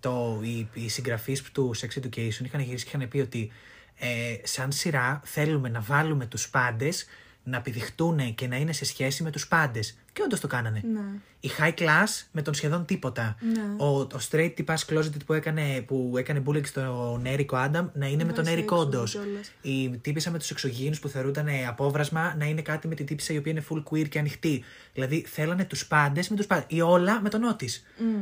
Το, 0.00 0.40
οι, 0.42 0.68
οι 0.72 0.88
συγγραφείς 0.88 1.42
του 1.42 1.74
Sex 1.76 2.00
Education 2.00 2.44
είχαν 2.44 2.60
γυρίσει 2.60 2.84
και 2.84 2.96
είχαν 2.96 3.08
πει 3.08 3.18
ότι 3.18 3.52
ε, 3.98 4.36
σαν 4.42 4.72
σειρά 4.72 5.20
θέλουμε 5.24 5.68
να 5.68 5.80
βάλουμε 5.80 6.26
τους 6.26 6.50
πάντες 6.50 7.06
να 7.44 7.56
επιδειχτούν 7.56 8.34
και 8.34 8.46
να 8.46 8.56
είναι 8.56 8.72
σε 8.72 8.84
σχέση 8.84 9.22
με 9.22 9.30
τους 9.30 9.48
πάντες. 9.48 9.96
Και 10.12 10.22
όντως 10.24 10.40
το 10.40 10.46
κάνανε. 10.46 10.82
Ναι. 10.92 11.00
Η 11.40 11.50
high 11.58 11.74
class 11.78 12.26
με 12.32 12.42
τον 12.42 12.54
σχεδόν 12.54 12.84
τίποτα. 12.84 13.36
Ναι. 13.52 13.84
Ο, 13.84 13.86
ο 14.00 14.08
straight 14.30 14.52
τυπάς 14.54 14.84
closeted 14.88 15.24
που 15.26 15.32
έκανε, 15.32 15.80
που 15.86 16.14
έκανε 16.16 16.42
bullying 16.46 16.66
στον 16.66 17.26
Έρικο 17.26 17.56
Άνταμ 17.56 17.86
να 17.94 18.06
είναι 18.06 18.24
με 18.24 18.32
τον 18.32 18.46
Έρικ 18.46 18.68
Bisexual 18.70 18.76
όντω. 18.78 19.04
κιόλας. 19.04 19.52
Η 19.62 19.88
τύπησα 19.88 20.30
με 20.30 20.38
τους 20.38 20.50
εξωγήινους 20.50 21.00
που 21.00 21.08
θεωρούνταν 21.08 21.46
απόβρασμα 21.68 22.34
να 22.38 22.44
είναι 22.44 22.62
κάτι 22.62 22.88
με 22.88 22.94
την 22.94 23.06
τύπησα 23.06 23.32
η 23.32 23.36
οποία 23.36 23.52
είναι 23.52 23.64
full 23.70 23.82
queer 23.90 24.08
και 24.08 24.18
ανοιχτή. 24.18 24.64
Δηλαδή 24.94 25.24
θέλανε 25.28 25.64
τους 25.64 25.86
πάντες 25.86 26.28
με 26.28 26.36
τους 26.36 26.46
πάντε. 26.46 26.64
Η 26.68 26.80
όλα 26.80 27.20
με 27.20 27.28
τον 27.28 27.42
Ότη. 27.42 27.68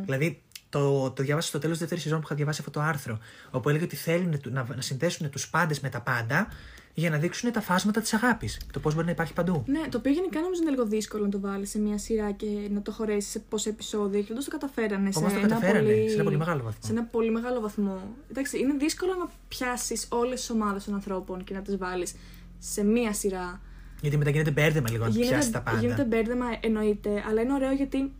Δηλαδή 0.04 0.42
το, 0.68 1.10
το 1.10 1.22
διάβασα 1.22 1.48
στο 1.48 1.58
τέλος 1.58 1.72
της 1.72 1.80
δεύτερης 1.80 2.02
σεζόν 2.04 2.18
που 2.20 2.26
είχα 2.26 2.34
διαβάσει 2.36 2.58
αυτό 2.66 2.70
το 2.72 2.80
άρθρο. 2.86 3.18
Όπου 3.50 3.68
έλεγε 3.68 3.84
ότι 3.84 3.96
θέλουν 3.96 4.40
του- 4.40 4.52
να, 4.52 4.66
να 4.74 4.80
συνδέσουν 4.80 5.30
τους 5.30 5.48
πάντες 5.48 5.80
με 5.80 5.88
τα 5.88 6.00
πάντα 6.00 6.48
για 6.94 7.10
να 7.10 7.18
δείξουν 7.18 7.52
τα 7.52 7.60
φάσματα 7.60 8.00
της 8.00 8.14
αγάπης. 8.14 8.60
Το 8.72 8.80
πώς 8.80 8.94
μπορεί 8.94 9.06
να 9.06 9.12
υπάρχει 9.12 9.32
παντού. 9.32 9.62
Ναι, 9.66 9.80
το 9.88 9.98
οποίο 9.98 10.12
γενικά 10.12 10.40
νομίζω 10.40 10.62
είναι 10.62 10.70
λίγο 10.70 10.84
δύσκολο 10.84 11.24
να 11.24 11.30
το 11.30 11.40
βάλεις 11.40 11.70
σε 11.70 11.78
μια 11.78 11.98
σειρά 11.98 12.30
και 12.30 12.46
να 12.70 12.82
το 12.82 12.92
χωρέσεις 12.92 13.30
σε 13.30 13.38
πόσα 13.38 13.68
επεισόδια. 13.68 14.20
Και 14.20 14.32
όντω 14.32 14.42
το 14.44 14.50
καταφέρανε. 14.50 15.08
Όμως 15.14 15.30
σε 15.30 15.38
το 15.38 15.44
ένα 15.44 15.48
καταφέρανε, 15.48 15.92
πολύ... 15.92 16.08
σε 16.08 16.14
ένα 16.14 16.24
πολύ 16.24 16.36
μεγάλο 16.36 16.62
βαθμό. 16.62 16.80
Σε 16.84 16.92
ένα 16.92 17.02
πολύ 17.02 17.30
μεγάλο 17.30 17.60
βαθμό. 17.60 18.00
Εντάξει, 18.30 18.58
είναι 18.58 18.74
δύσκολο 18.78 19.14
να 19.14 19.30
πιάσεις 19.48 20.06
όλες 20.10 20.40
τις 20.40 20.50
ομάδες 20.50 20.84
των 20.84 20.94
ανθρώπων 20.94 21.44
και 21.44 21.54
να 21.54 21.60
τις 21.60 21.76
βάλεις 21.76 22.14
σε 22.58 22.84
μία 22.84 23.12
σειρά. 23.12 23.60
Γιατί 24.00 24.16
μετά 24.16 24.30
γίνεται 24.30 24.50
μπέρδεμα 24.50 24.90
λίγο 24.90 25.04
να 25.04 25.10
πιάσεις 25.10 25.50
τα 25.50 25.60
πάντα. 25.60 25.80
γίνεται 25.80 26.04
μπέρδεμα, 26.04 26.46
εννοείται, 26.60 27.24
αλλά 27.28 27.40
είναι 27.40 27.52
ωραίο 27.52 27.72
γιατί 27.72 28.12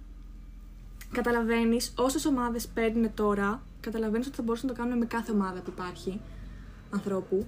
καταλαβαίνεις 1.12 1.92
όσες 1.96 2.24
ομάδες 2.24 2.66
παίρνουν 2.66 3.14
τώρα, 3.14 3.62
καταλαβαίνεις 3.80 4.26
ότι 4.26 4.37
θα 4.37 4.42
μπορούσαν 4.42 4.68
να 4.68 4.74
το 4.74 4.80
κάνουν 4.80 4.98
με 4.98 5.04
κάθε 5.04 5.33
ομάδα 5.33 5.61
που 5.61 5.70
υπάρχει 5.70 6.20
ανθρώπου. 6.90 7.46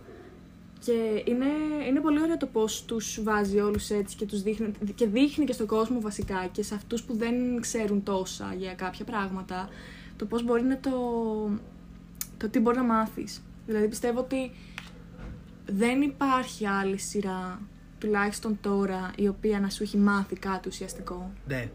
Και 0.84 1.22
είναι, 1.24 1.46
είναι 1.88 2.00
πολύ 2.00 2.22
ωραίο 2.22 2.36
το 2.36 2.46
πώς 2.46 2.84
τους 2.84 3.22
βάζει 3.22 3.60
όλους 3.60 3.90
έτσι 3.90 4.16
και, 4.16 4.26
τους 4.26 4.42
δείχνει, 4.42 4.72
και 4.94 5.06
δείχνει 5.06 5.44
και 5.44 5.52
στον 5.52 5.66
κόσμο 5.66 6.00
βασικά 6.00 6.48
και 6.52 6.62
σε 6.62 6.74
αυτούς 6.74 7.02
που 7.02 7.16
δεν 7.16 7.60
ξέρουν 7.60 8.02
τόσα 8.02 8.54
για 8.58 8.74
κάποια 8.74 9.04
πράγματα, 9.04 9.68
το 10.16 10.24
πώς 10.24 10.44
μπορεί 10.44 10.62
να 10.62 10.78
το. 10.78 10.90
το 12.36 12.48
τι 12.48 12.58
μπορεί 12.58 12.76
να 12.76 12.84
μάθεις. 12.84 13.42
Δηλαδή 13.66 13.88
πιστεύω 13.88 14.20
ότι 14.20 14.50
δεν 15.66 16.00
υπάρχει 16.02 16.66
άλλη 16.66 16.98
σειρά, 16.98 17.60
τουλάχιστον 17.98 18.58
τώρα, 18.60 19.10
η 19.16 19.28
οποία 19.28 19.60
να 19.60 19.70
σου 19.70 19.82
έχει 19.82 19.96
μάθει 19.96 20.36
κάτι 20.36 20.68
ουσιαστικό. 20.68 21.32
Ναι. 21.46 21.70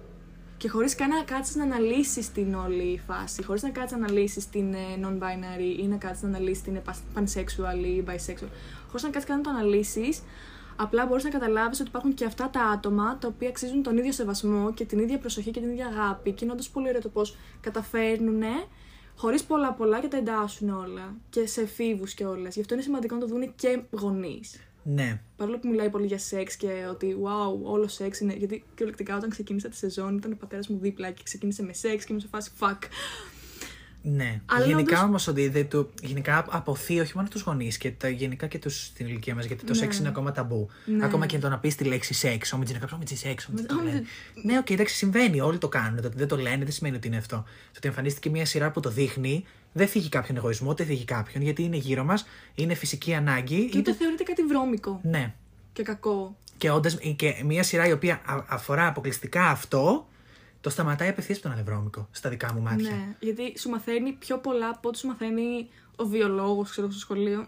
Και 0.58 0.70
χωρίς 0.70 0.96
καν 0.96 1.10
να 1.10 1.24
κάτσεις 1.24 1.56
να 1.56 1.64
αναλύσεις 1.64 2.32
την 2.32 2.54
όλη 2.54 3.02
φάση, 3.08 3.44
χωρίς 3.44 3.64
να 3.64 3.70
κάτσεις 3.70 3.98
να 3.98 4.06
αναλύσεις 4.06 4.50
την 4.50 4.74
ε, 4.74 4.78
non-binary 5.02 5.80
ή 5.80 5.88
να 5.88 5.96
κάτσεις 5.96 6.22
να 6.24 6.28
αναλύσεις 6.28 6.64
την 6.64 6.76
ε, 6.76 6.82
pas- 6.86 7.20
pansexual 7.20 7.86
ή 7.86 8.04
bisexual, 8.08 8.50
χωρίς 9.00 9.16
να 9.16 9.20
κάτσεις 9.20 9.30
καν 9.30 9.38
να 9.38 9.44
το 9.44 9.50
αναλύσεις, 9.50 10.24
απλά 10.76 11.06
μπορείς 11.06 11.24
να 11.24 11.30
καταλάβεις 11.30 11.80
ότι 11.80 11.90
υπάρχουν 11.90 12.14
και 12.14 12.26
αυτά 12.26 12.50
τα 12.50 12.62
άτομα 12.62 13.18
τα 13.18 13.28
οποία 13.28 13.50
αξίζουν 13.50 13.84
τον 13.84 13.98
ίδιο 13.98 14.12
σεβασμό 14.12 14.74
και 14.74 14.86
την 14.86 15.00
ίδια 15.00 15.18
προσοχή 15.18 15.52
και 15.52 15.60
την 15.60 15.70
ίδια 15.70 15.86
αγάπη 15.86 16.32
και 16.32 16.44
είναι 16.44 16.54
όντως 16.54 16.70
πολύ 16.70 16.88
ωραίο 16.88 17.02
το 17.02 17.10
πώς 17.10 17.38
καταφέρνουν 17.62 18.44
χωρίς 19.16 19.44
πολλά 19.44 19.74
πολλά 19.74 20.00
και 20.02 20.08
τα 20.08 20.18
εντάσσουν 20.18 20.70
όλα 20.70 21.16
και 21.30 21.48
σε 21.48 21.62
εφήβους 21.62 22.14
και 22.14 22.26
όλες. 22.26 22.54
Γι' 22.54 22.60
αυτό 22.62 22.74
είναι 22.74 22.84
σημαντικό 22.84 23.16
να 23.16 23.22
το 23.22 23.28
δουν 23.28 23.56
και 23.56 23.82
γονείς. 23.92 24.62
Ναι. 24.84 25.22
Παρόλο 25.36 25.60
που 25.60 25.68
μιλάει 25.68 25.90
πολύ 25.90 26.06
για 26.06 26.18
σεξ 26.18 26.56
και 26.56 26.88
ότι 26.90 27.18
wow, 27.24 27.60
όλο 27.64 27.88
σεξ 27.88 28.20
είναι. 28.20 28.34
Γιατί 28.34 28.64
κυριολεκτικά 28.70 29.16
όταν 29.16 29.30
ξεκίνησα 29.30 29.70
τη 29.70 29.76
σεζόν 29.76 30.18
ήταν 30.18 30.32
ο 30.32 30.36
πατέρας 30.40 30.68
μου 30.68 30.78
δίπλα 30.78 31.12
και 31.12 31.24
ξεκίνησε 31.24 31.64
με 31.64 31.74
σεξ 31.74 32.06
και 32.06 32.08
ήμουν 32.10 32.22
σε 32.22 32.28
φάση 32.28 32.52
fuck. 32.60 32.80
Ναι. 34.02 34.42
Αλλά 34.46 34.66
γενικά 34.66 34.96
όντως- 34.96 35.08
όμως 35.08 35.28
ότι 35.28 35.48
δεν 35.48 35.70
του. 35.70 35.90
Γενικά 36.02 36.46
απωθεί 36.50 37.00
όχι 37.00 37.12
μόνο 37.16 37.28
τους 37.28 37.42
γονείς 37.42 37.78
και 37.78 37.92
τα, 37.92 38.10
γενικά 38.10 38.48
και 38.48 38.60
του 38.60 38.70
στην 38.70 39.08
ηλικία 39.08 39.36
μας. 39.36 39.46
Γιατί 39.46 39.64
το 39.66 39.72
Ναι. 39.74 39.78
σεξ 39.80 39.98
είναι 39.98 40.08
ακόμα 40.08 40.32
ταμπού. 40.32 40.68
Ναι. 40.86 41.06
Ακόμα 41.06 41.26
και 41.26 41.38
το 41.40 41.50
να 41.50 41.60
πεις 41.60 41.76
τη 41.76 41.84
λέξη 41.84 42.14
σεξ. 42.14 42.54
Όμως 42.54 42.64
είναι 42.70 42.80
κάποιος 42.80 43.00
με 43.10 43.16
σεξ. 43.16 43.48
όμως 43.48 43.58
δεν 43.58 43.68
το 43.68 43.74
Όμως 43.76 43.84
λένε. 43.84 44.04
Ναι, 44.44 44.58
οκ, 44.58 44.70
εντάξει, 44.70 44.96
συμβαίνει. 44.96 45.42
Όλοι 45.42 45.58
το 45.58 45.68
κάνουν. 45.68 46.02
Το 46.02 46.08
ότι 46.08 46.18
δεν 46.18 46.28
το 46.28 46.38
λένε 46.38 46.64
δεν 46.64 46.72
σημαίνει 46.72 46.96
ότι 46.96 47.08
είναι 47.08 47.18
αυτό. 47.18 47.36
Το 47.36 47.74
ότι 47.78 47.88
εμφανίστηκε 47.88 48.30
μια 48.30 48.46
σειρά 48.46 48.72
που 48.72 48.80
το 48.80 48.90
δείχνει 48.90 49.46
δεν 49.74 49.88
θίγει 49.88 50.10
κάποιον 50.10 50.38
εγωισμό, 50.38 50.74
δεν 50.74 50.86
θίγει 50.86 51.06
κάποιον. 51.06 51.44
Γιατί 51.44 51.64
είναι 51.64 51.78
γύρω 51.78 52.04
μας, 52.04 52.26
είναι 52.56 52.74
φυσική 52.74 53.14
ανάγκη. 53.14 53.70
Και 53.70 53.78
ούτε 53.78 53.94
θεωρείται 53.94 54.24
κάτι 54.24 54.44
βρώμικο 54.44 55.00
Ναι. 55.04 55.34
και 55.74 55.84
κακό. 55.84 56.36
Και, 56.58 56.72
όντας, 56.72 56.98
και 57.16 57.42
μια 57.46 57.64
σειρά 57.64 57.88
η 57.88 57.92
οποία 57.92 58.14
α- 58.26 58.44
αφορά 58.48 58.88
αποκλειστικά 58.88 59.46
αυτό, 59.50 60.08
το 60.62 60.70
σταματάει 60.70 61.10
απευθείας 61.10 61.38
από 61.38 61.48
τον 61.48 61.56
ανεβρώμικο, 61.56 62.08
στα 62.12 62.30
δικά 62.30 62.54
μου 62.54 62.62
μάτια. 62.62 62.90
Ναι, 62.90 63.16
γιατί 63.20 63.60
σου 63.60 63.70
μαθαίνει 63.70 64.12
πιο 64.12 64.40
πολλά 64.40 64.70
από 64.70 64.88
ό,τι 64.90 64.98
σου 64.98 65.08
μαθαίνει 65.08 65.70
ο 65.96 66.06
βιολόγος, 66.06 66.70
ξέρω 66.70 66.90
στο 66.90 67.00
σχολείο. 67.00 67.48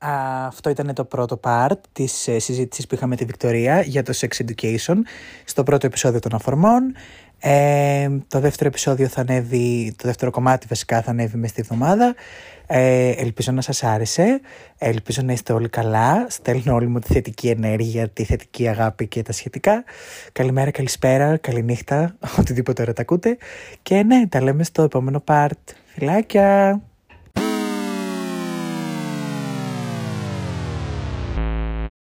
Αυτό 0.00 0.70
ήταν 0.70 0.94
το 0.94 1.04
πρώτο 1.04 1.40
part 1.42 1.80
της 1.92 2.28
ε, 2.28 2.38
συζήτησης 2.38 2.86
που 2.86 2.94
είχαμε 2.94 3.10
με 3.10 3.16
τη 3.16 3.24
Βικτωρία 3.24 3.80
για 3.80 4.02
το 4.02 4.12
Sex 4.16 4.44
Education 4.44 4.96
στο 5.44 5.62
πρώτο 5.62 5.86
επεισόδιο 5.86 6.20
των 6.20 6.34
αφορμών. 6.34 6.94
Ε, 7.40 8.08
το 8.28 8.40
δεύτερο 8.40 8.68
επεισόδιο 8.68 9.08
θα 9.08 9.20
ανέβει, 9.20 9.94
το 9.96 10.06
δεύτερο 10.06 10.30
κομμάτι 10.30 10.66
βασικά 10.68 11.02
θα 11.02 11.10
ανέβει 11.10 11.36
μες 11.36 11.50
στη 11.50 11.60
εβδομάδα. 11.60 12.14
Ε, 12.66 13.10
ελπίζω 13.10 13.52
να 13.52 13.60
σας 13.60 13.82
άρεσε, 13.82 14.40
ελπίζω 14.78 15.22
να 15.22 15.32
είστε 15.32 15.52
όλοι 15.52 15.68
καλά, 15.68 16.26
στέλνω 16.28 16.74
όλη 16.74 16.86
μου 16.86 16.98
τη 16.98 17.12
θετική 17.12 17.48
ενέργεια, 17.48 18.08
τη 18.08 18.24
θετική 18.24 18.68
αγάπη 18.68 19.06
και 19.06 19.22
τα 19.22 19.32
σχετικά. 19.32 19.84
Καλημέρα, 20.32 20.70
καλησπέρα, 20.70 21.36
καληνύχτα, 21.36 22.16
οτιδήποτε 22.38 22.82
ώρα 22.82 22.92
τα 22.92 23.02
ακούτε. 23.02 23.36
Και 23.82 24.02
ναι, 24.02 24.26
τα 24.26 24.42
λέμε 24.42 24.64
στο 24.64 24.82
επόμενο 24.82 25.24
part. 25.26 25.74
Φιλάκια! 25.94 26.87